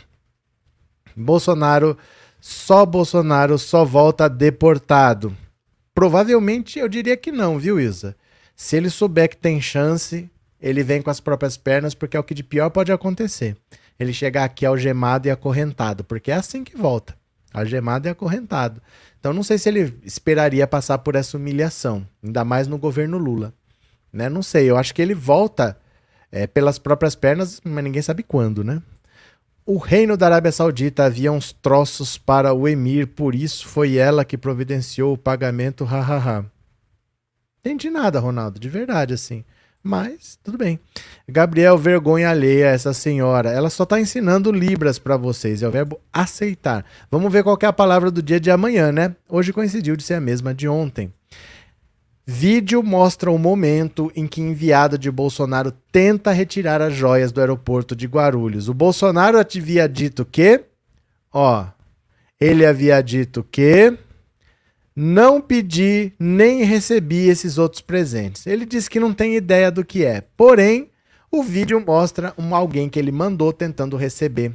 Bolsonaro, 1.15 1.99
só 2.41 2.87
Bolsonaro 2.87 3.59
só 3.59 3.85
volta 3.85 4.29
deportado. 4.29 5.37
Provavelmente 5.95 6.79
eu 6.79 6.89
diria 6.89 7.17
que 7.17 7.33
não, 7.33 7.59
viu, 7.59 7.79
Isa? 7.79 8.17
Se 8.59 8.77
ele 8.77 8.91
souber 8.91 9.31
que 9.31 9.39
tem 9.39 9.59
chance, 9.59 10.31
ele 10.61 10.83
vem 10.83 11.01
com 11.01 11.09
as 11.09 11.21
próprias 11.21 11.57
pernas, 11.57 11.95
porque 11.95 12.15
é 12.15 12.21
o 12.21 12.25
que 12.25 12.35
de 12.35 12.43
pior 12.43 12.69
pode 12.69 12.93
acontecer 12.93 13.57
ele 13.99 14.13
chegar 14.13 14.45
aqui 14.45 14.65
algemado 14.65 15.27
e 15.27 15.31
acorrentado, 15.31 16.05
porque 16.05 16.31
é 16.31 16.35
assim 16.35 16.63
que 16.63 16.77
volta. 16.77 17.17
Algemado 17.53 18.07
e 18.07 18.11
acorrentado. 18.11 18.81
Então 19.19 19.33
não 19.33 19.43
sei 19.43 19.59
se 19.59 19.69
ele 19.69 19.99
esperaria 20.05 20.67
passar 20.67 20.99
por 20.99 21.17
essa 21.17 21.37
humilhação, 21.37 22.07
ainda 22.23 22.45
mais 22.45 22.69
no 22.69 22.79
governo 22.79 23.19
Lula. 23.19 23.53
Né? 24.13 24.29
Não 24.29 24.43
sei, 24.43 24.71
eu 24.71 24.77
acho 24.77 24.95
que 24.95 25.03
ele 25.03 25.15
volta 25.15 25.77
é, 26.31 26.47
pelas 26.47 26.79
próprias 26.79 27.15
pernas, 27.15 27.61
mas 27.65 27.83
ninguém 27.83 28.03
sabe 28.03 28.23
quando, 28.23 28.63
né? 28.63 28.81
O 29.67 29.77
reino 29.77 30.17
da 30.17 30.27
Arábia 30.27 30.53
Saudita 30.53 31.05
havia 31.05 31.31
uns 31.31 31.53
troços 31.53 32.17
para 32.17 32.55
o 32.55 32.67
emir, 32.67 33.09
por 33.09 33.35
isso 33.35 33.67
foi 33.67 33.97
ela 33.97 34.25
que 34.25 34.39
providenciou 34.39 35.13
o 35.13 35.19
pagamento, 35.19 35.85
hahaha. 35.85 36.47
Entendi 37.61 37.91
nada, 37.91 38.21
Ronaldo, 38.21 38.59
de 38.59 38.69
verdade, 38.69 39.15
assim. 39.15 39.45
Mas, 39.83 40.39
tudo 40.43 40.59
bem. 40.59 40.79
Gabriel, 41.29 41.79
vergonha 41.79 42.31
alheia 42.31 42.67
essa 42.67 42.93
senhora. 42.93 43.51
Ela 43.51 43.71
só 43.71 43.85
está 43.85 44.01
ensinando 44.01 44.53
Libras 44.53 44.99
para 44.99 45.17
vocês. 45.17 45.63
É 45.63 45.69
o 45.69 45.71
verbo 45.71 46.01
aceitar. 46.13 46.85
Vamos 47.11 47.33
ver 47.33 47.43
qual 47.43 47.57
é 47.63 47.67
a 47.67 47.73
palavra 47.73 48.11
do 48.11 48.23
dia 48.23 48.41
de 48.41 48.51
amanhã, 48.51 48.91
né? 48.93 49.15
Hoje 49.29 49.53
coincidiu 49.53 49.97
de 49.97 50.03
ser 50.03 50.15
a 50.15 50.21
mesma 50.21 50.53
de 50.53 50.69
ontem. 50.69 51.13
Vídeo 52.27 52.83
mostra 52.83 53.31
o 53.31 53.39
momento 53.39 54.13
em 54.15 54.27
que 54.27 54.43
enviado 54.43 54.99
de 54.99 55.11
Bolsonaro 55.11 55.73
tenta 55.91 56.33
retirar 56.33 56.83
as 56.83 56.93
joias 56.93 57.33
do 57.33 57.41
aeroporto 57.41 57.97
de 57.97 58.07
Guarulhos. 58.07 58.69
O 58.69 58.75
Bolsonaro 58.75 59.39
havia 59.39 59.89
dito 59.89 60.27
que, 60.27 60.61
ó, 61.33 61.65
ele 62.39 62.67
havia 62.67 63.01
dito 63.01 63.43
que 63.51 63.97
não 65.01 65.41
pedi 65.41 66.13
nem 66.19 66.65
recebi 66.65 67.29
esses 67.29 67.57
outros 67.57 67.81
presentes. 67.81 68.45
Ele 68.49 68.67
diz 68.67 68.89
que 68.89 68.99
não 68.99 69.15
tem 69.15 69.37
ideia 69.37 69.71
do 69.71 69.85
que 69.85 70.05
é. 70.05 70.25
Porém, 70.37 70.91
o 71.31 71.41
vídeo 71.41 71.81
mostra 71.81 72.35
um 72.37 72.53
alguém 72.53 72.89
que 72.89 72.99
ele 72.99 73.13
mandou 73.13 73.53
tentando 73.53 73.97
receber 73.97 74.51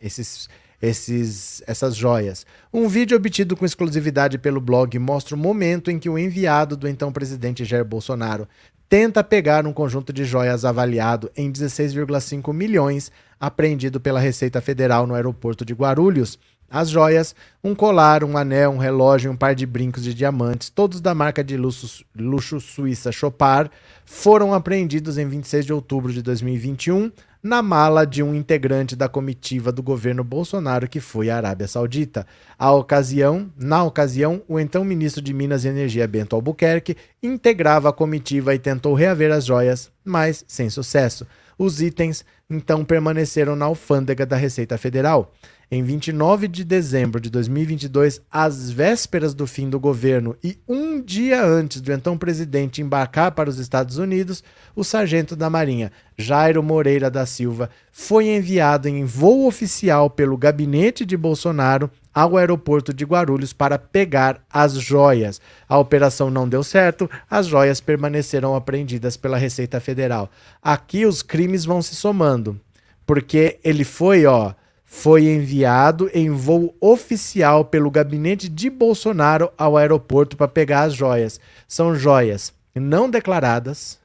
esses, 0.00 0.48
esses, 0.80 1.64
essas 1.66 1.96
joias. 1.96 2.46
Um 2.72 2.86
vídeo 2.86 3.16
obtido 3.16 3.56
com 3.56 3.64
exclusividade 3.64 4.38
pelo 4.38 4.60
blog 4.60 4.96
mostra 5.00 5.34
o 5.34 5.38
momento 5.38 5.90
em 5.90 5.98
que 5.98 6.08
o 6.08 6.16
enviado 6.16 6.76
do 6.76 6.86
então 6.86 7.10
presidente 7.10 7.64
Jair 7.64 7.84
Bolsonaro 7.84 8.46
tenta 8.88 9.24
pegar 9.24 9.66
um 9.66 9.72
conjunto 9.72 10.12
de 10.12 10.24
joias 10.24 10.64
avaliado 10.64 11.28
em 11.36 11.50
16,5 11.50 12.52
milhões 12.52 13.10
apreendido 13.40 14.00
pela 14.00 14.20
Receita 14.20 14.60
Federal 14.60 15.08
no 15.08 15.14
aeroporto 15.14 15.64
de 15.64 15.74
Guarulhos. 15.74 16.38
As 16.70 16.90
joias, 16.90 17.34
um 17.64 17.74
colar, 17.74 18.22
um 18.22 18.36
anel, 18.36 18.72
um 18.72 18.78
relógio 18.78 19.28
e 19.28 19.32
um 19.32 19.36
par 19.36 19.54
de 19.54 19.64
brincos 19.64 20.04
de 20.04 20.12
diamantes, 20.12 20.68
todos 20.68 21.00
da 21.00 21.14
marca 21.14 21.42
de 21.42 21.56
luxo, 21.56 22.04
luxo 22.14 22.60
suíça 22.60 23.10
Chopard, 23.10 23.70
foram 24.04 24.52
apreendidos 24.52 25.16
em 25.16 25.26
26 25.26 25.64
de 25.64 25.72
outubro 25.72 26.12
de 26.12 26.22
2021 26.22 27.10
na 27.42 27.62
mala 27.62 28.04
de 28.04 28.22
um 28.22 28.34
integrante 28.34 28.96
da 28.96 29.08
comitiva 29.08 29.70
do 29.70 29.82
governo 29.82 30.24
Bolsonaro 30.24 30.88
que 30.88 31.00
foi 31.00 31.30
à 31.30 31.36
Arábia 31.36 31.68
Saudita. 31.68 32.26
A 32.58 32.72
ocasião, 32.72 33.50
na 33.56 33.82
ocasião, 33.84 34.42
o 34.48 34.58
então 34.58 34.84
ministro 34.84 35.22
de 35.22 35.32
Minas 35.32 35.64
e 35.64 35.68
Energia 35.68 36.06
Bento 36.06 36.34
Albuquerque 36.36 36.96
integrava 37.22 37.88
a 37.88 37.92
comitiva 37.92 38.54
e 38.54 38.58
tentou 38.58 38.92
reaver 38.94 39.32
as 39.32 39.46
joias, 39.46 39.90
mas 40.04 40.44
sem 40.48 40.68
sucesso. 40.68 41.26
Os 41.56 41.80
itens 41.80 42.24
então 42.50 42.84
permaneceram 42.84 43.56
na 43.56 43.64
alfândega 43.64 44.26
da 44.26 44.36
Receita 44.36 44.76
Federal. 44.76 45.32
Em 45.70 45.82
29 45.82 46.48
de 46.48 46.64
dezembro 46.64 47.20
de 47.20 47.28
2022, 47.28 48.22
às 48.32 48.70
vésperas 48.70 49.34
do 49.34 49.46
fim 49.46 49.68
do 49.68 49.78
governo 49.78 50.34
e 50.42 50.58
um 50.66 50.98
dia 50.98 51.44
antes 51.44 51.82
do 51.82 51.92
então 51.92 52.16
presidente 52.16 52.80
embarcar 52.80 53.32
para 53.32 53.50
os 53.50 53.58
Estados 53.58 53.98
Unidos, 53.98 54.42
o 54.74 54.82
sargento 54.82 55.36
da 55.36 55.50
Marinha, 55.50 55.92
Jairo 56.16 56.62
Moreira 56.62 57.10
da 57.10 57.26
Silva, 57.26 57.68
foi 57.92 58.28
enviado 58.28 58.88
em 58.88 59.04
voo 59.04 59.46
oficial 59.46 60.08
pelo 60.08 60.38
gabinete 60.38 61.04
de 61.04 61.18
Bolsonaro 61.18 61.90
ao 62.14 62.38
aeroporto 62.38 62.94
de 62.94 63.04
Guarulhos 63.04 63.52
para 63.52 63.78
pegar 63.78 64.42
as 64.50 64.72
joias. 64.72 65.38
A 65.68 65.76
operação 65.76 66.30
não 66.30 66.48
deu 66.48 66.64
certo, 66.64 67.10
as 67.28 67.46
joias 67.46 67.78
permaneceram 67.78 68.56
apreendidas 68.56 69.18
pela 69.18 69.36
Receita 69.36 69.78
Federal. 69.80 70.30
Aqui 70.62 71.04
os 71.04 71.22
crimes 71.22 71.66
vão 71.66 71.82
se 71.82 71.94
somando, 71.94 72.58
porque 73.04 73.60
ele 73.62 73.84
foi, 73.84 74.24
ó 74.24 74.54
foi 74.90 75.26
enviado 75.26 76.10
em 76.14 76.30
voo 76.30 76.74
oficial 76.80 77.62
pelo 77.62 77.90
gabinete 77.90 78.48
de 78.48 78.70
Bolsonaro 78.70 79.52
ao 79.56 79.76
aeroporto 79.76 80.34
para 80.34 80.48
pegar 80.48 80.84
as 80.84 80.94
joias. 80.94 81.38
São 81.68 81.94
joias 81.94 82.54
não 82.74 83.10
declaradas, 83.10 83.98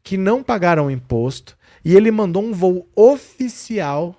que 0.00 0.16
não 0.16 0.40
pagaram 0.40 0.88
imposto, 0.88 1.56
e 1.84 1.96
ele 1.96 2.12
mandou 2.12 2.44
um 2.44 2.52
voo 2.52 2.88
oficial 2.94 4.14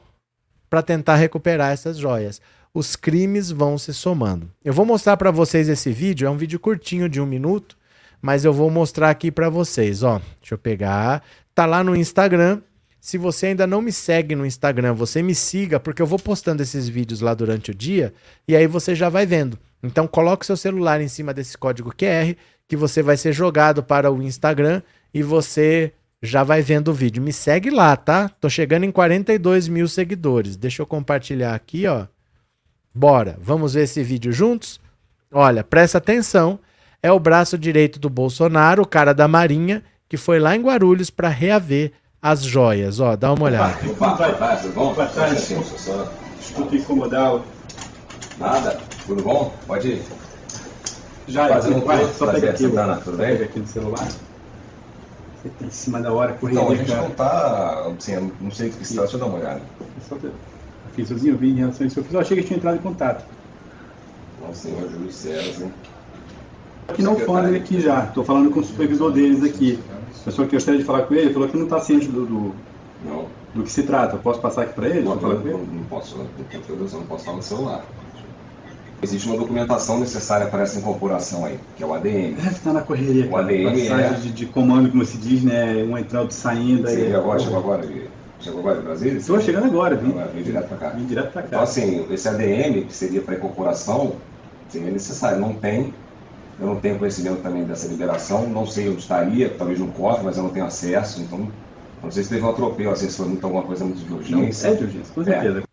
para 0.69 0.81
tentar 0.81 1.15
recuperar 1.15 1.71
essas 1.71 1.97
joias. 1.97 2.41
Os 2.73 2.97
crimes 2.97 3.49
vão 3.49 3.77
se 3.77 3.93
somando. 3.93 4.51
Eu 4.63 4.73
vou 4.73 4.85
mostrar 4.85 5.15
para 5.15 5.31
vocês 5.31 5.69
esse 5.69 5.91
vídeo, 5.91 6.27
é 6.27 6.29
um 6.29 6.37
vídeo 6.37 6.59
curtinho 6.59 7.07
de 7.07 7.21
um 7.21 7.25
minuto, 7.25 7.77
mas 8.21 8.43
eu 8.43 8.51
vou 8.51 8.69
mostrar 8.69 9.09
aqui 9.09 9.31
para 9.31 9.49
vocês. 9.49 10.03
Ó, 10.03 10.19
deixa 10.41 10.55
eu 10.55 10.57
pegar. 10.57 11.23
Tá 11.55 11.65
lá 11.65 11.81
no 11.81 11.95
Instagram, 11.95 12.61
se 12.99 13.17
você 13.17 13.47
ainda 13.47 13.65
não 13.65 13.81
me 13.81 13.91
segue 13.91 14.35
no 14.35 14.45
Instagram, 14.45 14.93
você 14.93 15.21
me 15.21 15.33
siga, 15.33 15.79
porque 15.79 16.01
eu 16.01 16.05
vou 16.05 16.19
postando 16.19 16.61
esses 16.61 16.89
vídeos 16.89 17.21
lá 17.21 17.33
durante 17.33 17.71
o 17.71 17.75
dia 17.75 18.13
e 18.47 18.55
aí 18.55 18.67
você 18.67 18.93
já 18.93 19.09
vai 19.09 19.25
vendo. 19.25 19.57
Então 19.81 20.07
coloque 20.07 20.45
seu 20.45 20.57
celular 20.57 20.99
em 20.99 21.07
cima 21.07 21.33
desse 21.33 21.57
código 21.57 21.93
QR 21.95 22.35
que 22.67 22.75
você 22.75 23.01
vai 23.01 23.17
ser 23.17 23.33
jogado 23.33 23.81
para 23.81 24.11
o 24.11 24.21
Instagram 24.21 24.81
e 25.13 25.23
você 25.23 25.93
já 26.21 26.43
vai 26.43 26.61
vendo 26.61 26.89
o 26.89 26.93
vídeo. 26.93 27.23
Me 27.23 27.31
segue 27.31 27.69
lá, 27.69 27.95
tá? 27.95 28.29
Tô 28.29 28.49
chegando 28.49 28.83
em 28.83 28.91
42 28.91 29.67
mil 29.67 29.87
seguidores. 29.87 30.57
Deixa 30.57 30.81
eu 30.81 30.85
compartilhar 30.85 31.55
aqui, 31.55 31.87
ó. 31.87 32.05
Bora, 32.93 33.37
vamos 33.39 33.73
ver 33.73 33.83
esse 33.83 34.03
vídeo 34.03 34.31
juntos? 34.31 34.79
Olha, 35.31 35.63
presta 35.63 35.97
atenção. 35.97 36.59
É 37.01 37.11
o 37.11 37.19
braço 37.19 37.57
direito 37.57 37.97
do 37.97 38.09
Bolsonaro, 38.09 38.83
o 38.83 38.87
cara 38.87 39.13
da 39.13 39.27
Marinha, 39.27 39.81
que 40.09 40.17
foi 40.17 40.39
lá 40.39 40.55
em 40.55 40.61
Guarulhos 40.61 41.09
para 41.09 41.29
reaver 41.29 41.93
as 42.21 42.43
joias. 42.43 42.99
Ó, 42.99 43.15
dá 43.15 43.33
uma 43.33 43.45
olhada. 43.45 43.77
Opa, 43.89 44.13
vai, 44.15 44.33
vai, 44.33 44.61
tudo 44.61 44.73
bom? 44.73 44.93
Boa 44.93 45.07
tarde. 45.07 45.35
Desculpe 46.37 46.77
incomodá-lo. 46.77 47.43
Nada, 48.37 48.79
tudo 49.05 49.23
bom? 49.23 49.53
Pode 49.67 49.87
ir. 49.87 50.01
Já, 51.27 51.47
Fazendo 51.47 51.77
um 51.77 51.81
pai, 51.81 52.07
só 52.17 52.31
pega 52.31 52.49
aqui, 52.49 52.63
Santana, 52.63 52.95
tudo 52.97 53.17
bem? 53.17 53.31
Pega 53.33 53.45
aqui 53.45 53.59
no 53.59 53.67
celular. 53.67 54.07
Você 54.07 55.49
tá 55.49 55.65
em 55.65 55.69
cima 55.69 56.01
da 56.01 56.11
hora, 56.11 56.33
correndo. 56.33 56.59
Então, 56.59 56.71
a 56.71 56.75
gente 56.75 56.87
cara. 56.87 57.01
não 57.01 57.11
tá, 57.11 57.93
assim, 57.97 58.31
não 58.41 58.51
sei 58.51 58.69
o 58.69 58.73
que 58.73 58.81
está, 58.81 59.01
deixa 59.01 59.15
eu 59.15 59.19
dar 59.19 59.25
uma 59.27 59.37
olhada. 59.37 59.61
Só 60.07 60.15
aqui, 60.15 61.05
sozinho, 61.05 61.35
eu 61.35 61.37
vi 61.37 61.51
em 61.51 61.55
relação 61.55 61.83
a 61.83 61.87
isso. 61.87 62.05
Eu 62.11 62.19
achei 62.19 62.37
que 62.37 62.43
tinha 62.43 62.57
entrado 62.57 62.75
em 62.75 62.81
contato. 62.81 63.23
Nossa, 64.41 64.67
senhor 64.67 64.89
Júlio 64.89 65.11
César, 65.11 65.65
hein? 65.65 65.73
Aqui 66.87 67.03
não 67.03 67.19
fone 67.19 67.55
aqui 67.55 67.79
já, 67.79 68.05
estou 68.05 68.23
falando 68.23 68.49
com 68.49 68.61
o 68.61 68.63
supervisor 68.63 69.11
deles 69.11 69.43
aqui. 69.43 69.79
A 70.21 70.25
pessoa 70.25 70.47
que 70.47 70.55
gostaria 70.55 70.79
de 70.79 70.85
falar 70.85 71.03
com 71.03 71.13
ele 71.13 71.33
falou 71.33 71.47
que 71.47 71.57
não 71.57 71.65
está 71.65 71.79
ciente 71.79 72.07
do, 72.07 72.25
do, 72.25 72.55
do, 73.53 73.63
que 73.63 73.71
se 73.71 73.83
trata. 73.83 74.15
Eu 74.15 74.19
posso 74.19 74.39
passar 74.39 74.63
aqui 74.63 74.73
para 74.73 74.87
ele? 74.89 75.01
Não, 75.01 75.15
não, 75.15 75.33
não, 75.33 75.83
posso, 75.85 76.17
não 76.17 77.03
posso 77.05 77.25
falar 77.25 77.37
no 77.37 77.43
celular. 77.43 77.85
Existe 79.01 79.29
uma 79.29 79.37
documentação 79.37 79.99
necessária 79.99 80.47
para 80.47 80.63
essa 80.63 80.77
incorporação 80.77 81.45
aí, 81.45 81.57
que 81.77 81.83
é 81.83 81.85
o 81.85 81.93
ADM. 81.93 82.33
Deve 82.35 82.49
estar 82.49 82.73
na 82.73 82.81
correria. 82.81 83.29
O 83.31 83.37
ADM 83.37 83.89
é... 83.89 84.09
de, 84.13 84.31
de, 84.31 84.45
comando, 84.45 84.89
como 84.89 85.05
se 85.05 85.17
diz, 85.17 85.41
né? 85.41 85.85
Um 85.89 85.97
entrando 85.97 86.31
saindo. 86.31 86.87
Sim, 86.87 86.95
aí, 86.95 87.15
agora, 87.15 87.39
chegou 87.39 87.59
agora. 87.59 87.87
Chegou 88.41 88.59
agora 88.59 88.79
em 88.79 88.83
Brasília? 88.83 89.17
Estou 89.17 89.39
chegando 89.39 89.65
agora, 89.67 89.95
vim. 89.95 90.13
Vim 90.33 90.43
direto 90.43 90.67
para 90.67 90.77
cá. 90.77 90.89
Vim 90.89 91.05
direto 91.05 91.31
para 91.31 91.41
cá. 91.43 91.47
Então, 91.47 91.61
assim, 91.61 92.05
esse 92.11 92.27
ADM, 92.27 92.85
que 92.87 92.93
seria 92.93 93.21
para 93.21 93.35
incorporação, 93.35 94.13
seria 94.67 94.91
necessário. 94.91 95.39
Não 95.39 95.53
tem, 95.53 95.93
eu 96.59 96.67
não 96.67 96.75
tenho 96.79 96.99
conhecimento 96.99 97.41
também 97.41 97.63
dessa 97.63 97.87
liberação, 97.87 98.47
não 98.49 98.65
sei 98.65 98.89
onde 98.89 98.99
estaria, 98.99 99.49
talvez 99.49 99.79
no 99.79 99.87
cofre, 99.91 100.25
mas 100.25 100.37
eu 100.37 100.43
não 100.43 100.49
tenho 100.49 100.65
acesso, 100.65 101.21
então 101.21 101.49
não 102.03 102.11
sei 102.11 102.23
se 102.23 102.29
teve 102.29 102.41
um 102.41 102.49
atropelo, 102.49 102.91
assim, 102.91 103.09
se 103.09 103.17
foi 103.17 103.27
muito, 103.27 103.43
alguma 103.45 103.63
coisa 103.63 103.85
muito 103.85 103.99
de 104.05 104.13
urgência. 104.13 104.69
Não, 104.69 104.75
é 104.75 104.77
de 104.77 104.83
urgência, 104.85 105.13
com 105.13 105.23
certeza. 105.23 105.59
É. 105.59 105.63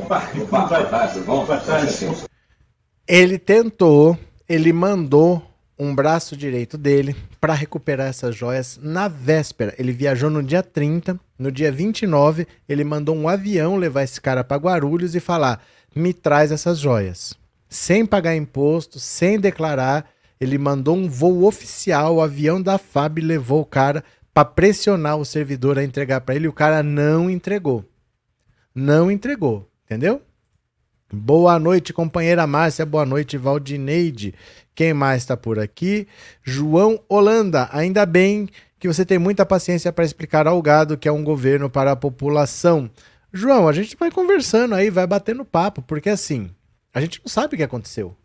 Opa, 0.00 0.30
opa, 0.42 0.64
opa, 0.64 0.80
opa, 0.80 1.20
bom? 1.26 1.46
Ele 3.06 3.38
tentou, 3.38 4.18
ele 4.48 4.72
mandou 4.72 5.42
um 5.78 5.94
braço 5.94 6.36
direito 6.36 6.76
dele 6.76 7.14
para 7.40 7.54
recuperar 7.54 8.08
essas 8.08 8.34
joias 8.34 8.78
na 8.82 9.06
véspera. 9.06 9.74
Ele 9.78 9.92
viajou 9.92 10.28
no 10.28 10.42
dia 10.42 10.62
30, 10.62 11.18
no 11.38 11.52
dia 11.52 11.70
29, 11.70 12.46
ele 12.68 12.82
mandou 12.82 13.14
um 13.14 13.28
avião 13.28 13.76
levar 13.76 14.02
esse 14.02 14.20
cara 14.20 14.42
para 14.42 14.56
Guarulhos 14.56 15.14
e 15.14 15.20
falar: 15.20 15.62
"Me 15.94 16.12
traz 16.12 16.50
essas 16.50 16.78
joias" 16.78 17.37
sem 17.68 18.06
pagar 18.06 18.36
imposto, 18.36 18.98
sem 18.98 19.38
declarar. 19.38 20.08
Ele 20.40 20.56
mandou 20.56 20.96
um 20.96 21.08
voo 21.08 21.44
oficial, 21.44 22.16
o 22.16 22.22
avião 22.22 22.62
da 22.62 22.78
FAB 22.78 23.18
levou 23.18 23.60
o 23.60 23.66
cara 23.66 24.04
para 24.32 24.44
pressionar 24.44 25.16
o 25.16 25.24
servidor 25.24 25.78
a 25.78 25.84
entregar 25.84 26.20
para 26.20 26.36
ele 26.36 26.46
o 26.46 26.52
cara 26.52 26.82
não 26.82 27.28
entregou. 27.28 27.84
Não 28.72 29.10
entregou, 29.10 29.68
entendeu? 29.84 30.22
Boa 31.12 31.58
noite, 31.58 31.92
companheira 31.92 32.46
Márcia. 32.46 32.86
Boa 32.86 33.04
noite, 33.04 33.36
Valdineide. 33.36 34.34
Quem 34.74 34.94
mais 34.94 35.22
está 35.22 35.36
por 35.36 35.58
aqui? 35.58 36.06
João 36.44 37.00
Holanda. 37.08 37.68
Ainda 37.72 38.06
bem 38.06 38.48
que 38.78 38.86
você 38.86 39.04
tem 39.04 39.18
muita 39.18 39.44
paciência 39.44 39.92
para 39.92 40.04
explicar 40.04 40.46
ao 40.46 40.62
gado 40.62 40.96
que 40.96 41.08
é 41.08 41.12
um 41.12 41.24
governo 41.24 41.68
para 41.68 41.92
a 41.92 41.96
população. 41.96 42.88
João, 43.32 43.66
a 43.66 43.72
gente 43.72 43.96
vai 43.96 44.10
conversando 44.10 44.74
aí, 44.74 44.88
vai 44.88 45.06
batendo 45.06 45.44
papo, 45.44 45.82
porque 45.82 46.10
assim, 46.10 46.50
a 46.98 47.00
gente 47.00 47.20
não 47.24 47.28
sabe 47.28 47.54
o 47.54 47.56
que 47.56 47.62
aconteceu. 47.62 48.16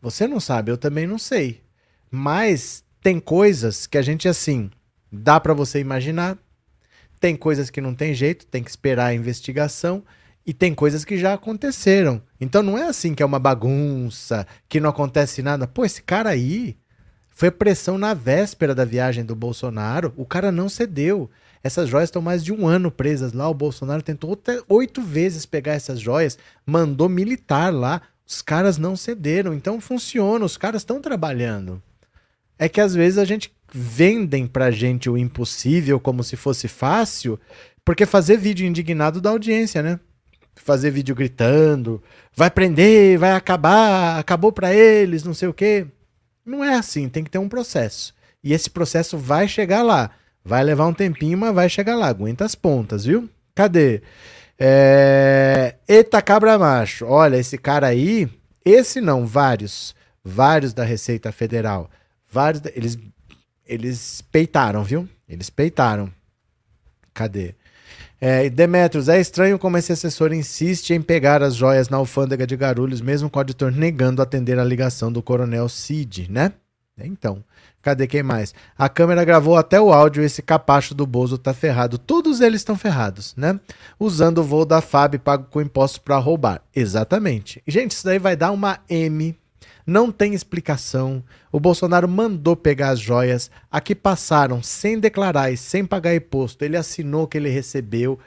Você 0.00 0.26
não 0.26 0.40
sabe, 0.40 0.70
eu 0.70 0.78
também 0.78 1.06
não 1.06 1.18
sei. 1.18 1.62
Mas 2.10 2.82
tem 3.02 3.20
coisas 3.20 3.86
que 3.86 3.98
a 3.98 4.02
gente, 4.02 4.26
assim, 4.26 4.70
dá 5.12 5.38
para 5.38 5.52
você 5.52 5.80
imaginar. 5.80 6.38
Tem 7.20 7.36
coisas 7.36 7.68
que 7.68 7.80
não 7.80 7.94
tem 7.94 8.14
jeito, 8.14 8.46
tem 8.46 8.64
que 8.64 8.70
esperar 8.70 9.06
a 9.06 9.14
investigação. 9.14 10.02
E 10.46 10.54
tem 10.54 10.74
coisas 10.74 11.04
que 11.04 11.18
já 11.18 11.34
aconteceram. 11.34 12.22
Então 12.40 12.62
não 12.62 12.78
é 12.78 12.88
assim 12.88 13.14
que 13.14 13.22
é 13.22 13.26
uma 13.26 13.38
bagunça, 13.38 14.46
que 14.66 14.80
não 14.80 14.88
acontece 14.88 15.42
nada. 15.42 15.66
Pô, 15.66 15.84
esse 15.84 16.02
cara 16.02 16.30
aí 16.30 16.78
foi 17.30 17.50
pressão 17.50 17.98
na 17.98 18.14
véspera 18.14 18.74
da 18.74 18.84
viagem 18.84 19.24
do 19.24 19.36
Bolsonaro. 19.36 20.14
O 20.16 20.24
cara 20.24 20.50
não 20.50 20.70
cedeu. 20.70 21.30
Essas 21.66 21.88
joias 21.88 22.08
estão 22.08 22.22
mais 22.22 22.44
de 22.44 22.52
um 22.52 22.66
ano 22.66 22.90
presas 22.90 23.32
lá. 23.32 23.48
O 23.48 23.54
Bolsonaro 23.54 24.02
tentou 24.02 24.38
oito 24.68 25.02
vezes 25.02 25.44
pegar 25.44 25.72
essas 25.72 26.00
joias, 26.00 26.38
mandou 26.64 27.08
militar 27.08 27.72
lá. 27.72 28.02
Os 28.24 28.40
caras 28.40 28.78
não 28.78 28.96
cederam. 28.96 29.52
Então 29.52 29.80
funciona, 29.80 30.44
os 30.44 30.56
caras 30.56 30.82
estão 30.82 31.00
trabalhando. 31.00 31.82
É 32.58 32.68
que 32.68 32.80
às 32.80 32.94
vezes 32.94 33.18
a 33.18 33.24
gente 33.24 33.52
vendem 33.72 34.46
pra 34.46 34.70
gente 34.70 35.10
o 35.10 35.18
impossível 35.18 35.98
como 35.98 36.22
se 36.22 36.36
fosse 36.36 36.68
fácil, 36.68 37.38
porque 37.84 38.06
fazer 38.06 38.38
vídeo 38.38 38.66
indignado 38.66 39.20
dá 39.20 39.30
audiência, 39.30 39.82
né? 39.82 39.98
Fazer 40.54 40.90
vídeo 40.90 41.14
gritando, 41.14 42.02
vai 42.34 42.50
prender, 42.50 43.18
vai 43.18 43.32
acabar, 43.32 44.18
acabou 44.18 44.52
para 44.52 44.72
eles, 44.72 45.24
não 45.24 45.34
sei 45.34 45.48
o 45.48 45.54
quê. 45.54 45.86
Não 46.44 46.64
é 46.64 46.76
assim, 46.76 47.08
tem 47.08 47.24
que 47.24 47.30
ter 47.30 47.38
um 47.38 47.48
processo. 47.48 48.14
E 48.42 48.52
esse 48.52 48.70
processo 48.70 49.18
vai 49.18 49.48
chegar 49.48 49.82
lá. 49.82 50.12
Vai 50.46 50.62
levar 50.62 50.86
um 50.86 50.94
tempinho, 50.94 51.36
mas 51.36 51.52
vai 51.52 51.68
chegar 51.68 51.96
lá. 51.96 52.06
Aguenta 52.06 52.44
as 52.44 52.54
pontas, 52.54 53.04
viu? 53.04 53.28
Cadê? 53.52 54.00
É... 54.56 55.74
Eita 55.88 56.22
cabra 56.22 56.56
macho. 56.56 57.04
Olha, 57.04 57.36
esse 57.36 57.58
cara 57.58 57.88
aí, 57.88 58.28
esse 58.64 59.00
não, 59.00 59.26
vários, 59.26 59.92
vários 60.24 60.72
da 60.72 60.84
Receita 60.84 61.32
Federal, 61.32 61.90
vários, 62.30 62.60
da... 62.60 62.70
eles, 62.76 62.96
eles 63.66 64.22
peitaram, 64.30 64.84
viu? 64.84 65.08
Eles 65.28 65.50
peitaram. 65.50 66.12
Cadê? 67.12 67.56
É, 68.20 68.48
Demetrios, 68.48 69.08
é 69.08 69.20
estranho 69.20 69.58
como 69.58 69.76
esse 69.76 69.92
assessor 69.92 70.32
insiste 70.32 70.94
em 70.94 71.02
pegar 71.02 71.42
as 71.42 71.56
joias 71.56 71.88
na 71.88 71.96
alfândega 71.96 72.46
de 72.46 72.56
Garulhos, 72.56 73.00
mesmo 73.00 73.28
com 73.28 73.38
o 73.38 73.40
auditor 73.40 73.72
negando 73.72 74.22
atender 74.22 74.60
a 74.60 74.64
ligação 74.64 75.10
do 75.10 75.20
coronel 75.20 75.68
Cid, 75.68 76.30
né? 76.30 76.52
Então, 76.96 77.42
cadê 77.86 78.08
quem 78.08 78.20
mais? 78.20 78.52
A 78.76 78.88
câmera 78.88 79.24
gravou 79.24 79.56
até 79.56 79.80
o 79.80 79.92
áudio 79.92 80.24
esse 80.24 80.42
capacho 80.42 80.92
do 80.92 81.06
Bozo 81.06 81.38
tá 81.38 81.54
ferrado. 81.54 81.98
Todos 81.98 82.40
eles 82.40 82.60
estão 82.60 82.76
ferrados, 82.76 83.32
né? 83.36 83.60
Usando 83.96 84.38
o 84.38 84.42
voo 84.42 84.64
da 84.64 84.80
FAB 84.80 85.18
pago 85.18 85.46
com 85.48 85.62
impostos 85.62 85.98
para 85.98 86.18
roubar. 86.18 86.62
Exatamente. 86.74 87.62
Gente, 87.64 87.92
isso 87.92 88.04
daí 88.04 88.18
vai 88.18 88.34
dar 88.34 88.50
uma 88.50 88.80
M. 88.88 89.38
Não 89.86 90.10
tem 90.10 90.34
explicação. 90.34 91.22
O 91.52 91.60
Bolsonaro 91.60 92.08
mandou 92.08 92.56
pegar 92.56 92.88
as 92.88 92.98
joias. 92.98 93.52
Aqui 93.70 93.94
passaram 93.94 94.60
sem 94.64 94.98
declarar 94.98 95.52
e 95.52 95.56
sem 95.56 95.84
pagar 95.84 96.12
imposto. 96.12 96.64
Ele 96.64 96.76
assinou 96.76 97.28
que 97.28 97.38
ele 97.38 97.48
recebeu. 97.48 98.18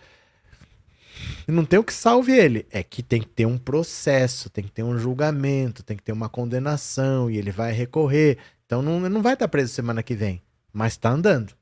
Não 1.46 1.66
tem 1.66 1.78
o 1.78 1.84
que 1.84 1.94
salve 1.94 2.32
ele. 2.32 2.66
É 2.72 2.82
que 2.82 3.04
tem 3.04 3.20
que 3.20 3.28
ter 3.28 3.46
um 3.46 3.58
processo, 3.58 4.50
tem 4.50 4.64
que 4.64 4.72
ter 4.72 4.84
um 4.84 4.98
julgamento, 4.98 5.84
tem 5.84 5.98
que 5.98 6.04
ter 6.04 6.14
uma 6.14 6.30
condenação 6.30 7.30
e 7.30 7.38
ele 7.38 7.52
vai 7.52 7.74
recorrer. 7.74 8.38
Então 8.70 8.84
não, 8.84 9.00
não 9.00 9.24
vai 9.24 9.34
estar 9.34 9.48
preso 9.48 9.74
semana 9.74 10.04
que 10.04 10.14
vem. 10.14 10.44
Mas 10.72 10.96
tá 10.96 11.10
andando. 11.10 11.54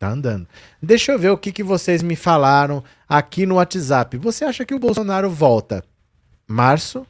Tá 0.00 0.08
andando. 0.08 0.48
Deixa 0.82 1.12
eu 1.12 1.18
ver 1.18 1.30
o 1.30 1.38
que, 1.38 1.52
que 1.52 1.62
vocês 1.62 2.02
me 2.02 2.16
falaram 2.16 2.82
aqui 3.08 3.46
no 3.46 3.54
WhatsApp. 3.54 4.16
Você 4.16 4.44
acha 4.44 4.64
que 4.64 4.74
o 4.74 4.78
Bolsonaro 4.80 5.30
volta 5.30 5.84
março? 6.44 7.06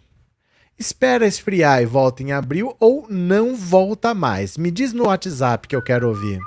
Espera 0.79 1.27
esfriar 1.27 1.81
e 1.81 1.87
volta 1.87 2.23
em 2.23 2.33
abril 2.33 2.77
ou 2.79 3.07
não 3.09 3.57
volta 3.57 4.13
mais? 4.13 4.59
Me 4.59 4.71
diz 4.71 4.93
no 4.93 5.07
WhatsApp 5.07 5.67
que 5.67 5.75
eu 5.75 5.81
quero 5.81 6.07
ouvir. 6.07 6.39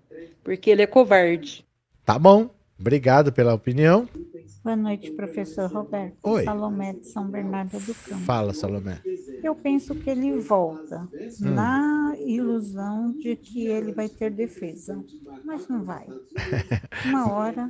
porque 0.41 0.69
ele 0.69 0.81
é 0.81 0.87
covarde. 0.87 1.65
Tá 2.05 2.17
bom. 2.17 2.49
Obrigado 2.79 3.33
pela 3.33 3.53
opinião. 3.53 4.07
Boa 4.63 4.77
noite, 4.77 5.11
professor 5.11 5.69
Roberto. 5.69 6.15
Oi. 6.23 6.45
Salomé 6.45 6.93
de 6.93 7.05
São 7.07 7.27
Bernardo 7.27 7.77
do 7.79 7.93
Campo. 7.93 8.21
Fala, 8.23 8.53
Salomé. 8.53 8.99
Eu 9.43 9.53
penso 9.55 9.93
que 9.93 10.09
ele 10.09 10.39
volta 10.39 11.05
na 11.41 12.15
ilusão 12.25 13.11
de 13.11 13.35
que 13.35 13.67
ele 13.67 13.91
vai 13.91 14.07
ter 14.07 14.31
defesa, 14.31 15.03
mas 15.43 15.67
não 15.67 15.83
vai. 15.83 16.07
Uma 17.07 17.29
hora 17.33 17.69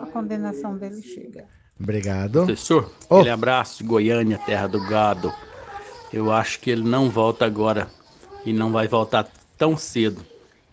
a 0.00 0.06
condenação 0.06 0.76
dele 0.76 1.00
chega. 1.00 1.46
Obrigado. 1.78 2.44
Professor, 2.44 2.92
Oh. 3.08 3.16
aquele 3.16 3.30
abraço 3.30 3.84
Goiânia, 3.84 4.38
terra 4.38 4.66
do 4.66 4.84
gado. 4.88 5.32
Eu 6.12 6.30
acho 6.30 6.60
que 6.60 6.70
ele 6.70 6.82
não 6.82 7.08
volta 7.08 7.46
agora 7.46 7.88
e 8.44 8.52
não 8.52 8.70
vai 8.70 8.86
voltar 8.86 9.28
tão 9.56 9.76
cedo. 9.76 10.24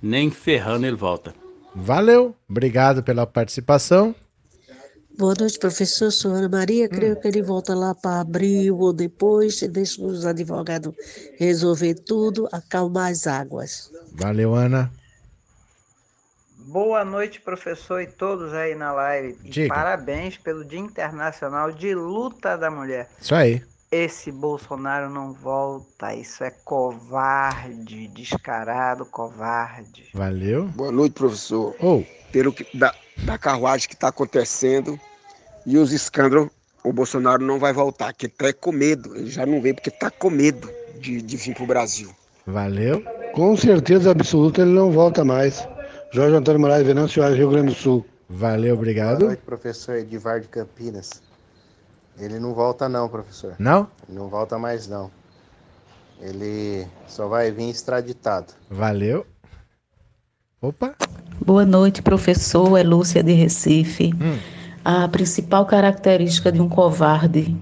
Nem 0.01 0.29
ferrando 0.29 0.85
ele 0.85 0.95
volta. 0.95 1.33
Valeu. 1.73 2.35
Obrigado 2.49 3.03
pela 3.03 3.25
participação. 3.25 4.15
Boa 5.17 5.33
noite, 5.37 5.59
professor. 5.59 6.11
Sou 6.11 6.31
Ana 6.31 6.47
Maria. 6.47 6.87
Creio 6.87 7.19
que 7.19 7.27
ele 7.27 7.41
volta 7.41 7.75
lá 7.75 7.93
para 7.93 8.21
abril 8.21 8.77
ou 8.77 8.93
depois, 8.93 9.59
deixa 9.61 10.01
os 10.01 10.25
advogados 10.25 10.93
resolver 11.37 11.95
tudo, 11.95 12.47
acalmar 12.51 13.11
as 13.11 13.27
águas. 13.27 13.91
Valeu, 14.13 14.55
Ana. 14.55 14.89
Boa 16.57 17.03
noite, 17.03 17.41
professor 17.41 17.99
e 18.01 18.07
todos 18.07 18.53
aí 18.53 18.75
na 18.75 18.93
live. 18.93 19.37
E 19.43 19.49
Diga. 19.49 19.73
parabéns 19.73 20.37
pelo 20.37 20.63
Dia 20.63 20.79
Internacional 20.79 21.71
de 21.71 21.93
Luta 21.93 22.57
da 22.57 22.69
Mulher. 22.71 23.09
Isso 23.19 23.35
aí. 23.35 23.61
Esse 23.91 24.31
Bolsonaro 24.31 25.09
não 25.09 25.33
volta, 25.33 26.13
isso 26.13 26.43
é 26.43 26.51
covarde, 26.63 28.07
descarado, 28.09 29.03
covarde. 29.05 30.09
Valeu. 30.13 30.65
Boa 30.67 30.91
noite, 30.91 31.13
professor. 31.13 31.75
Ou, 31.79 32.05
Pelo 32.31 32.53
que, 32.53 32.67
da, 32.77 32.93
da 33.23 33.35
carruagem 33.37 33.87
que 33.87 33.95
está 33.95 34.09
acontecendo 34.09 34.99
e 35.65 35.75
os 35.77 35.91
escândalos, 35.91 36.49
o 36.83 36.93
Bolsonaro 36.93 37.43
não 37.43 37.57
vai 37.57 37.73
voltar, 37.73 38.13
que 38.13 38.27
está 38.27 38.53
com 38.53 38.71
medo. 38.71 39.15
Ele 39.15 39.29
já 39.31 39.43
não 39.43 39.59
vem 39.59 39.73
porque 39.73 39.89
está 39.89 40.11
com 40.11 40.29
medo 40.29 40.69
de, 40.99 41.19
de 41.23 41.37
vir 41.37 41.55
para 41.55 41.63
o 41.63 41.67
Brasil. 41.67 42.11
valeu. 42.45 43.03
Com 43.33 43.55
certeza 43.57 44.11
absoluta 44.11 44.61
ele 44.61 44.71
não 44.71 44.91
volta 44.91 45.25
mais. 45.25 45.67
Jorge 46.11 46.35
Antônio 46.35 46.61
Moraes, 46.61 46.85
Venâncio 46.85 47.23
Rio 47.33 47.49
Grande 47.49 47.67
do 47.69 47.75
Sul. 47.75 48.05
Valeu, 48.29 48.75
Boa 48.75 48.77
obrigado. 48.77 49.25
noite, 49.25 49.41
professor 49.43 49.95
Edivar 49.95 50.39
de 50.39 50.47
Campinas. 50.47 51.21
Ele 52.19 52.39
não 52.39 52.53
volta 52.53 52.89
não, 52.89 53.07
professor. 53.07 53.55
Não? 53.57 53.87
Ele 54.07 54.17
não 54.17 54.27
volta 54.27 54.57
mais 54.59 54.87
não. 54.87 55.09
Ele 56.19 56.85
só 57.07 57.27
vai 57.27 57.49
vir 57.49 57.69
extraditado. 57.69 58.47
Valeu. 58.69 59.25
Opa. 60.61 60.93
Boa 61.43 61.65
noite, 61.65 62.01
professor. 62.01 62.77
É 62.77 62.83
Lúcia 62.83 63.23
de 63.23 63.31
Recife. 63.31 64.11
A 64.83 65.07
principal 65.07 65.65
característica 65.65 66.51
de 66.51 66.59
um 66.59 66.67
covarde 66.67 67.55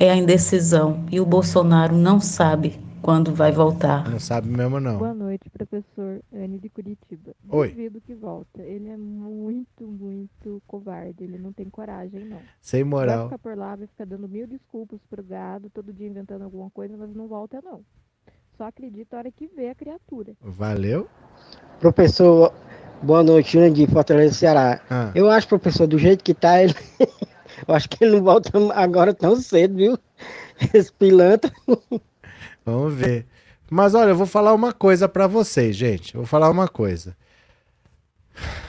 é 0.00 0.10
a 0.10 0.16
indecisão. 0.16 1.04
E 1.10 1.20
o 1.20 1.26
Bolsonaro 1.26 1.94
não 1.94 2.18
sabe 2.18 2.80
quando 3.08 3.34
vai 3.34 3.50
voltar. 3.50 4.06
Não 4.06 4.20
sabe 4.20 4.48
mesmo, 4.48 4.78
não. 4.78 4.98
Boa 4.98 5.14
noite, 5.14 5.48
professor 5.48 6.20
Anne 6.30 6.58
de 6.58 6.68
Curitiba. 6.68 7.34
Oi. 7.48 7.68
Duvido 7.70 8.02
que 8.02 8.14
volta. 8.14 8.60
Ele 8.60 8.90
é 8.90 8.98
muito, 8.98 9.86
muito 9.86 10.62
covarde. 10.66 11.24
Ele 11.24 11.38
não 11.38 11.50
tem 11.50 11.70
coragem, 11.70 12.26
não. 12.26 12.38
Sem 12.60 12.82
Vai 12.82 12.90
moral. 12.90 13.24
ficar 13.24 13.38
por 13.38 13.56
lá, 13.56 13.76
vai 13.76 13.86
ficar 13.86 14.04
dando 14.04 14.28
mil 14.28 14.46
desculpas 14.46 15.00
pro 15.08 15.22
gado, 15.22 15.70
todo 15.70 15.90
dia 15.90 16.06
inventando 16.06 16.42
alguma 16.42 16.68
coisa, 16.68 16.98
mas 16.98 17.14
não 17.14 17.26
volta, 17.26 17.62
não. 17.64 17.80
Só 18.58 18.64
acredita 18.64 19.16
a 19.16 19.20
hora 19.20 19.32
que 19.32 19.46
vê 19.56 19.70
a 19.70 19.74
criatura. 19.74 20.34
Valeu. 20.42 21.08
Professor, 21.80 22.52
boa 23.02 23.22
noite, 23.22 23.52
Júnior 23.52 23.70
de 23.70 23.86
Fortaleza, 23.86 24.34
Ceará. 24.34 24.82
Ah. 24.90 25.12
Eu 25.14 25.30
acho, 25.30 25.48
professor, 25.48 25.86
do 25.86 25.98
jeito 25.98 26.22
que 26.22 26.34
tá, 26.34 26.62
ele. 26.62 26.74
eu 27.66 27.74
acho 27.74 27.88
que 27.88 28.04
ele 28.04 28.16
não 28.16 28.22
volta 28.22 28.50
agora 28.74 29.14
tão 29.14 29.34
cedo, 29.36 29.76
viu? 29.76 29.98
Esse 30.74 30.92
pilantra. 30.92 31.50
Vamos 32.70 32.94
ver. 32.94 33.26
Mas 33.70 33.94
olha, 33.94 34.10
eu 34.10 34.16
vou 34.16 34.26
falar 34.26 34.54
uma 34.54 34.72
coisa 34.72 35.08
pra 35.08 35.26
vocês, 35.26 35.76
gente. 35.76 36.14
Eu 36.14 36.20
vou 36.20 36.26
falar 36.26 36.50
uma 36.50 36.68
coisa. 36.68 37.16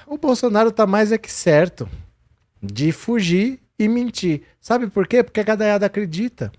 O 0.08 0.18
Bolsonaro 0.18 0.72
tá 0.72 0.88
mais 0.88 1.12
é 1.12 1.18
que 1.18 1.32
certo 1.32 1.88
de 2.62 2.92
fugir 2.92 3.60
e 3.78 3.88
mentir. 3.88 4.42
Sabe 4.60 4.88
por 4.88 5.08
quê? 5.08 5.24
Porque 5.24 5.40
a 5.40 5.44
gadaiada 5.44 5.86
acredita. 5.86 6.52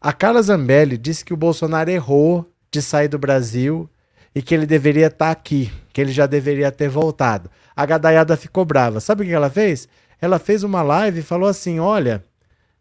A 0.00 0.12
Carla 0.12 0.40
Zambelli 0.40 0.96
disse 0.96 1.24
que 1.24 1.34
o 1.34 1.36
Bolsonaro 1.36 1.90
errou 1.90 2.50
de 2.70 2.80
sair 2.80 3.08
do 3.08 3.18
Brasil 3.18 3.88
e 4.34 4.40
que 4.40 4.54
ele 4.54 4.66
deveria 4.66 5.08
estar 5.08 5.30
aqui, 5.30 5.72
que 5.92 6.00
ele 6.00 6.12
já 6.12 6.26
deveria 6.26 6.70
ter 6.70 6.88
voltado. 6.88 7.50
A 7.74 7.84
gadaiada 7.84 8.36
ficou 8.36 8.64
brava. 8.64 9.00
Sabe 9.00 9.24
o 9.24 9.26
que 9.26 9.32
ela 9.32 9.50
fez? 9.50 9.88
Ela 10.20 10.38
fez 10.38 10.62
uma 10.62 10.82
live 10.82 11.20
e 11.20 11.24
falou 11.24 11.48
assim: 11.48 11.78
olha, 11.78 12.24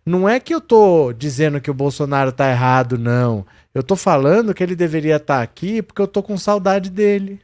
não 0.07 0.27
é 0.27 0.39
que 0.39 0.55
eu 0.55 0.61
tô 0.61 1.11
dizendo 1.11 1.59
que 1.59 1.69
o 1.69 1.73
Bolsonaro 1.73 2.31
tá 2.31 2.49
errado, 2.49 2.97
não. 2.97 3.45
Eu 3.73 3.83
tô 3.83 3.93
falando 3.97 4.53
que 4.53 4.63
ele 4.63 4.73
deveria 4.73 5.17
estar 5.17 5.41
aqui 5.41 5.81
porque 5.81 6.01
eu 6.01 6.07
tô 6.07 6.23
com 6.23 6.37
saudade 6.37 6.89
dele. 6.89 7.41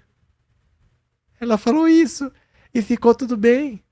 Ela 1.42 1.58
falou 1.58 1.90
isso 1.90 2.32
e 2.74 2.82
ficou 2.82 3.14
tudo 3.14 3.36
bem. 3.36 3.84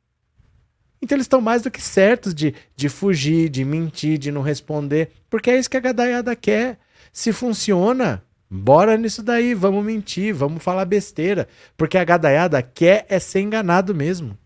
Então 1.02 1.18
eles 1.18 1.26
estão 1.26 1.42
mais 1.42 1.64
do 1.64 1.70
que 1.70 1.82
certos 1.82 2.34
de, 2.34 2.56
de 2.74 2.88
fugir, 2.88 3.50
de 3.50 3.66
mentir, 3.66 4.18
de 4.18 4.32
não 4.32 4.42
responder, 4.42 5.12
porque 5.30 5.52
é 5.52 5.60
isso 5.60 5.70
que 5.70 5.76
a 5.76 5.82
gadaiada 5.82 6.34
quer. 6.34 6.80
Se 7.12 7.34
funciona, 7.34 8.24
bora 8.50 8.96
nisso 8.96 9.22
daí, 9.22 9.54
vamos 9.54 9.84
mentir, 9.84 10.34
vamos 10.34 10.64
falar 10.64 10.86
besteira, 10.86 11.46
porque 11.76 11.98
a 11.98 12.06
gadaiada 12.06 12.62
quer 12.62 13.06
é 13.10 13.20
ser 13.20 13.42
enganado 13.42 13.94
mesmo. 13.94 14.38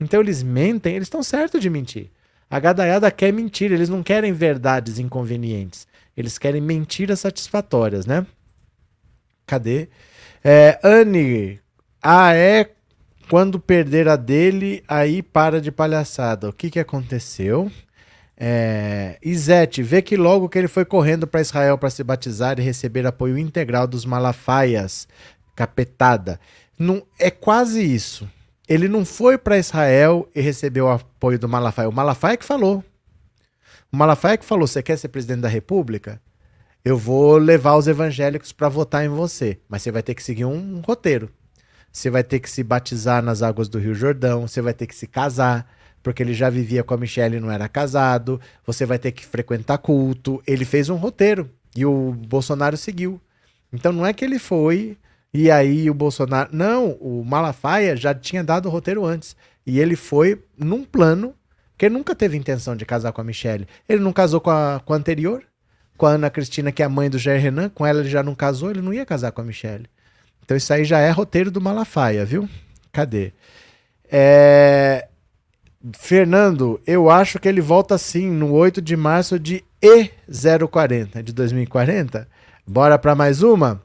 Então 0.00 0.20
eles 0.20 0.42
mentem, 0.42 0.96
eles 0.96 1.06
estão 1.06 1.22
certos 1.22 1.60
de 1.60 1.70
mentir. 1.70 2.10
A 2.50 2.58
gadaiada 2.58 3.10
quer 3.10 3.32
mentira, 3.32 3.74
eles 3.74 3.88
não 3.88 4.02
querem 4.02 4.32
verdades 4.32 4.98
inconvenientes. 4.98 5.86
Eles 6.16 6.38
querem 6.38 6.60
mentiras 6.60 7.20
satisfatórias, 7.20 8.06
né? 8.06 8.26
Cadê? 9.46 9.88
É, 10.42 10.78
Anne, 10.82 11.60
ah, 12.02 12.34
é 12.34 12.70
quando 13.28 13.60
perder 13.60 14.08
a 14.08 14.16
dele, 14.16 14.82
aí 14.88 15.22
para 15.22 15.60
de 15.60 15.70
palhaçada. 15.70 16.48
O 16.48 16.52
que, 16.52 16.70
que 16.70 16.80
aconteceu? 16.80 17.70
É, 18.36 19.18
Izete, 19.22 19.82
vê 19.82 20.00
que 20.00 20.16
logo 20.16 20.48
que 20.48 20.56
ele 20.56 20.68
foi 20.68 20.84
correndo 20.84 21.26
para 21.26 21.40
Israel 21.40 21.76
para 21.76 21.90
se 21.90 22.02
batizar 22.04 22.58
e 22.58 22.62
receber 22.62 23.06
apoio 23.06 23.36
integral 23.36 23.86
dos 23.86 24.04
Malafaias, 24.04 25.08
capetada. 25.54 26.40
Não, 26.78 27.02
é 27.18 27.30
quase 27.30 27.82
isso. 27.82 28.28
Ele 28.68 28.86
não 28.86 29.04
foi 29.04 29.38
para 29.38 29.58
Israel 29.58 30.28
e 30.34 30.40
recebeu 30.40 30.86
o 30.86 30.90
apoio 30.90 31.38
do 31.38 31.48
Malafaia. 31.48 31.88
O 31.88 31.92
Malafaia 31.92 32.36
que 32.36 32.44
falou. 32.44 32.84
O 33.90 33.96
Malafaia 33.96 34.36
que 34.36 34.44
falou: 34.44 34.66
você 34.66 34.82
quer 34.82 34.98
ser 34.98 35.08
presidente 35.08 35.40
da 35.40 35.48
República? 35.48 36.20
Eu 36.84 36.96
vou 36.96 37.38
levar 37.38 37.76
os 37.76 37.88
evangélicos 37.88 38.52
para 38.52 38.68
votar 38.68 39.04
em 39.04 39.08
você, 39.08 39.58
mas 39.68 39.82
você 39.82 39.90
vai 39.90 40.02
ter 40.02 40.14
que 40.14 40.22
seguir 40.22 40.44
um 40.44 40.80
roteiro. 40.80 41.30
Você 41.90 42.10
vai 42.10 42.22
ter 42.22 42.38
que 42.40 42.50
se 42.50 42.62
batizar 42.62 43.22
nas 43.22 43.42
águas 43.42 43.68
do 43.68 43.78
Rio 43.78 43.94
Jordão, 43.94 44.46
você 44.46 44.60
vai 44.60 44.74
ter 44.74 44.86
que 44.86 44.94
se 44.94 45.06
casar, 45.06 45.66
porque 46.02 46.22
ele 46.22 46.34
já 46.34 46.48
vivia 46.48 46.84
com 46.84 46.94
a 46.94 46.96
Michelle 46.96 47.36
e 47.36 47.40
não 47.40 47.50
era 47.50 47.68
casado, 47.68 48.40
você 48.64 48.86
vai 48.86 48.98
ter 48.98 49.12
que 49.12 49.26
frequentar 49.26 49.78
culto. 49.78 50.42
Ele 50.46 50.64
fez 50.64 50.88
um 50.88 50.96
roteiro 50.96 51.50
e 51.74 51.84
o 51.84 52.12
Bolsonaro 52.12 52.76
seguiu. 52.76 53.20
Então 53.72 53.92
não 53.92 54.06
é 54.06 54.12
que 54.12 54.24
ele 54.24 54.38
foi 54.38 54.96
e 55.32 55.50
aí 55.50 55.90
o 55.90 55.94
Bolsonaro. 55.94 56.50
Não, 56.52 56.92
o 56.92 57.24
Malafaia 57.24 57.96
já 57.96 58.14
tinha 58.14 58.42
dado 58.42 58.66
o 58.66 58.70
roteiro 58.70 59.04
antes. 59.04 59.36
E 59.66 59.78
ele 59.78 59.96
foi 59.96 60.42
num 60.56 60.84
plano 60.84 61.34
que 61.76 61.86
ele 61.86 61.94
nunca 61.94 62.14
teve 62.14 62.36
intenção 62.36 62.74
de 62.74 62.86
casar 62.86 63.12
com 63.12 63.20
a 63.20 63.24
Michelle. 63.24 63.68
Ele 63.88 64.02
não 64.02 64.12
casou 64.12 64.40
com 64.40 64.50
a, 64.50 64.80
com 64.84 64.94
a 64.94 64.96
anterior, 64.96 65.44
com 65.96 66.06
a 66.06 66.12
Ana 66.12 66.30
Cristina, 66.30 66.72
que 66.72 66.82
é 66.82 66.86
a 66.86 66.88
mãe 66.88 67.10
do 67.10 67.18
Jair 67.18 67.40
Renan. 67.40 67.68
Com 67.68 67.84
ela 67.84 68.00
ele 68.00 68.08
já 68.08 68.22
não 68.22 68.34
casou, 68.34 68.70
ele 68.70 68.80
não 68.80 68.92
ia 68.92 69.04
casar 69.04 69.30
com 69.30 69.40
a 69.40 69.44
Michelle. 69.44 69.86
Então 70.44 70.56
isso 70.56 70.72
aí 70.72 70.84
já 70.84 70.98
é 70.98 71.10
roteiro 71.10 71.50
do 71.50 71.60
Malafaia, 71.60 72.24
viu? 72.24 72.48
Cadê? 72.90 73.32
É... 74.10 75.06
Fernando, 75.96 76.80
eu 76.86 77.08
acho 77.08 77.38
que 77.38 77.46
ele 77.46 77.60
volta 77.60 77.96
sim 77.98 78.30
no 78.30 78.52
8 78.52 78.82
de 78.82 78.96
março 78.96 79.38
de 79.38 79.62
E040, 79.80 81.22
de 81.22 81.32
2040. 81.32 82.26
Bora 82.66 82.98
para 82.98 83.14
mais 83.14 83.42
uma? 83.42 83.80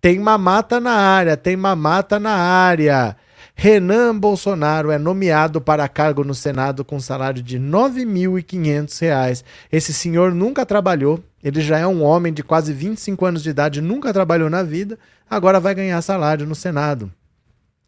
Tem 0.00 0.18
mamata 0.18 0.78
na 0.78 0.92
área, 0.92 1.36
tem 1.36 1.56
mamata 1.56 2.20
na 2.20 2.32
área. 2.32 3.16
Renan 3.54 4.16
Bolsonaro 4.16 4.92
é 4.92 4.98
nomeado 4.98 5.60
para 5.60 5.88
cargo 5.88 6.22
no 6.22 6.32
Senado 6.32 6.84
com 6.84 7.00
salário 7.00 7.42
de 7.42 7.58
R$ 7.58 7.64
9.500. 7.64 9.42
Esse 9.72 9.92
senhor 9.92 10.32
nunca 10.32 10.64
trabalhou, 10.64 11.18
ele 11.42 11.60
já 11.60 11.76
é 11.78 11.86
um 11.86 12.04
homem 12.04 12.32
de 12.32 12.44
quase 12.44 12.72
25 12.72 13.26
anos 13.26 13.42
de 13.42 13.50
idade, 13.50 13.80
nunca 13.80 14.12
trabalhou 14.12 14.48
na 14.48 14.62
vida, 14.62 14.96
agora 15.28 15.58
vai 15.58 15.74
ganhar 15.74 16.00
salário 16.02 16.46
no 16.46 16.54
Senado. 16.54 17.10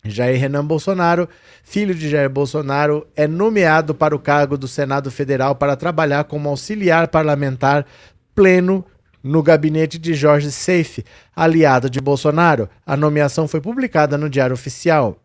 Jair 0.04 0.40
Renan 0.40 0.64
Bolsonaro, 0.64 1.28
filho 1.62 1.94
de 1.94 2.08
Jair 2.08 2.28
Bolsonaro, 2.28 3.06
é 3.14 3.28
nomeado 3.28 3.94
para 3.94 4.16
o 4.16 4.18
cargo 4.18 4.58
do 4.58 4.66
Senado 4.66 5.08
Federal 5.08 5.54
para 5.54 5.76
trabalhar 5.76 6.24
como 6.24 6.48
auxiliar 6.48 7.06
parlamentar 7.06 7.86
pleno 8.34 8.84
no 9.23 9.43
gabinete 9.43 9.99
de 9.99 10.14
Jorge 10.14 10.51
Seife, 10.51 11.05
aliado 11.35 11.91
de 11.91 12.01
Bolsonaro. 12.01 12.68
A 12.87 12.97
nomeação 12.97 13.47
foi 13.47 13.61
publicada 13.61 14.16
no 14.16 14.31
Diário 14.31 14.55
Oficial. 14.55 15.18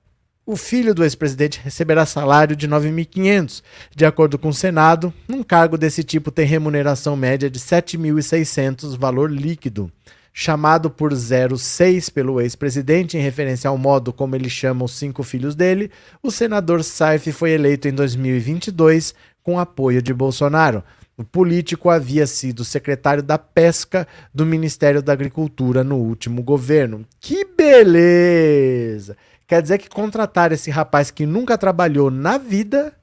O 0.47 0.55
filho 0.55 0.93
do 0.93 1.03
ex-presidente 1.03 1.59
receberá 1.63 2.05
salário 2.05 2.55
de 2.55 2.67
9.500. 2.67 3.63
De 3.95 4.05
acordo 4.05 4.37
com 4.37 4.49
o 4.49 4.53
Senado, 4.53 5.11
um 5.27 5.41
cargo 5.41 5.75
desse 5.75 6.03
tipo 6.03 6.29
tem 6.29 6.45
remuneração 6.45 7.15
média 7.15 7.49
de 7.49 7.59
7.600, 7.59 8.95
valor 8.95 9.31
líquido. 9.31 9.91
Chamado 10.31 10.91
por 10.91 11.15
06 11.15 12.09
pelo 12.09 12.39
ex-presidente, 12.39 13.17
em 13.17 13.21
referência 13.21 13.69
ao 13.69 13.77
modo 13.77 14.13
como 14.13 14.35
ele 14.35 14.49
chama 14.49 14.85
os 14.85 14.91
cinco 14.91 15.23
filhos 15.23 15.55
dele, 15.55 15.89
o 16.21 16.29
senador 16.29 16.83
Saif 16.83 17.31
foi 17.31 17.51
eleito 17.51 17.87
em 17.87 17.93
2022 17.93 19.15
com 19.41 19.57
apoio 19.57 20.01
de 20.01 20.13
Bolsonaro. 20.13 20.83
O 21.17 21.23
político 21.23 21.89
havia 21.89 22.27
sido 22.27 22.65
secretário 22.65 23.23
da 23.23 23.37
Pesca 23.37 24.05
do 24.33 24.45
Ministério 24.45 25.01
da 25.01 25.13
Agricultura 25.13 25.83
no 25.83 25.95
último 25.95 26.43
governo. 26.43 27.05
Que 27.21 27.45
beleza! 27.45 29.15
Quer 29.47 29.61
dizer 29.61 29.77
que 29.77 29.87
contrataram 29.87 30.55
esse 30.55 30.69
rapaz 30.69 31.11
que 31.11 31.25
nunca 31.25 31.57
trabalhou 31.57 32.11
na 32.11 32.37
vida 32.37 32.93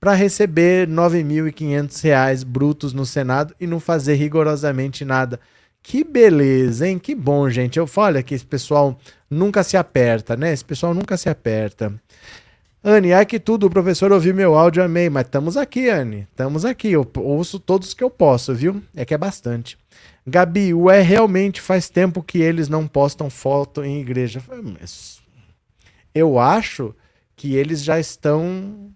para 0.00 0.14
receber 0.14 0.88
R$ 0.88 0.94
9.500 0.94 2.44
brutos 2.44 2.92
no 2.92 3.06
Senado 3.06 3.54
e 3.60 3.66
não 3.66 3.78
fazer 3.78 4.14
rigorosamente 4.14 5.04
nada. 5.04 5.38
Que 5.82 6.02
beleza, 6.02 6.88
hein? 6.88 6.98
Que 6.98 7.14
bom, 7.14 7.48
gente. 7.48 7.78
Eu 7.78 7.86
falo 7.86 8.22
que 8.22 8.34
esse 8.34 8.44
pessoal 8.44 8.98
nunca 9.30 9.62
se 9.62 9.76
aperta, 9.76 10.36
né? 10.36 10.52
Esse 10.52 10.64
pessoal 10.64 10.92
nunca 10.92 11.16
se 11.16 11.28
aperta. 11.28 11.92
Anne, 12.86 13.14
ai 13.14 13.24
que 13.24 13.40
tudo, 13.40 13.66
o 13.66 13.70
professor 13.70 14.12
ouviu 14.12 14.34
meu 14.34 14.54
áudio, 14.54 14.82
amei, 14.82 15.08
mas 15.08 15.24
estamos 15.24 15.56
aqui, 15.56 15.88
Anne, 15.88 16.28
estamos 16.30 16.66
aqui, 16.66 16.92
eu 16.92 17.10
ouço 17.16 17.58
todos 17.58 17.94
que 17.94 18.04
eu 18.04 18.10
posso, 18.10 18.54
viu? 18.54 18.82
É 18.94 19.06
que 19.06 19.14
é 19.14 19.18
bastante. 19.18 19.78
Gabi, 20.26 20.74
ué, 20.74 21.00
realmente 21.00 21.62
faz 21.62 21.88
tempo 21.88 22.22
que 22.22 22.42
eles 22.42 22.68
não 22.68 22.86
postam 22.86 23.30
foto 23.30 23.82
em 23.82 24.02
igreja. 24.02 24.42
Eu 26.14 26.38
acho 26.38 26.94
que 27.34 27.54
eles 27.54 27.82
já 27.82 27.98
estão. 27.98 28.92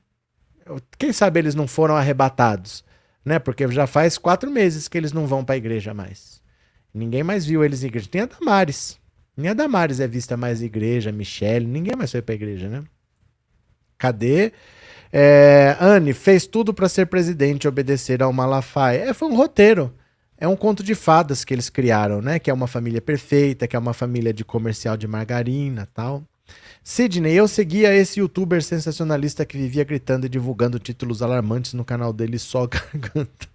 Quem 0.99 1.11
sabe 1.11 1.41
eles 1.41 1.55
não 1.55 1.67
foram 1.67 1.97
arrebatados, 1.97 2.85
né? 3.25 3.39
Porque 3.39 3.67
já 3.69 3.87
faz 3.87 4.19
quatro 4.19 4.51
meses 4.51 4.87
que 4.87 4.99
eles 4.99 5.15
não 5.15 5.27
vão 5.27 5.43
para 5.43 5.55
a 5.55 5.59
igreja 5.59 5.95
mais. 5.95 6.43
Ninguém 6.93 7.23
mais 7.23 7.47
viu 7.47 7.65
eles 7.65 7.83
em 7.83 7.87
igreja. 7.87 8.09
Tem 8.11 8.21
a 8.21 8.27
Damares. 8.27 8.99
Nem 9.35 9.51
a 9.51 9.55
Damares 9.55 9.99
é 9.99 10.07
vista 10.07 10.37
mais 10.37 10.61
igreja, 10.61 11.11
Michele, 11.11 11.67
ninguém 11.67 11.97
mais 11.97 12.11
foi 12.11 12.21
para 12.21 12.35
a 12.35 12.37
igreja, 12.37 12.69
né? 12.69 12.85
Cadê? 13.99 14.53
É, 15.13 15.77
Anne 15.81 16.13
fez 16.13 16.47
tudo 16.47 16.73
para 16.73 16.89
ser 16.89 17.07
presidente 17.07 17.65
e 17.65 17.69
obedecer 17.69 18.23
ao 18.23 18.33
Malafaia. 18.33 19.11
É, 19.11 19.15
foi 19.15 19.29
um 19.29 19.37
roteiro. 19.37 19.93
É 20.41 20.47
um 20.47 20.55
conto 20.55 20.83
de 20.85 20.95
fadas 20.95 21.45
que 21.45 21.53
eles 21.53 21.69
criaram, 21.69 22.23
né? 22.23 22.39
Que 22.39 22.51
é 22.51 22.55
uma 22.55 22.69
família 22.69 23.01
perfeita, 23.01 23.67
que 23.67 23.75
é 23.75 23.79
uma 23.79 23.93
família 23.93 24.33
de 24.33 24.45
comercial 24.45 24.97
de 24.97 25.09
margarina 25.09 25.89
tal. 25.93 26.23
Sidney, 26.83 27.35
eu 27.35 27.49
seguia 27.49 27.95
esse 27.95 28.21
youtuber 28.21 28.63
sensacionalista 28.63 29.45
que 29.45 29.59
vivia 29.59 29.85
gritando 29.85 30.27
e 30.27 30.29
divulgando 30.29 30.79
títulos 30.79 31.23
alarmantes 31.23 31.75
no 31.75 31.85
canal 31.85 32.13
dele 32.13 32.39
só 32.39 32.67
garganta. 32.71 33.49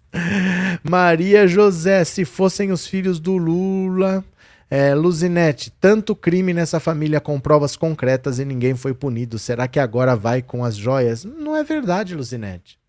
Maria 0.84 1.48
José, 1.48 2.04
se 2.04 2.26
fossem 2.26 2.72
os 2.72 2.86
filhos 2.86 3.20
do 3.20 3.36
Lula, 3.38 4.24
é, 4.70 4.96
Luzinete, 4.96 5.72
tanto 5.80 6.16
crime 6.16 6.54
nessa 6.54 6.80
família 6.80 7.20
com 7.20 7.40
provas 7.40 7.76
concretas 7.76 8.40
e 8.40 8.46
ninguém 8.46 8.76
foi 8.76 8.94
punido. 8.94 9.38
Será 9.38 9.68
que 9.68 9.80
agora 9.80 10.16
vai 10.16 10.42
com 10.42 10.64
as 10.66 10.76
joias? 10.76 11.24
Não 11.24 11.56
é 11.56 11.64
verdade, 11.64 12.16
Luzinete. 12.16 12.80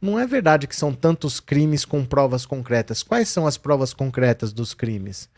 Não 0.00 0.18
é 0.18 0.26
verdade 0.26 0.66
que 0.66 0.74
são 0.74 0.92
tantos 0.92 1.38
crimes 1.38 1.84
com 1.84 2.04
provas 2.04 2.44
concretas. 2.44 3.02
Quais 3.02 3.28
são 3.28 3.46
as 3.46 3.56
provas 3.56 3.94
concretas 3.94 4.52
dos 4.52 4.74
crimes? 4.74 5.28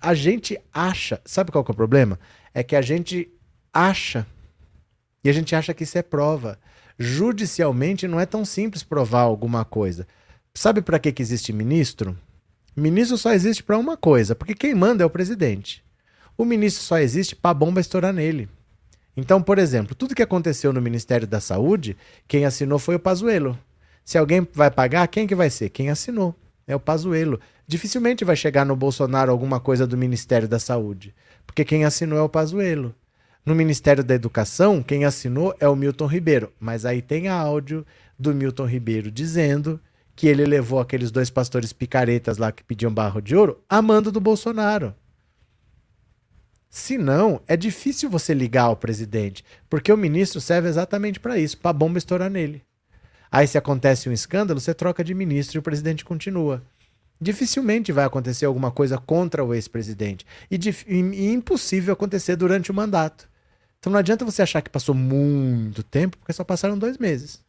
A 0.00 0.14
gente 0.14 0.58
acha. 0.72 1.20
Sabe 1.24 1.52
qual 1.52 1.64
é 1.68 1.70
o 1.70 1.74
problema? 1.74 2.18
É 2.54 2.62
que 2.62 2.74
a 2.74 2.80
gente 2.80 3.30
acha. 3.72 4.26
E 5.22 5.28
a 5.28 5.32
gente 5.32 5.54
acha 5.54 5.74
que 5.74 5.84
isso 5.84 5.98
é 5.98 6.02
prova. 6.02 6.58
Judicialmente 6.98 8.08
não 8.08 8.18
é 8.18 8.24
tão 8.24 8.44
simples 8.44 8.82
provar 8.82 9.20
alguma 9.20 9.64
coisa. 9.64 10.06
Sabe 10.54 10.80
para 10.80 10.98
que, 10.98 11.12
que 11.12 11.22
existe 11.22 11.52
ministro? 11.52 12.16
Ministro 12.76 13.16
só 13.16 13.32
existe 13.32 13.62
para 13.62 13.78
uma 13.78 13.96
coisa, 13.96 14.34
porque 14.34 14.54
quem 14.54 14.74
manda 14.74 15.02
é 15.02 15.06
o 15.06 15.10
presidente. 15.10 15.82
O 16.36 16.44
ministro 16.44 16.82
só 16.82 16.98
existe 16.98 17.34
para 17.34 17.52
a 17.52 17.54
bomba 17.54 17.80
estourar 17.80 18.12
nele. 18.12 18.48
Então, 19.16 19.40
por 19.40 19.58
exemplo, 19.58 19.94
tudo 19.94 20.14
que 20.14 20.22
aconteceu 20.22 20.70
no 20.74 20.82
Ministério 20.82 21.26
da 21.26 21.40
Saúde, 21.40 21.96
quem 22.28 22.44
assinou 22.44 22.78
foi 22.78 22.96
o 22.96 23.00
Pazuello. 23.00 23.58
Se 24.04 24.18
alguém 24.18 24.46
vai 24.52 24.70
pagar, 24.70 25.08
quem 25.08 25.26
que 25.26 25.34
vai 25.34 25.48
ser? 25.48 25.70
Quem 25.70 25.88
assinou. 25.88 26.34
É 26.66 26.76
o 26.76 26.80
Pazuello. 26.80 27.40
Dificilmente 27.66 28.24
vai 28.24 28.36
chegar 28.36 28.66
no 28.66 28.76
Bolsonaro 28.76 29.32
alguma 29.32 29.58
coisa 29.58 29.86
do 29.86 29.96
Ministério 29.96 30.46
da 30.46 30.58
Saúde, 30.58 31.14
porque 31.46 31.64
quem 31.64 31.86
assinou 31.86 32.18
é 32.18 32.22
o 32.22 32.28
Pazuello. 32.28 32.94
No 33.44 33.54
Ministério 33.54 34.04
da 34.04 34.14
Educação, 34.14 34.82
quem 34.82 35.06
assinou 35.06 35.56
é 35.58 35.66
o 35.66 35.74
Milton 35.74 36.06
Ribeiro, 36.06 36.52
mas 36.60 36.84
aí 36.84 37.00
tem 37.00 37.28
áudio 37.28 37.86
do 38.18 38.34
Milton 38.34 38.66
Ribeiro 38.66 39.10
dizendo 39.10 39.80
que 40.16 40.26
ele 40.26 40.46
levou 40.46 40.80
aqueles 40.80 41.10
dois 41.10 41.28
pastores 41.28 41.74
picaretas 41.74 42.38
lá 42.38 42.50
que 42.50 42.64
pediam 42.64 42.92
barro 42.92 43.20
de 43.20 43.36
ouro 43.36 43.62
a 43.68 43.82
mando 43.82 44.10
do 44.10 44.18
Bolsonaro. 44.18 44.94
Se 46.70 46.98
não, 46.98 47.40
é 47.46 47.56
difícil 47.56 48.08
você 48.08 48.34
ligar 48.34 48.64
ao 48.64 48.76
presidente, 48.76 49.44
porque 49.68 49.92
o 49.92 49.96
ministro 49.96 50.40
serve 50.40 50.68
exatamente 50.68 51.20
para 51.20 51.38
isso, 51.38 51.58
para 51.58 51.72
bomba 51.72 51.98
estourar 51.98 52.30
nele. 52.30 52.62
Aí, 53.30 53.46
se 53.46 53.58
acontece 53.58 54.08
um 54.08 54.12
escândalo, 54.12 54.58
você 54.58 54.72
troca 54.72 55.04
de 55.04 55.14
ministro 55.14 55.58
e 55.58 55.60
o 55.60 55.62
presidente 55.62 56.04
continua. 56.04 56.62
Dificilmente 57.20 57.92
vai 57.92 58.04
acontecer 58.04 58.46
alguma 58.46 58.70
coisa 58.70 58.98
contra 58.98 59.44
o 59.44 59.54
ex-presidente. 59.54 60.26
E, 60.50 60.58
e 60.86 61.32
impossível 61.32 61.92
acontecer 61.92 62.36
durante 62.36 62.70
o 62.70 62.74
mandato. 62.74 63.28
Então 63.78 63.92
não 63.92 63.98
adianta 63.98 64.24
você 64.24 64.42
achar 64.42 64.62
que 64.62 64.70
passou 64.70 64.94
muito 64.94 65.82
tempo, 65.82 66.16
porque 66.18 66.32
só 66.32 66.44
passaram 66.44 66.78
dois 66.78 66.98
meses. 66.98 67.42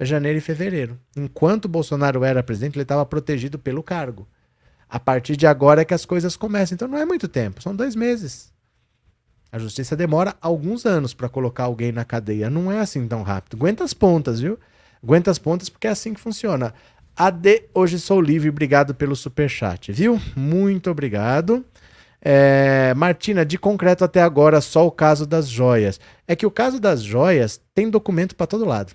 Janeiro 0.00 0.38
e 0.38 0.40
fevereiro. 0.40 0.98
Enquanto 1.16 1.68
Bolsonaro 1.68 2.24
era 2.24 2.42
presidente, 2.42 2.76
ele 2.76 2.82
estava 2.82 3.04
protegido 3.06 3.58
pelo 3.58 3.82
cargo. 3.82 4.26
A 4.88 4.98
partir 4.98 5.36
de 5.36 5.46
agora 5.46 5.82
é 5.82 5.84
que 5.84 5.94
as 5.94 6.04
coisas 6.04 6.36
começam. 6.36 6.74
Então 6.74 6.88
não 6.88 6.98
é 6.98 7.04
muito 7.04 7.28
tempo, 7.28 7.62
são 7.62 7.74
dois 7.74 7.94
meses. 7.94 8.52
A 9.50 9.58
justiça 9.58 9.94
demora 9.94 10.34
alguns 10.40 10.84
anos 10.84 11.14
para 11.14 11.28
colocar 11.28 11.64
alguém 11.64 11.92
na 11.92 12.04
cadeia. 12.04 12.50
Não 12.50 12.72
é 12.72 12.80
assim 12.80 13.06
tão 13.06 13.22
rápido. 13.22 13.56
Aguenta 13.56 13.84
as 13.84 13.94
pontas, 13.94 14.40
viu? 14.40 14.58
Aguenta 15.00 15.30
as 15.30 15.38
pontas 15.38 15.68
porque 15.68 15.86
é 15.86 15.90
assim 15.90 16.12
que 16.12 16.20
funciona. 16.20 16.74
AD, 17.16 17.64
hoje 17.72 18.00
sou 18.00 18.20
livre. 18.20 18.48
Obrigado 18.48 18.96
pelo 18.96 19.14
superchat, 19.14 19.92
viu? 19.92 20.20
Muito 20.34 20.90
obrigado. 20.90 21.64
É, 22.20 22.94
Martina, 22.96 23.44
de 23.44 23.56
concreto 23.56 24.02
até 24.02 24.22
agora, 24.22 24.60
só 24.60 24.86
o 24.86 24.90
caso 24.90 25.24
das 25.24 25.48
joias. 25.48 26.00
É 26.26 26.34
que 26.34 26.46
o 26.46 26.50
caso 26.50 26.80
das 26.80 27.02
joias 27.02 27.60
tem 27.72 27.88
documento 27.88 28.34
para 28.34 28.48
todo 28.48 28.64
lado. 28.64 28.92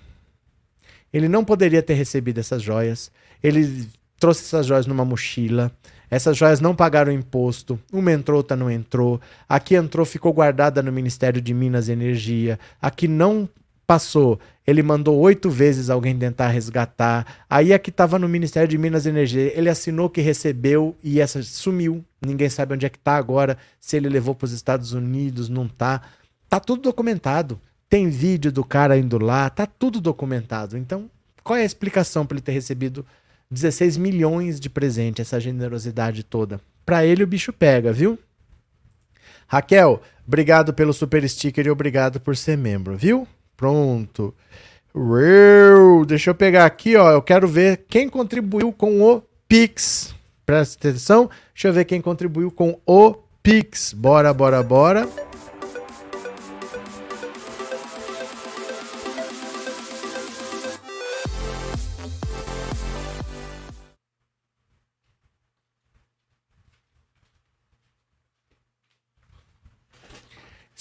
Ele 1.12 1.28
não 1.28 1.44
poderia 1.44 1.82
ter 1.82 1.94
recebido 1.94 2.38
essas 2.38 2.62
joias. 2.62 3.10
Ele 3.42 3.88
trouxe 4.18 4.44
essas 4.44 4.66
joias 4.66 4.86
numa 4.86 5.04
mochila. 5.04 5.72
Essas 6.10 6.36
joias 6.36 6.60
não 6.60 6.74
pagaram 6.74 7.12
imposto. 7.12 7.78
Uma 7.92 8.12
entrou, 8.12 8.38
outra 8.38 8.56
não 8.56 8.70
entrou. 8.70 9.20
Aqui 9.48 9.74
entrou, 9.76 10.04
ficou 10.04 10.32
guardada 10.32 10.82
no 10.82 10.90
Ministério 10.90 11.40
de 11.40 11.54
Minas 11.54 11.88
e 11.88 11.92
Energia. 11.92 12.58
Aqui 12.82 13.06
não 13.06 13.48
passou. 13.86 14.38
Ele 14.66 14.82
mandou 14.82 15.18
oito 15.18 15.50
vezes 15.50 15.90
alguém 15.90 16.16
tentar 16.16 16.48
resgatar. 16.48 17.44
Aí 17.48 17.72
aqui 17.72 17.90
estava 17.90 18.18
no 18.18 18.28
Ministério 18.28 18.68
de 18.68 18.78
Minas 18.78 19.06
e 19.06 19.08
Energia. 19.08 19.52
Ele 19.56 19.68
assinou 19.68 20.10
que 20.10 20.20
recebeu 20.20 20.96
e 21.02 21.20
essa 21.20 21.42
sumiu. 21.42 22.04
Ninguém 22.24 22.48
sabe 22.48 22.74
onde 22.74 22.86
é 22.86 22.88
que 22.88 22.98
está 22.98 23.16
agora. 23.16 23.56
Se 23.80 23.96
ele 23.96 24.08
levou 24.08 24.34
para 24.34 24.44
os 24.44 24.52
Estados 24.52 24.92
Unidos, 24.92 25.48
não 25.48 25.66
tá. 25.66 26.02
Tá 26.48 26.60
tudo 26.60 26.82
documentado. 26.82 27.60
Tem 27.90 28.08
vídeo 28.08 28.52
do 28.52 28.64
cara 28.64 28.96
indo 28.96 29.18
lá, 29.18 29.50
tá 29.50 29.66
tudo 29.66 30.00
documentado. 30.00 30.78
Então, 30.78 31.10
qual 31.42 31.58
é 31.58 31.62
a 31.62 31.66
explicação 31.66 32.24
para 32.24 32.36
ele 32.36 32.42
ter 32.42 32.52
recebido 32.52 33.04
16 33.50 33.96
milhões 33.96 34.60
de 34.60 34.70
presente, 34.70 35.20
essa 35.20 35.40
generosidade 35.40 36.22
toda? 36.22 36.60
Para 36.86 37.04
ele 37.04 37.24
o 37.24 37.26
bicho 37.26 37.52
pega, 37.52 37.92
viu? 37.92 38.16
Raquel, 39.48 40.00
obrigado 40.24 40.72
pelo 40.72 40.92
super 40.92 41.28
sticker 41.28 41.66
e 41.66 41.70
obrigado 41.70 42.20
por 42.20 42.36
ser 42.36 42.56
membro, 42.56 42.96
viu? 42.96 43.26
Pronto. 43.56 44.32
Uou, 44.94 46.04
deixa 46.06 46.30
eu 46.30 46.34
pegar 46.34 46.66
aqui, 46.66 46.96
ó. 46.96 47.10
Eu 47.10 47.22
quero 47.22 47.48
ver 47.48 47.84
quem 47.88 48.08
contribuiu 48.08 48.72
com 48.72 49.02
o 49.02 49.22
Pix. 49.48 50.14
Presta 50.46 50.88
atenção. 50.88 51.28
Deixa 51.52 51.68
eu 51.68 51.72
ver 51.72 51.84
quem 51.84 52.00
contribuiu 52.00 52.52
com 52.52 52.80
o 52.86 53.14
Pix. 53.42 53.92
Bora, 53.92 54.32
bora, 54.32 54.62
bora. 54.62 55.29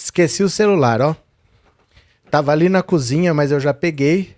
Esqueci 0.02 0.44
o 0.44 0.50
celular, 0.50 1.02
ó. 1.02 1.14
Tava 2.32 2.54
ali 2.54 2.70
na 2.70 2.82
cozinha, 2.82 3.34
mas 3.34 3.52
eu 3.52 3.60
já 3.60 3.74
peguei 3.74 4.34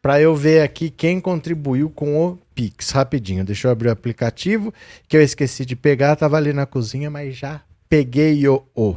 para 0.00 0.20
eu 0.20 0.36
ver 0.36 0.62
aqui 0.62 0.90
quem 0.90 1.20
contribuiu 1.20 1.90
com 1.90 2.24
o 2.24 2.38
Pix. 2.54 2.90
Rapidinho, 2.90 3.44
deixa 3.44 3.66
eu 3.66 3.72
abrir 3.72 3.88
o 3.88 3.92
aplicativo 3.92 4.72
que 5.08 5.16
eu 5.16 5.20
esqueci 5.20 5.66
de 5.66 5.74
pegar. 5.74 6.14
Tava 6.14 6.36
ali 6.36 6.52
na 6.52 6.66
cozinha, 6.66 7.10
mas 7.10 7.36
já 7.36 7.62
peguei 7.88 8.46
o. 8.46 8.64
o. 8.76 8.94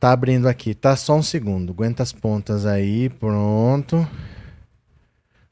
Tá 0.00 0.10
abrindo 0.10 0.48
aqui, 0.48 0.74
tá? 0.74 0.96
Só 0.96 1.14
um 1.14 1.22
segundo. 1.22 1.72
Aguenta 1.72 2.02
as 2.02 2.12
pontas 2.12 2.66
aí, 2.66 3.08
pronto. 3.08 4.04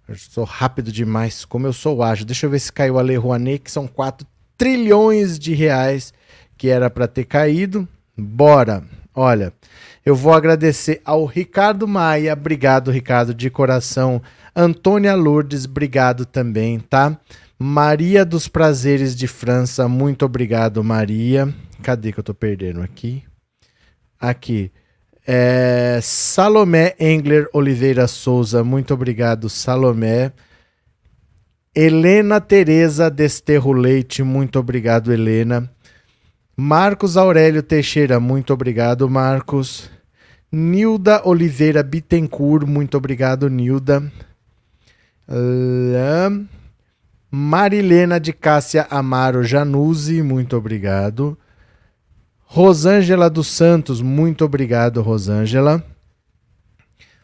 Eu 0.08 0.16
sou 0.16 0.42
rápido 0.42 0.90
demais, 0.90 1.44
como 1.44 1.68
eu 1.68 1.72
sou 1.72 2.02
ágil. 2.02 2.26
Deixa 2.26 2.46
eu 2.46 2.50
ver 2.50 2.58
se 2.58 2.72
caiu 2.72 2.98
a 2.98 3.02
Lei 3.02 3.16
Rouanet, 3.16 3.60
que 3.60 3.70
são 3.70 3.86
4 3.86 4.26
trilhões 4.56 5.38
de 5.38 5.54
reais 5.54 6.12
que 6.56 6.68
era 6.68 6.90
para 6.90 7.06
ter 7.06 7.26
caído. 7.26 7.88
Bora! 8.18 8.82
Olha, 9.14 9.52
eu 10.04 10.14
vou 10.14 10.32
agradecer 10.32 11.00
ao 11.04 11.24
Ricardo 11.24 11.86
Maia, 11.86 12.32
obrigado, 12.32 12.90
Ricardo, 12.90 13.32
de 13.32 13.48
coração. 13.48 14.20
Antônia 14.54 15.14
Lourdes, 15.14 15.64
obrigado 15.64 16.26
também, 16.26 16.78
tá? 16.80 17.18
Maria 17.58 18.24
dos 18.24 18.48
Prazeres 18.48 19.14
de 19.14 19.26
França, 19.26 19.88
muito 19.88 20.24
obrigado, 20.24 20.82
Maria. 20.82 21.52
Cadê 21.82 22.12
que 22.12 22.20
eu 22.20 22.24
tô 22.24 22.34
perdendo 22.34 22.80
aqui? 22.80 23.22
Aqui. 24.20 24.70
É, 25.26 26.00
Salomé 26.02 26.94
Engler 26.98 27.48
Oliveira 27.52 28.06
Souza, 28.06 28.64
muito 28.64 28.94
obrigado, 28.94 29.48
Salomé. 29.48 30.32
Helena 31.74 32.40
Tereza 32.40 33.10
Desterro 33.10 33.72
Leite, 33.72 34.22
muito 34.22 34.58
obrigado, 34.58 35.12
Helena. 35.12 35.70
Marcos 36.60 37.16
Aurélio 37.16 37.62
Teixeira, 37.62 38.18
muito 38.18 38.52
obrigado, 38.52 39.08
Marcos. 39.08 39.88
Nilda 40.50 41.22
Oliveira 41.24 41.84
Bittencourt, 41.84 42.66
muito 42.66 42.96
obrigado, 42.96 43.48
Nilda. 43.48 44.10
Marilena 47.30 48.18
de 48.18 48.32
Cássia 48.32 48.88
Amaro 48.90 49.44
Januzzi, 49.44 50.20
muito 50.20 50.56
obrigado. 50.56 51.38
Rosângela 52.40 53.30
dos 53.30 53.46
Santos, 53.46 54.02
muito 54.02 54.44
obrigado, 54.44 55.00
Rosângela. 55.00 55.84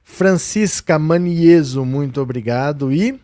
Francisca 0.05 0.97
Manieso, 0.97 1.85
muito 1.85 2.21
obrigado. 2.21 2.93
E 2.93 3.21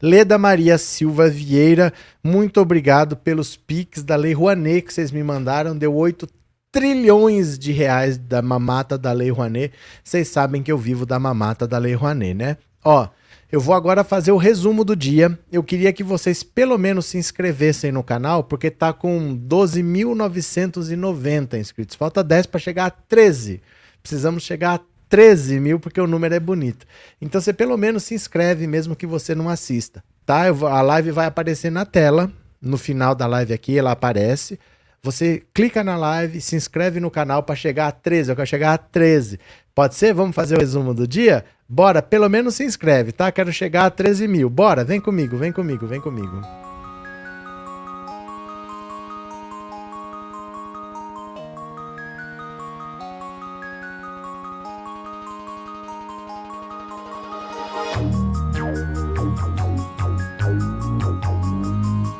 Leda 0.00 0.38
Maria 0.38 0.78
Silva 0.78 1.28
Vieira, 1.28 1.92
muito 2.22 2.60
obrigado 2.60 3.16
pelos 3.16 3.56
pics 3.56 4.02
da 4.02 4.16
Lei 4.16 4.32
Rouanet 4.32 4.82
que 4.82 4.92
vocês 4.92 5.10
me 5.10 5.22
mandaram. 5.22 5.76
Deu 5.76 5.94
8 5.94 6.28
trilhões 6.70 7.58
de 7.58 7.72
reais 7.72 8.18
da 8.18 8.42
mamata 8.42 8.98
da 8.98 9.12
Lei 9.12 9.30
Rouanet. 9.30 9.72
Vocês 10.04 10.28
sabem 10.28 10.62
que 10.62 10.70
eu 10.70 10.76
vivo 10.76 11.06
da 11.06 11.18
mamata 11.18 11.66
da 11.66 11.78
Lei 11.78 11.94
Rouanet, 11.94 12.34
né? 12.34 12.58
Ó, 12.84 13.08
eu 13.50 13.58
vou 13.60 13.74
agora 13.74 14.04
fazer 14.04 14.32
o 14.32 14.36
resumo 14.36 14.84
do 14.84 14.96
dia. 14.96 15.38
Eu 15.50 15.62
queria 15.62 15.90
que 15.92 16.04
vocês 16.04 16.42
pelo 16.42 16.76
menos 16.76 17.06
se 17.06 17.16
inscrevessem 17.16 17.92
no 17.92 18.02
canal, 18.02 18.44
porque 18.44 18.70
tá 18.70 18.92
com 18.92 19.34
12.990 19.36 21.58
inscritos. 21.58 21.96
Falta 21.96 22.22
10 22.22 22.44
para 22.46 22.60
chegar 22.60 22.84
a 22.86 22.90
13. 22.90 23.62
Precisamos 24.02 24.42
chegar 24.42 24.74
a 24.74 24.80
13 25.08 25.60
mil, 25.60 25.80
porque 25.80 26.00
o 26.00 26.06
número 26.06 26.34
é 26.34 26.40
bonito. 26.40 26.86
Então 27.20 27.40
você 27.40 27.52
pelo 27.52 27.76
menos 27.76 28.04
se 28.04 28.14
inscreve, 28.14 28.66
mesmo 28.66 28.96
que 28.96 29.06
você 29.06 29.34
não 29.34 29.48
assista, 29.48 30.02
tá? 30.24 30.46
A 30.46 30.82
live 30.82 31.10
vai 31.10 31.26
aparecer 31.26 31.70
na 31.70 31.84
tela, 31.84 32.30
no 32.60 32.76
final 32.76 33.14
da 33.14 33.26
live 33.26 33.52
aqui, 33.52 33.78
ela 33.78 33.92
aparece. 33.92 34.58
Você 35.02 35.44
clica 35.54 35.84
na 35.84 35.96
live, 35.96 36.40
se 36.40 36.56
inscreve 36.56 36.98
no 36.98 37.10
canal 37.10 37.42
para 37.42 37.54
chegar 37.54 37.86
a 37.86 37.92
13. 37.92 38.30
Eu 38.30 38.36
quero 38.36 38.48
chegar 38.48 38.72
a 38.72 38.78
13. 38.78 39.38
Pode 39.72 39.94
ser? 39.94 40.12
Vamos 40.12 40.34
fazer 40.34 40.56
o 40.56 40.58
resumo 40.58 40.92
do 40.92 41.06
dia? 41.06 41.44
Bora, 41.68 42.02
pelo 42.02 42.28
menos 42.28 42.56
se 42.56 42.64
inscreve, 42.64 43.12
tá? 43.12 43.30
Quero 43.30 43.52
chegar 43.52 43.86
a 43.86 43.90
13 43.90 44.26
mil. 44.26 44.50
Bora, 44.50 44.82
vem 44.82 45.00
comigo, 45.00 45.36
vem 45.36 45.52
comigo, 45.52 45.86
vem 45.86 46.00
comigo. 46.00 46.65